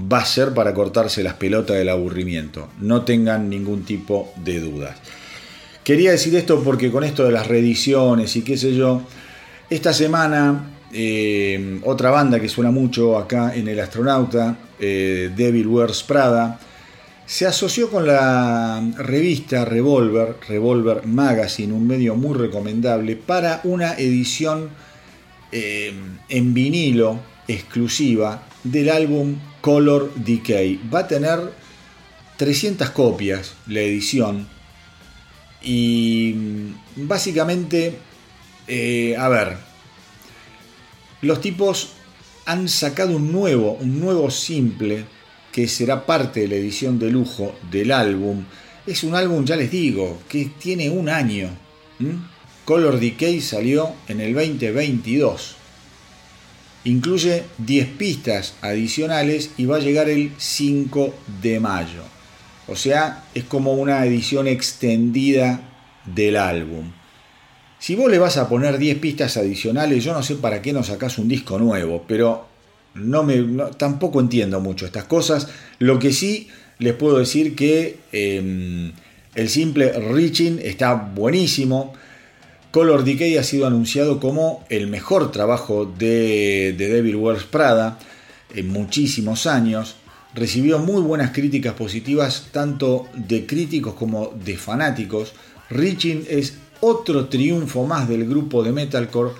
Va 0.00 0.18
a 0.18 0.24
ser 0.24 0.54
para 0.54 0.74
cortarse 0.74 1.22
las 1.22 1.34
pelotas 1.34 1.76
del 1.76 1.88
aburrimiento. 1.88 2.68
No 2.80 3.02
tengan 3.02 3.50
ningún 3.50 3.84
tipo 3.84 4.32
de 4.36 4.60
dudas. 4.60 4.96
Quería 5.82 6.12
decir 6.12 6.34
esto 6.36 6.62
porque 6.62 6.90
con 6.90 7.02
esto 7.02 7.24
de 7.24 7.32
las 7.32 7.46
reediciones 7.46 8.36
y 8.36 8.42
qué 8.42 8.56
sé 8.56 8.74
yo, 8.74 9.02
esta 9.70 9.92
semana 9.92 10.78
eh, 10.92 11.80
otra 11.84 12.10
banda 12.10 12.40
que 12.40 12.48
suena 12.48 12.70
mucho 12.70 13.18
acá 13.18 13.54
en 13.54 13.68
El 13.68 13.80
Astronauta, 13.80 14.56
eh, 14.80 15.30
Devil 15.34 15.66
Wears 15.66 16.02
Prada, 16.02 16.58
se 17.28 17.46
asoció 17.46 17.90
con 17.90 18.06
la 18.06 18.82
revista 18.96 19.66
Revolver, 19.66 20.36
Revolver 20.48 21.06
Magazine, 21.06 21.74
un 21.74 21.86
medio 21.86 22.16
muy 22.16 22.34
recomendable, 22.34 23.16
para 23.16 23.60
una 23.64 23.92
edición 23.98 24.70
eh, 25.52 25.92
en 26.30 26.54
vinilo 26.54 27.20
exclusiva 27.46 28.44
del 28.64 28.88
álbum 28.88 29.36
Color 29.60 30.14
Decay. 30.14 30.80
Va 30.92 31.00
a 31.00 31.06
tener 31.06 31.52
300 32.38 32.88
copias 32.90 33.52
la 33.66 33.80
edición 33.80 34.48
y 35.60 36.34
básicamente, 36.96 37.98
eh, 38.66 39.14
a 39.18 39.28
ver, 39.28 39.58
los 41.20 41.42
tipos 41.42 41.90
han 42.46 42.70
sacado 42.70 43.16
un 43.16 43.30
nuevo, 43.30 43.72
un 43.72 44.00
nuevo 44.00 44.30
simple 44.30 45.17
que 45.58 45.66
será 45.66 46.06
parte 46.06 46.42
de 46.42 46.46
la 46.46 46.54
edición 46.54 47.00
de 47.00 47.10
lujo 47.10 47.52
del 47.68 47.90
álbum. 47.90 48.44
Es 48.86 49.02
un 49.02 49.16
álbum, 49.16 49.44
ya 49.44 49.56
les 49.56 49.72
digo, 49.72 50.20
que 50.28 50.52
tiene 50.56 50.88
un 50.88 51.08
año. 51.08 51.50
Color 52.64 53.00
Decay 53.00 53.40
salió 53.40 53.92
en 54.06 54.20
el 54.20 54.34
2022. 54.34 55.56
Incluye 56.84 57.42
10 57.58 57.88
pistas 57.88 58.54
adicionales 58.60 59.50
y 59.56 59.64
va 59.64 59.78
a 59.78 59.80
llegar 59.80 60.08
el 60.08 60.30
5 60.38 61.12
de 61.42 61.58
mayo. 61.58 62.04
O 62.68 62.76
sea, 62.76 63.24
es 63.34 63.42
como 63.42 63.72
una 63.72 64.06
edición 64.06 64.46
extendida 64.46 65.60
del 66.06 66.36
álbum. 66.36 66.92
Si 67.80 67.96
vos 67.96 68.08
le 68.08 68.20
vas 68.20 68.36
a 68.36 68.48
poner 68.48 68.78
10 68.78 68.98
pistas 68.98 69.36
adicionales, 69.36 70.04
yo 70.04 70.12
no 70.12 70.22
sé 70.22 70.36
para 70.36 70.62
qué 70.62 70.72
no 70.72 70.84
sacás 70.84 71.18
un 71.18 71.26
disco 71.26 71.58
nuevo, 71.58 72.04
pero 72.06 72.47
no 72.94 73.22
me, 73.22 73.42
tampoco 73.76 74.20
entiendo 74.20 74.60
mucho 74.60 74.86
estas 74.86 75.04
cosas. 75.04 75.48
Lo 75.78 75.98
que 75.98 76.12
sí 76.12 76.48
les 76.78 76.94
puedo 76.94 77.18
decir 77.18 77.54
que 77.54 77.98
em, 78.12 78.92
el 79.34 79.48
simple 79.48 79.92
Reaching 79.92 80.58
está 80.62 80.94
buenísimo. 80.94 81.92
Color 82.70 83.04
Decay 83.04 83.36
ha 83.36 83.42
sido 83.42 83.66
anunciado 83.66 84.20
como 84.20 84.64
el 84.68 84.88
mejor 84.88 85.32
trabajo 85.32 85.86
de, 85.86 86.74
de 86.76 86.88
Devil 86.88 87.16
Wears 87.16 87.44
Prada 87.44 87.98
en 88.54 88.68
muchísimos 88.68 89.46
años. 89.46 89.96
Recibió 90.34 90.78
muy 90.78 91.00
buenas 91.02 91.32
críticas 91.32 91.74
positivas 91.74 92.48
tanto 92.52 93.08
de 93.14 93.46
críticos 93.46 93.94
como 93.94 94.32
de 94.44 94.56
fanáticos. 94.56 95.32
Reaching 95.70 96.24
es 96.28 96.54
otro 96.80 97.26
triunfo 97.26 97.86
más 97.86 98.08
del 98.08 98.28
grupo 98.28 98.62
de 98.62 98.72
metalcore 98.72 99.32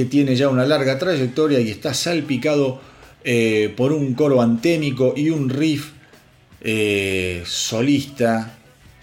que 0.00 0.06
tiene 0.06 0.34
ya 0.34 0.48
una 0.48 0.64
larga 0.64 0.98
trayectoria 0.98 1.60
y 1.60 1.68
está 1.68 1.92
salpicado 1.92 2.80
eh, 3.22 3.70
por 3.76 3.92
un 3.92 4.14
coro 4.14 4.40
antémico 4.40 5.12
y 5.14 5.28
un 5.28 5.50
riff 5.50 5.90
eh, 6.62 7.42
solista 7.44 8.56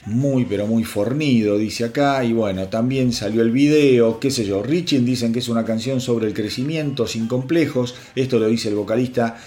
muy 0.08 0.46
pero 0.46 0.66
muy 0.66 0.84
fornido, 0.84 1.56
dice 1.60 1.84
acá, 1.86 2.24
y 2.24 2.34
bueno, 2.34 2.68
también 2.70 3.14
salió 3.14 3.44
el 3.44 3.52
video, 3.52 4.20
qué 4.20 4.32
sé 4.32 4.44
yo, 4.44 4.64
Richin 4.64 5.06
dicen 5.06 5.32
que 5.32 5.38
es 5.38 5.50
una 5.50 5.66
canción 5.66 6.02
sobre 6.02 6.26
el 6.26 6.34
crecimiento 6.34 7.06
sin 7.06 7.28
complejos, 7.28 7.94
esto 8.16 8.40
lo 8.40 8.48
dice 8.48 8.70
el 8.70 8.76
vocalista 8.76 9.38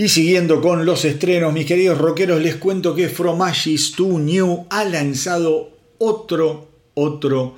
Y 0.03 0.09
siguiendo 0.09 0.61
con 0.61 0.85
los 0.85 1.05
estrenos, 1.05 1.53
mis 1.53 1.65
queridos 1.65 1.97
rockeros, 1.97 2.43
les 2.43 2.57
cuento 2.57 2.93
que 2.93 3.09
Fromagis 3.09 3.95
2 3.97 4.19
New 4.19 4.67
ha 4.69 4.83
lanzado 4.83 5.79
otro, 5.99 6.67
otro 6.95 7.55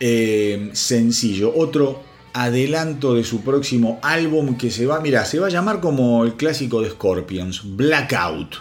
eh, 0.00 0.70
sencillo, 0.72 1.52
otro 1.54 2.02
adelanto 2.32 3.14
de 3.14 3.22
su 3.22 3.42
próximo 3.42 4.00
álbum 4.02 4.56
que 4.56 4.72
se 4.72 4.86
va, 4.86 4.98
mira, 4.98 5.24
se 5.24 5.38
va 5.38 5.46
a 5.46 5.50
llamar 5.50 5.78
como 5.78 6.24
el 6.24 6.34
clásico 6.34 6.82
de 6.82 6.90
Scorpions, 6.90 7.76
Blackout. 7.76 8.56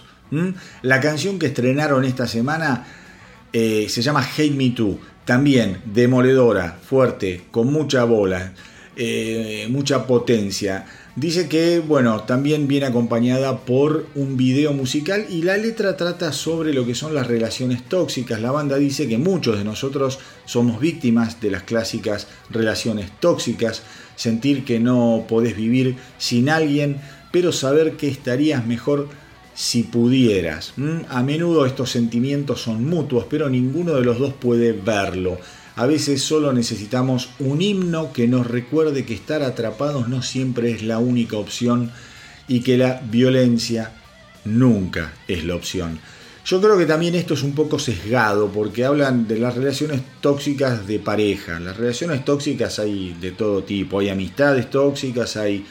La 0.83 0.99
canción 0.99 1.39
que 1.39 1.47
estrenaron 1.47 2.05
esta 2.05 2.27
semana 2.27 2.85
eh, 3.51 3.87
se 3.89 4.03
llama 4.03 4.21
Hate 4.21 4.51
Me 4.51 4.69
Too, 4.69 4.99
también 5.25 5.81
demoledora, 5.85 6.77
fuerte, 6.87 7.45
con 7.49 7.73
mucha 7.73 8.03
bola, 8.03 8.53
eh, 8.95 9.65
mucha 9.71 10.05
potencia. 10.05 10.85
Dice 11.17 11.49
que, 11.49 11.79
bueno, 11.79 12.21
también 12.25 12.67
viene 12.67 12.85
acompañada 12.85 13.61
por 13.61 14.05
un 14.13 14.37
video 14.37 14.71
musical 14.73 15.25
y 15.27 15.41
la 15.41 15.57
letra 15.57 15.97
trata 15.97 16.31
sobre 16.31 16.75
lo 16.75 16.85
que 16.85 16.93
son 16.93 17.15
las 17.15 17.25
relaciones 17.25 17.83
tóxicas. 17.89 18.39
La 18.39 18.51
banda 18.51 18.77
dice 18.77 19.07
que 19.07 19.17
muchos 19.17 19.57
de 19.57 19.63
nosotros 19.63 20.19
somos 20.45 20.79
víctimas 20.79 21.41
de 21.41 21.49
las 21.49 21.63
clásicas 21.63 22.27
relaciones 22.51 23.09
tóxicas, 23.19 23.81
sentir 24.15 24.63
que 24.63 24.79
no 24.79 25.25
podés 25.27 25.57
vivir 25.57 25.95
sin 26.19 26.49
alguien, 26.49 26.97
pero 27.31 27.51
saber 27.51 27.93
que 27.93 28.09
estarías 28.09 28.67
mejor 28.67 29.09
si 29.55 29.81
pudieras. 29.81 30.75
A 31.09 31.23
menudo 31.23 31.65
estos 31.65 31.89
sentimientos 31.89 32.61
son 32.61 32.85
mutuos, 32.85 33.25
pero 33.27 33.49
ninguno 33.49 33.93
de 33.93 34.03
los 34.03 34.19
dos 34.19 34.35
puede 34.35 34.71
verlo. 34.71 35.39
A 35.77 35.85
veces 35.85 36.23
solo 36.23 36.53
necesitamos 36.53 37.29
un 37.37 37.61
himno 37.61 38.11
que 38.11 38.27
nos 38.27 38.47
recuerde 38.47 39.05
que 39.05 39.13
estar 39.13 39.43
atrapados 39.43 40.09
no 40.09 40.23
siempre 40.23 40.71
es 40.71 40.81
la 40.81 40.97
única 40.97 41.37
opción 41.37 41.91
y 42.47 42.61
que 42.61 42.77
la 42.77 42.99
violencia 43.11 43.91
nunca 44.43 45.13
es 45.27 45.45
la 45.45 45.53
opción. 45.53 45.99
Yo 46.43 46.59
creo 46.61 46.79
que 46.79 46.87
también 46.87 47.13
esto 47.13 47.35
es 47.35 47.43
un 47.43 47.53
poco 47.53 47.77
sesgado 47.77 48.47
porque 48.47 48.85
hablan 48.85 49.27
de 49.27 49.37
las 49.37 49.53
relaciones 49.53 50.01
tóxicas 50.19 50.87
de 50.87 50.97
pareja. 50.97 51.59
Las 51.59 51.77
relaciones 51.77 52.25
tóxicas 52.25 52.79
hay 52.79 53.15
de 53.21 53.33
todo 53.33 53.63
tipo. 53.63 53.99
Hay 53.99 54.09
amistades 54.09 54.71
tóxicas, 54.71 55.37
hay 55.37 55.63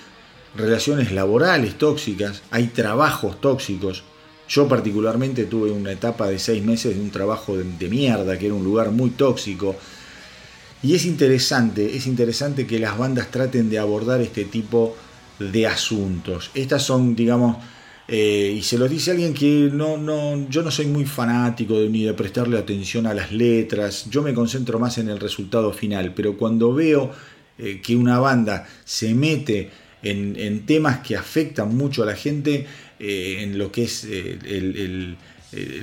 relaciones 0.55 1.11
laborales 1.11 1.79
tóxicas, 1.79 2.43
hay 2.53 2.69
trabajos 2.69 3.41
tóxicos. 3.41 4.05
Yo 4.49 4.69
particularmente 4.69 5.47
tuve 5.47 5.73
una 5.73 5.91
etapa 5.91 6.29
de 6.29 6.39
seis 6.39 6.63
meses 6.63 6.95
de 6.95 7.03
un 7.03 7.11
trabajo 7.11 7.57
de, 7.57 7.89
mierda, 7.89 8.39
que 8.39 8.47
era 8.47 8.55
un 8.55 8.63
lugar 8.63 8.93
muy 8.93 9.11
tóxico 9.11 9.75
y 10.83 10.95
es 10.95 11.07
interesante, 11.07 11.97
es 11.97 12.07
interesante 12.07 12.67
que 12.67 12.79
las 12.79 12.97
bandas 12.97 13.31
traten 13.31 13.71
de 13.71 13.79
abordar 13.79 14.21
este 14.21 14.45
tipo 14.45 14.97
de 15.39 15.67
asuntos. 15.67 16.51
Estas 16.55 16.83
son, 16.83 17.17
digamos, 17.17 17.57
eh, 18.09 18.55
y 18.57 18.63
se 18.63 18.79
los 18.79 18.89
dice 18.89 19.11
alguien 19.11 19.35
que 19.35 19.71
no, 19.73 19.97
no, 19.97 20.49
yo 20.49 20.63
no 20.63 20.71
soy 20.71 20.87
muy 20.87 21.05
fanático 21.05 21.81
de, 21.81 21.89
ni 21.89 22.05
de 22.05 22.15
prestarle 22.15 22.59
atención 22.59 23.07
a 23.07 23.15
las 23.15 23.33
letras, 23.33 24.07
yo 24.11 24.23
me 24.23 24.33
concentro 24.33 24.79
más 24.79 24.99
en 24.99 25.09
el 25.09 25.19
resultado 25.19 25.73
final, 25.73 26.13
pero 26.15 26.37
cuando 26.37 26.73
veo 26.73 27.11
eh, 27.59 27.81
que 27.83 27.97
una 27.97 28.19
banda 28.19 28.67
se 28.85 29.13
mete 29.15 29.71
en, 30.03 30.67
temas 30.67 31.01
que 31.01 31.17
afectan 31.17 31.77
mucho 31.77 32.05
a 32.05 32.07
la 32.07 32.15
gente, 32.15 32.65
eh, 33.01 33.39
en 33.41 33.59
lo 33.59 33.73
que 33.73 33.85
es 33.85 34.05
el 34.05 35.17
eh, 35.53 35.81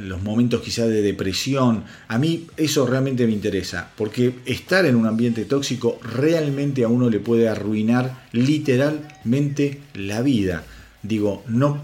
los 0.00 0.22
momentos 0.22 0.60
quizás 0.62 0.88
de 0.88 1.02
depresión. 1.02 1.84
A 2.08 2.18
mí 2.18 2.46
eso 2.56 2.86
realmente 2.86 3.26
me 3.26 3.32
interesa, 3.32 3.90
porque 3.96 4.36
estar 4.44 4.84
en 4.86 4.96
un 4.96 5.06
ambiente 5.06 5.44
tóxico 5.44 5.98
realmente 6.02 6.84
a 6.84 6.88
uno 6.88 7.08
le 7.10 7.20
puede 7.20 7.48
arruinar 7.48 8.26
literalmente 8.32 9.80
la 9.94 10.22
vida. 10.22 10.64
Digo, 11.02 11.44
no 11.46 11.82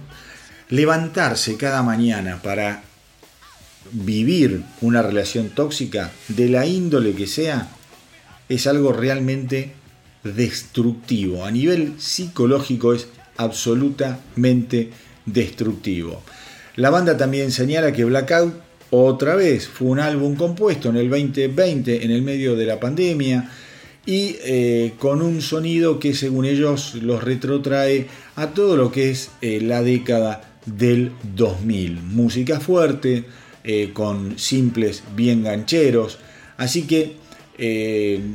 levantarse 0.72 1.58
cada 1.58 1.82
mañana 1.82 2.40
para 2.42 2.82
vivir 3.92 4.62
una 4.80 5.02
relación 5.02 5.50
tóxica, 5.50 6.10
de 6.28 6.48
la 6.48 6.66
índole 6.66 7.12
que 7.12 7.26
sea, 7.26 7.68
es 8.48 8.66
algo 8.66 8.92
realmente 8.92 9.74
destructivo. 10.24 11.44
A 11.44 11.50
nivel 11.50 11.94
psicológico 11.98 12.94
es 12.94 13.08
absolutamente 13.36 14.90
destructivo. 15.26 16.22
La 16.76 16.88
banda 16.88 17.18
también 17.18 17.50
señala 17.50 17.92
que 17.92 18.04
Blackout 18.04 18.54
otra 18.90 19.34
vez 19.34 19.68
fue 19.68 19.88
un 19.88 20.00
álbum 20.00 20.36
compuesto 20.36 20.88
en 20.88 20.96
el 20.96 21.10
2020 21.10 22.04
en 22.04 22.10
el 22.10 22.22
medio 22.22 22.56
de 22.56 22.64
la 22.64 22.80
pandemia 22.80 23.50
y 24.06 24.36
eh, 24.42 24.94
con 24.98 25.20
un 25.20 25.42
sonido 25.42 25.98
que 25.98 26.14
según 26.14 26.46
ellos 26.46 26.94
los 26.96 27.22
retrotrae 27.22 28.06
a 28.36 28.48
todo 28.48 28.76
lo 28.76 28.90
que 28.90 29.10
es 29.10 29.30
eh, 29.42 29.60
la 29.60 29.82
década 29.82 30.58
del 30.64 31.12
2000. 31.34 32.00
Música 32.02 32.58
fuerte, 32.58 33.24
eh, 33.64 33.90
con 33.92 34.38
simples 34.38 35.02
bien 35.14 35.42
gancheros. 35.42 36.18
Así 36.56 36.82
que 36.82 37.20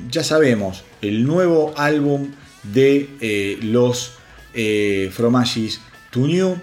ya 0.09 0.23
sabemos, 0.23 0.85
el 1.01 1.25
nuevo 1.25 1.73
álbum 1.75 2.31
de 2.63 3.57
los 3.61 4.13
Fromagis 5.11 5.81
To 6.11 6.27
New 6.27 6.55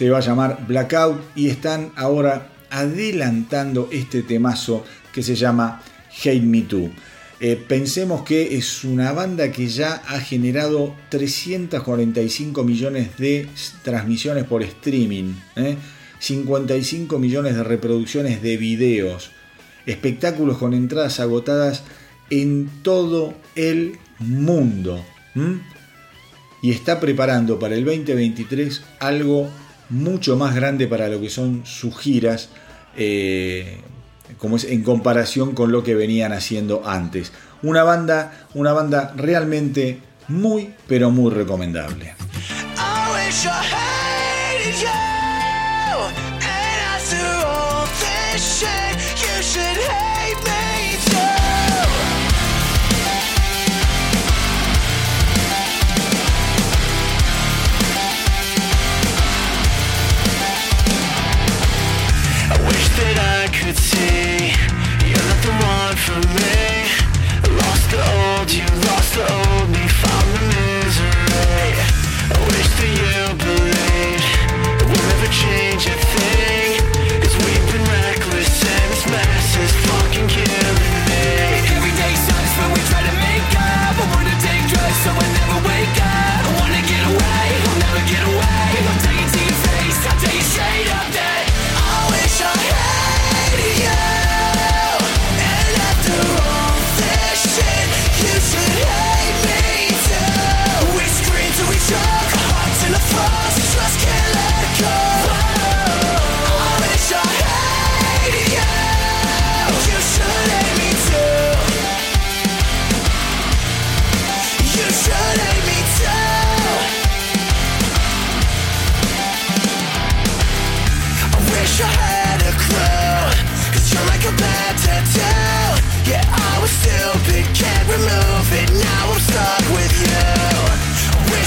se 0.00 0.08
va 0.08 0.16
a 0.16 0.22
llamar 0.22 0.64
Blackout 0.66 1.20
y 1.36 1.50
están 1.50 1.92
ahora 1.94 2.48
adelantando 2.70 3.90
este 3.92 4.22
temazo 4.22 4.82
que 5.12 5.22
se 5.22 5.34
llama 5.34 5.82
Hate 6.24 6.40
Me 6.40 6.62
Too. 6.62 6.90
Eh, 7.38 7.62
pensemos 7.68 8.22
que 8.22 8.56
es 8.56 8.82
una 8.84 9.12
banda 9.12 9.52
que 9.52 9.66
ya 9.66 9.96
ha 10.08 10.18
generado 10.20 10.96
345 11.10 12.64
millones 12.64 13.18
de 13.18 13.46
transmisiones 13.82 14.44
por 14.44 14.62
streaming, 14.62 15.34
55 16.18 17.14
¿eh? 17.14 17.18
millones 17.18 17.56
de 17.56 17.62
reproducciones 17.62 18.40
de 18.40 18.56
videos, 18.56 19.32
espectáculos 19.84 20.56
con 20.56 20.72
entradas 20.72 21.20
agotadas 21.20 21.82
en 22.30 22.70
todo 22.80 23.34
el 23.54 23.98
mundo. 24.18 25.04
Y 26.62 26.70
está 26.70 27.00
preparando 27.00 27.58
para 27.58 27.74
el 27.74 27.84
2023 27.84 28.82
algo 28.98 29.50
mucho 29.90 30.36
más 30.36 30.54
grande 30.54 30.86
para 30.86 31.08
lo 31.08 31.20
que 31.20 31.28
son 31.28 31.62
sus 31.64 31.98
giras, 31.98 32.48
eh, 32.96 33.80
como 34.38 34.56
es 34.56 34.64
en 34.64 34.82
comparación 34.82 35.54
con 35.54 35.72
lo 35.72 35.82
que 35.84 35.94
venían 35.94 36.32
haciendo 36.32 36.82
antes. 36.86 37.32
Una 37.62 37.82
banda, 37.82 38.46
una 38.54 38.72
banda 38.72 39.12
realmente 39.16 40.00
muy, 40.28 40.74
pero 40.86 41.10
muy 41.10 41.30
recomendable. 41.32 42.14
For 65.96 66.20
me. 66.38 66.88
Lost 67.60 67.90
the 67.90 68.00
old 68.16 68.50
you, 68.50 68.66
lost 68.88 69.14
the 69.14 69.24
old 69.36 69.68
me 69.70 69.84
Found 70.00 70.28
the 70.34 70.42
misery. 70.54 71.68
I 72.32 72.38
wish 72.48 72.68
that 72.78 72.90
you 73.00 73.20
believed 73.44 74.28
We'll 74.88 75.06
never 75.12 75.30
change 75.44 75.82
a 75.86 75.96
thing. 76.14 76.80
Cause 77.22 77.36
we've 77.44 77.66
been 77.72 77.84
reckless 77.84 78.64
and 78.64 78.92
this 78.92 79.04
mess 79.12 79.48
is 79.64 79.72
fucking 79.86 80.28
Y 80.28 80.59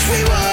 we 0.10 0.24
were. 0.24 0.53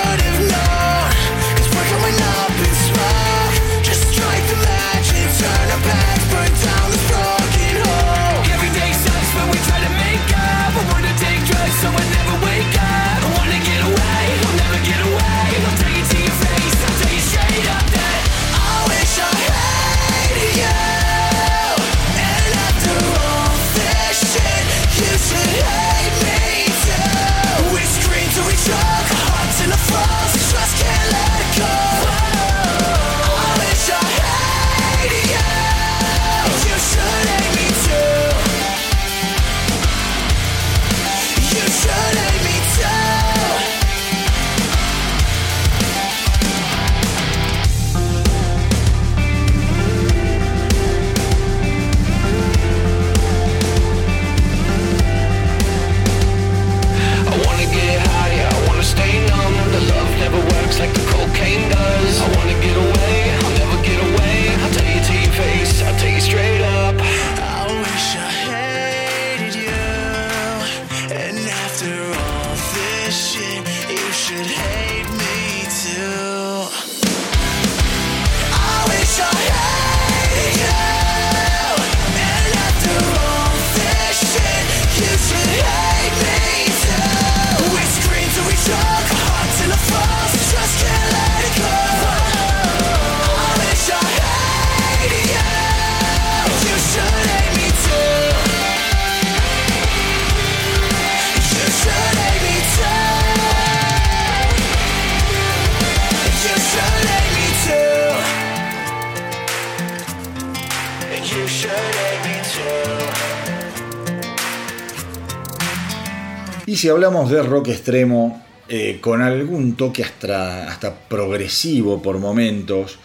Si 116.80 116.88
hablamos 116.88 117.28
de 117.28 117.42
rock 117.42 117.68
extremo, 117.68 118.42
eh, 118.66 119.00
con 119.02 119.20
algún 119.20 119.76
toque 119.76 120.02
hasta, 120.02 120.66
hasta 120.66 120.94
progresivo 120.94 122.00
por 122.00 122.18
momentos, 122.18 122.98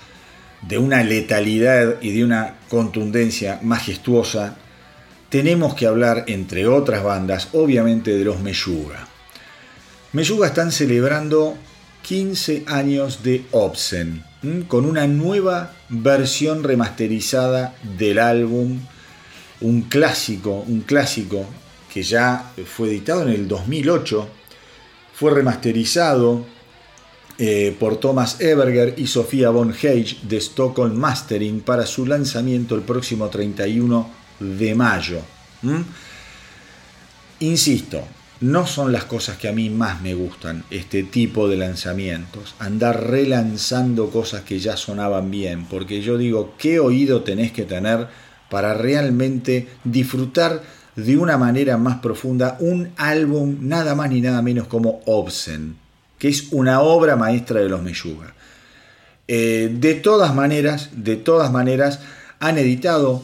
de 0.61 0.77
una 0.77 1.03
letalidad 1.03 2.01
y 2.01 2.11
de 2.13 2.23
una 2.23 2.55
contundencia 2.69 3.59
majestuosa, 3.63 4.55
tenemos 5.27 5.75
que 5.75 5.87
hablar, 5.87 6.23
entre 6.27 6.67
otras 6.67 7.03
bandas, 7.03 7.49
obviamente 7.51 8.17
de 8.17 8.23
los 8.23 8.39
Meyuga. 8.39 9.09
Meyuga 10.13 10.47
están 10.47 10.71
celebrando 10.71 11.57
15 12.03 12.63
años 12.67 13.23
de 13.23 13.43
Obsen, 13.51 14.23
con 14.69 14.85
una 14.85 15.05
nueva 15.05 15.73
versión 15.89 16.63
remasterizada 16.63 17.75
del 17.97 18.19
álbum, 18.19 18.79
un 19.59 19.81
clásico, 19.81 20.63
un 20.65 20.79
clásico 20.79 21.45
que 21.95 22.03
ya 22.03 22.51
fue 22.65 22.89
editado 22.89 23.21
en 23.21 23.29
el 23.29 23.47
2008, 23.47 24.27
fue 25.13 25.31
remasterizado 25.31 26.45
eh, 27.37 27.73
por 27.79 28.01
Thomas 28.01 28.41
Everger 28.41 28.95
y 28.97 29.07
Sofía 29.07 29.49
von 29.49 29.71
Hage 29.71 30.17
de 30.23 30.35
Stockholm 30.35 30.93
Mastering 30.93 31.61
para 31.61 31.85
su 31.85 32.05
lanzamiento 32.05 32.75
el 32.75 32.81
próximo 32.81 33.29
31 33.29 34.09
de 34.41 34.75
mayo. 34.75 35.21
Insisto, 37.39 38.03
no 38.41 38.67
son 38.67 38.91
las 38.91 39.05
cosas 39.05 39.37
que 39.37 39.47
a 39.47 39.53
mí 39.53 39.69
más 39.69 40.01
me 40.01 40.15
gustan, 40.15 40.65
este 40.71 41.03
tipo 41.03 41.47
de 41.47 41.55
lanzamientos, 41.55 42.55
andar 42.59 43.09
relanzando 43.09 44.09
cosas 44.09 44.41
que 44.41 44.59
ya 44.59 44.75
sonaban 44.75 45.31
bien, 45.31 45.65
porque 45.65 46.01
yo 46.01 46.17
digo, 46.17 46.55
¿qué 46.57 46.77
oído 46.81 47.23
tenés 47.23 47.53
que 47.53 47.63
tener 47.63 48.09
para 48.49 48.73
realmente 48.73 49.69
disfrutar 49.85 50.61
de 50.95 51.17
una 51.17 51.37
manera 51.37 51.77
más 51.77 51.97
profunda 51.97 52.57
un 52.59 52.89
álbum 52.97 53.57
nada 53.61 53.95
más 53.95 54.09
ni 54.09 54.21
nada 54.21 54.41
menos 54.41 54.67
como 54.67 55.01
Obsen, 55.05 55.75
que 56.17 56.29
es 56.29 56.47
una 56.51 56.81
obra 56.81 57.15
maestra 57.15 57.59
de 57.59 57.69
los 57.69 57.81
Meyuga. 57.81 58.33
Eh, 59.27 59.69
de 59.73 59.95
todas 59.95 60.33
maneras, 60.33 60.89
de 60.95 61.17
todas 61.17 61.51
maneras, 61.51 61.99
han 62.39 62.57
editado 62.57 63.23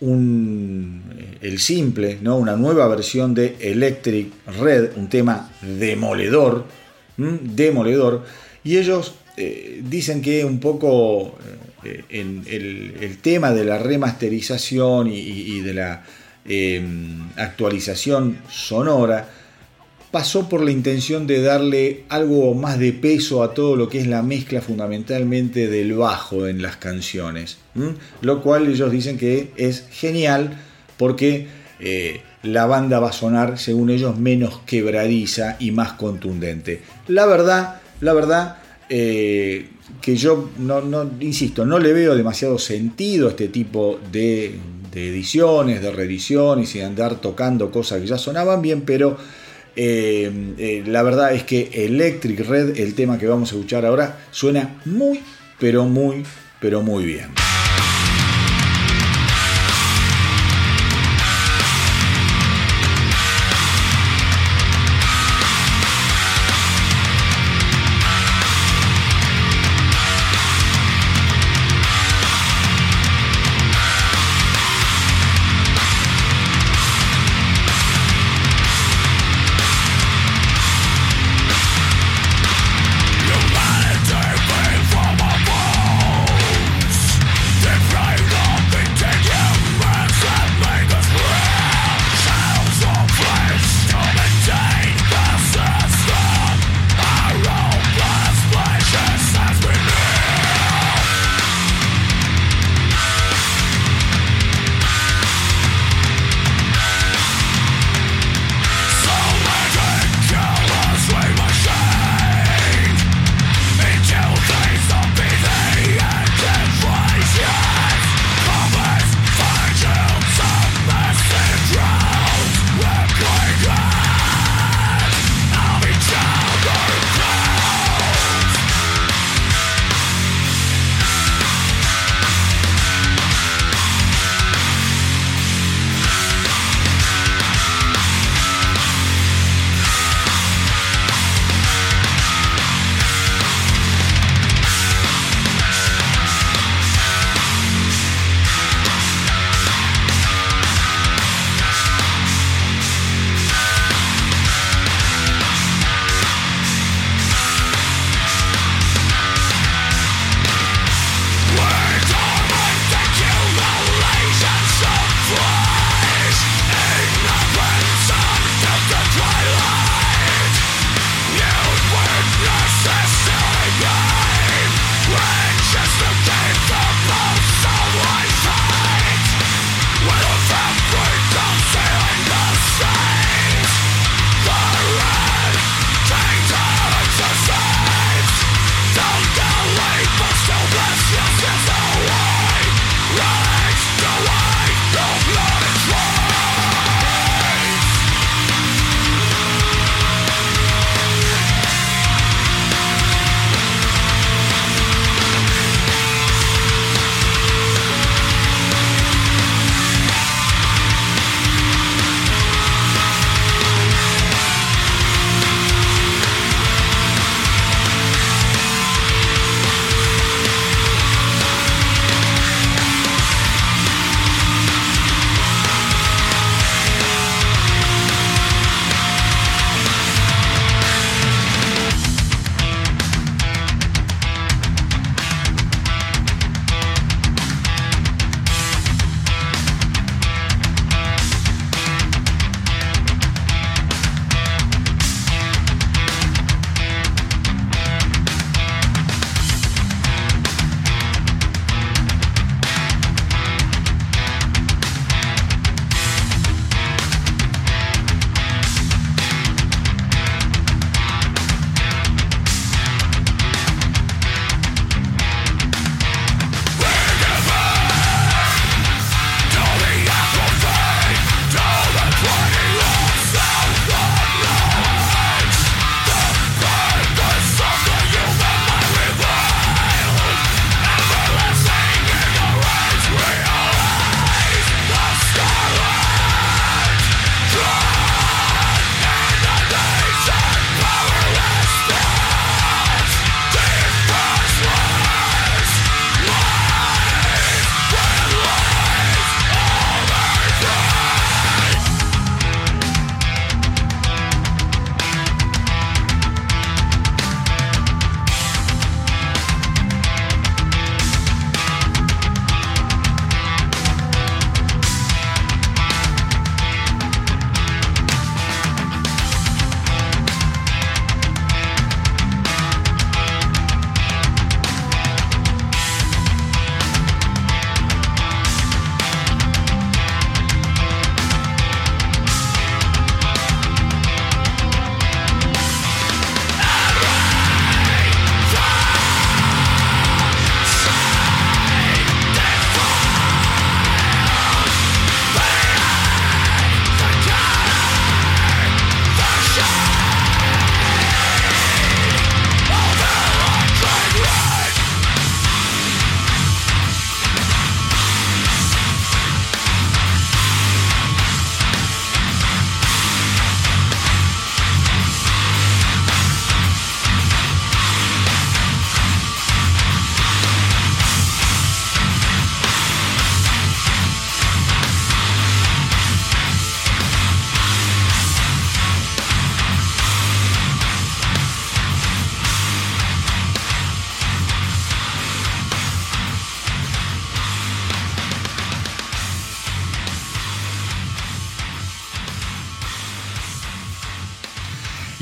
un, 0.00 1.02
eh, 1.16 1.38
el 1.42 1.60
simple, 1.60 2.18
¿no? 2.20 2.36
una 2.36 2.56
nueva 2.56 2.88
versión 2.88 3.34
de 3.34 3.56
Electric 3.60 4.32
Red, 4.60 4.96
un 4.96 5.08
tema 5.08 5.50
demoledor, 5.60 6.64
demoledor, 7.16 8.24
y 8.64 8.78
ellos 8.78 9.14
eh, 9.36 9.82
dicen 9.84 10.20
que 10.20 10.44
un 10.44 10.58
poco 10.58 11.36
en 12.08 12.42
el, 12.46 13.18
tema 13.20 13.52
de 13.52 13.64
la 13.64 13.78
remasterización 13.78 15.08
y 15.08 15.60
de 15.60 15.74
la 15.74 16.02
Em, 16.46 17.30
actualización 17.36 18.38
sonora, 18.50 19.28
pasó 20.10 20.48
por 20.48 20.62
la 20.62 20.70
intención 20.70 21.26
de 21.26 21.42
darle 21.42 22.04
algo 22.08 22.54
más 22.54 22.78
de 22.78 22.92
peso 22.92 23.42
a 23.42 23.54
todo 23.54 23.76
lo 23.76 23.88
que 23.88 23.98
es 23.98 24.06
la 24.06 24.22
mezcla 24.22 24.60
fundamentalmente 24.60 25.68
del 25.68 25.94
bajo 25.94 26.46
en 26.46 26.62
las 26.62 26.76
canciones. 26.76 27.58
Lo 28.20 28.42
cual 28.42 28.68
ellos 28.68 28.92
dicen 28.92 29.18
que 29.18 29.50
es 29.56 29.88
genial 29.90 30.56
porque 30.98 31.48
eh, 31.80 32.20
la 32.42 32.66
banda 32.66 33.00
va 33.00 33.08
a 33.08 33.12
sonar, 33.12 33.58
según 33.58 33.90
ellos, 33.90 34.18
menos 34.18 34.60
quebradiza 34.66 35.56
y 35.58 35.72
más 35.72 35.94
contundente. 35.94 36.82
La 37.08 37.26
verdad, 37.26 37.80
la 38.00 38.12
verdad, 38.12 38.58
eh, 38.88 39.68
que 40.00 40.16
yo 40.16 40.50
no, 40.58 41.10
insisto, 41.20 41.64
no 41.64 41.78
le 41.78 41.92
veo 41.92 42.14
demasiado 42.14 42.58
sentido 42.58 43.28
a 43.28 43.30
este 43.30 43.48
tipo 43.48 43.98
de, 44.12 44.54
de 44.94 45.08
ediciones, 45.08 45.82
de 45.82 45.90
reediciones 45.90 46.74
y 46.74 46.78
de 46.78 46.84
andar 46.84 47.20
tocando 47.20 47.70
cosas 47.70 48.00
que 48.00 48.06
ya 48.06 48.18
sonaban 48.18 48.62
bien, 48.62 48.82
pero 48.82 49.18
eh, 49.76 50.54
eh, 50.56 50.84
la 50.86 51.02
verdad 51.02 51.34
es 51.34 51.42
que 51.42 51.70
Electric 51.72 52.40
Red, 52.46 52.78
el 52.78 52.94
tema 52.94 53.18
que 53.18 53.26
vamos 53.26 53.52
a 53.52 53.56
escuchar 53.56 53.84
ahora, 53.84 54.18
suena 54.30 54.80
muy, 54.84 55.20
pero 55.58 55.84
muy, 55.84 56.24
pero 56.60 56.82
muy 56.82 57.04
bien. 57.04 57.53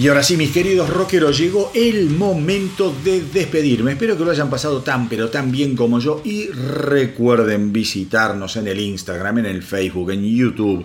Y 0.02 0.08
ahora 0.08 0.24
sí, 0.24 0.36
mis 0.36 0.50
queridos 0.50 0.90
rockeros, 0.90 1.38
llegó 1.38 1.70
el 1.76 2.10
momento 2.10 2.92
de 3.04 3.20
despedirme. 3.20 3.92
Espero 3.92 4.18
que 4.18 4.24
lo 4.24 4.32
hayan 4.32 4.50
pasado 4.50 4.82
tan 4.82 5.08
pero 5.08 5.30
tan 5.30 5.52
bien 5.52 5.76
como 5.76 6.00
yo. 6.00 6.20
Y 6.24 6.48
recuerden 6.48 7.72
visitarnos 7.72 8.56
en 8.56 8.66
el 8.66 8.80
Instagram, 8.80 9.38
en 9.38 9.46
el 9.46 9.62
Facebook, 9.62 10.10
en 10.10 10.24
YouTube, 10.24 10.84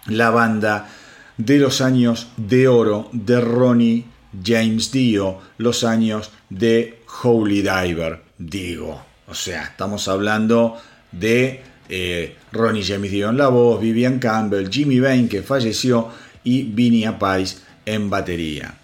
la 0.07 0.29
banda 0.29 0.89
de 1.37 1.57
los 1.59 1.81
años 1.81 2.27
de 2.37 2.67
oro 2.67 3.09
de 3.11 3.41
Ronnie 3.41 4.05
James 4.43 4.91
Dio, 4.91 5.39
los 5.57 5.83
años 5.83 6.31
de 6.49 6.99
Holy 7.23 7.61
Diver, 7.61 8.21
digo. 8.37 9.01
O 9.27 9.33
sea, 9.33 9.63
estamos 9.63 10.07
hablando 10.07 10.77
de 11.11 11.61
eh, 11.89 12.35
Ronnie 12.51 12.83
James 12.83 13.11
Dio 13.11 13.29
en 13.29 13.37
la 13.37 13.47
voz, 13.47 13.81
Vivian 13.81 14.19
Campbell, 14.19 14.69
Jimmy 14.69 14.99
Bain 14.99 15.27
que 15.27 15.41
falleció 15.41 16.09
y 16.43 16.63
Vinnie 16.63 17.07
Appice 17.07 17.57
en 17.85 18.09
batería. 18.09 18.75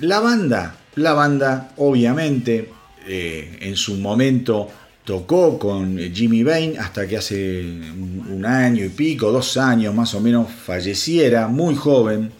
La 0.00 0.20
banda, 0.20 0.76
la 0.94 1.12
banda 1.12 1.72
obviamente 1.76 2.70
eh, 3.06 3.58
en 3.60 3.76
su 3.76 3.96
momento 3.96 4.70
tocó 5.06 5.56
con 5.56 5.98
Jimmy 6.12 6.42
Bain 6.42 6.78
hasta 6.80 7.06
que 7.06 7.16
hace 7.16 7.60
un 7.62 8.44
año 8.44 8.84
y 8.84 8.88
pico, 8.88 9.30
dos 9.30 9.56
años 9.56 9.94
más 9.94 10.12
o 10.14 10.20
menos, 10.20 10.50
falleciera, 10.50 11.46
muy 11.46 11.76
joven, 11.76 12.32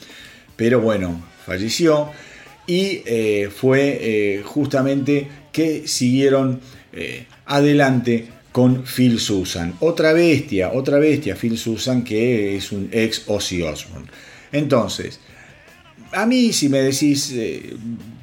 pero 0.57 0.81
bueno, 0.81 1.25
falleció 1.47 2.11
y 2.67 3.03
eh, 3.07 3.51
fue 3.55 3.99
eh, 4.01 4.43
justamente 4.45 5.29
que 5.53 5.87
siguieron 5.87 6.61
eh, 6.93 7.27
adelante 7.47 8.27
con 8.51 8.83
Phil 8.83 9.21
Susan, 9.21 9.75
otra 9.79 10.13
bestia, 10.13 10.73
otra 10.73 10.99
bestia, 10.99 11.37
Phil 11.37 11.57
Susan 11.57 12.03
que 12.03 12.57
es 12.57 12.73
un 12.73 12.89
ex 12.91 13.23
Ozzy 13.29 13.63
Osbourne. 13.63 14.09
Entonces, 14.51 15.21
a 16.13 16.27
mí 16.27 16.53
si 16.53 16.69
me 16.69 16.81
decís 16.81 17.33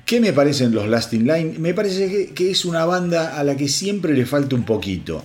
¿Qué 0.06 0.20
me 0.20 0.34
parecen 0.34 0.76
los 0.76 0.88
Lasting 0.88 1.26
Line? 1.26 1.56
Me 1.60 1.74
parece 1.74 2.34
que, 2.34 2.52
es 2.52 2.66
una 2.66 2.84
banda 2.86 3.38
a 3.40 3.44
la 3.44 3.56
que 3.56 3.70
siempre 3.70 4.14
le 4.14 4.26
falta 4.26 4.56
un 4.56 4.64
poquito. 4.64 5.24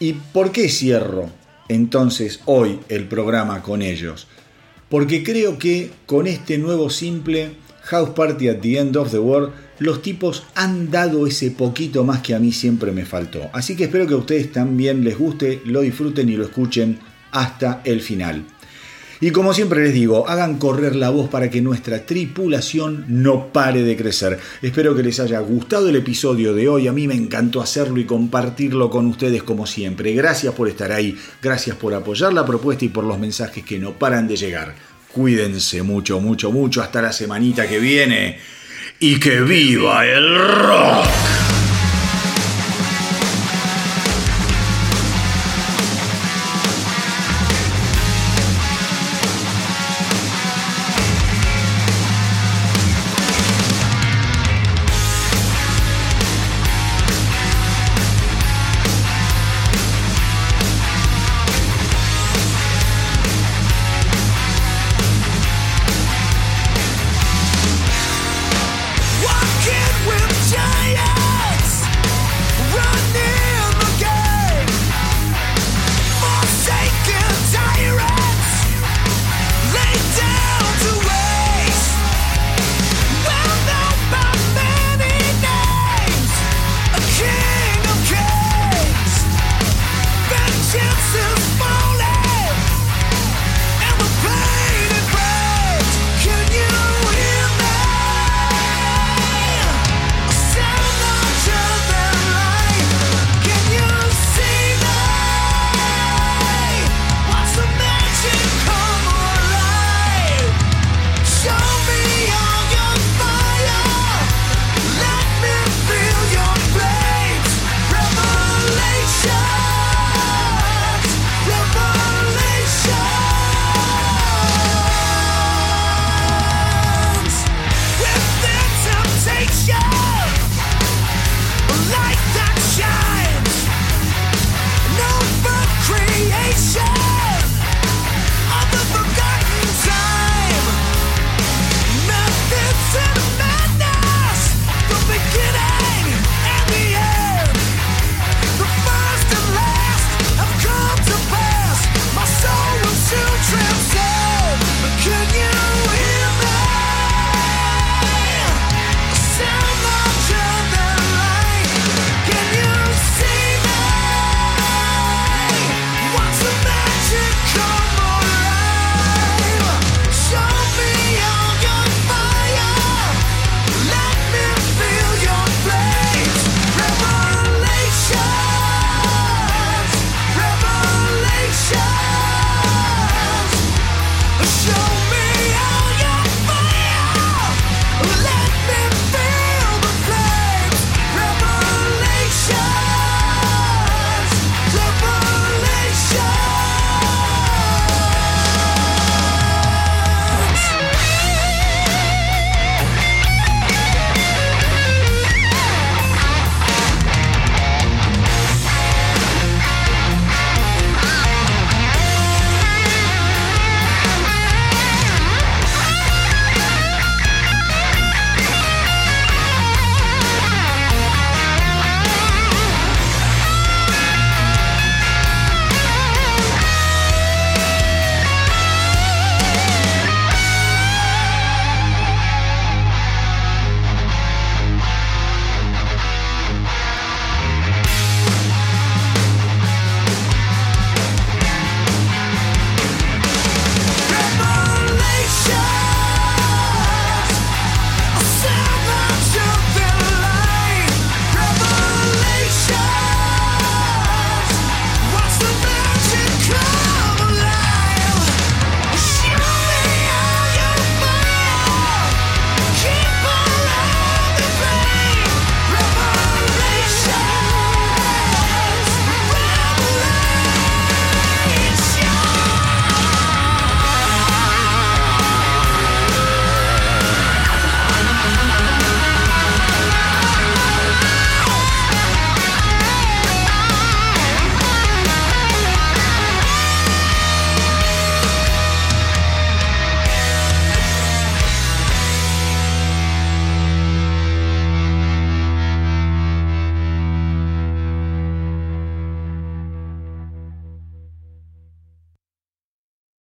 ¿Y 0.00 0.14
por 0.14 0.50
qué 0.50 0.68
cierro 0.68 1.30
entonces 1.68 2.40
hoy 2.44 2.80
el 2.88 3.06
programa 3.06 3.62
con 3.62 3.80
ellos? 3.80 4.26
Porque 4.88 5.22
creo 5.22 5.58
que 5.58 5.90
con 6.06 6.26
este 6.26 6.58
nuevo 6.58 6.90
simple 6.90 7.52
House 7.82 8.10
Party 8.10 8.48
at 8.48 8.58
the 8.58 8.78
End 8.78 8.96
of 8.96 9.12
the 9.12 9.20
World, 9.20 9.52
los 9.78 10.02
tipos 10.02 10.42
han 10.56 10.90
dado 10.90 11.26
ese 11.26 11.52
poquito 11.52 12.02
más 12.02 12.20
que 12.20 12.34
a 12.34 12.40
mí 12.40 12.50
siempre 12.50 12.90
me 12.90 13.06
faltó. 13.06 13.48
Así 13.52 13.76
que 13.76 13.84
espero 13.84 14.08
que 14.08 14.14
a 14.14 14.18
ustedes 14.18 14.50
también 14.50 15.04
les 15.04 15.16
guste, 15.16 15.62
lo 15.64 15.82
disfruten 15.82 16.28
y 16.28 16.36
lo 16.36 16.44
escuchen 16.44 16.98
hasta 17.30 17.80
el 17.84 18.00
final. 18.00 18.44
Y 19.20 19.32
como 19.32 19.52
siempre 19.52 19.82
les 19.82 19.94
digo, 19.94 20.28
hagan 20.28 20.58
correr 20.58 20.94
la 20.94 21.10
voz 21.10 21.28
para 21.28 21.50
que 21.50 21.60
nuestra 21.60 22.06
tripulación 22.06 23.04
no 23.08 23.52
pare 23.52 23.82
de 23.82 23.96
crecer. 23.96 24.38
Espero 24.62 24.94
que 24.94 25.02
les 25.02 25.18
haya 25.18 25.40
gustado 25.40 25.88
el 25.88 25.96
episodio 25.96 26.54
de 26.54 26.68
hoy. 26.68 26.86
A 26.86 26.92
mí 26.92 27.08
me 27.08 27.14
encantó 27.14 27.60
hacerlo 27.60 27.98
y 27.98 28.04
compartirlo 28.04 28.90
con 28.90 29.06
ustedes 29.06 29.42
como 29.42 29.66
siempre. 29.66 30.12
Gracias 30.12 30.54
por 30.54 30.68
estar 30.68 30.92
ahí, 30.92 31.16
gracias 31.42 31.76
por 31.76 31.94
apoyar 31.94 32.32
la 32.32 32.46
propuesta 32.46 32.84
y 32.84 32.90
por 32.90 33.04
los 33.04 33.18
mensajes 33.18 33.64
que 33.64 33.78
no 33.78 33.92
paran 33.92 34.28
de 34.28 34.36
llegar. 34.36 34.74
Cuídense 35.12 35.82
mucho, 35.82 36.20
mucho, 36.20 36.52
mucho 36.52 36.80
hasta 36.80 37.02
la 37.02 37.12
semanita 37.12 37.68
que 37.68 37.80
viene. 37.80 38.38
Y 39.00 39.18
que 39.18 39.40
viva 39.40 40.06
el 40.06 40.38
rock. 40.38 41.47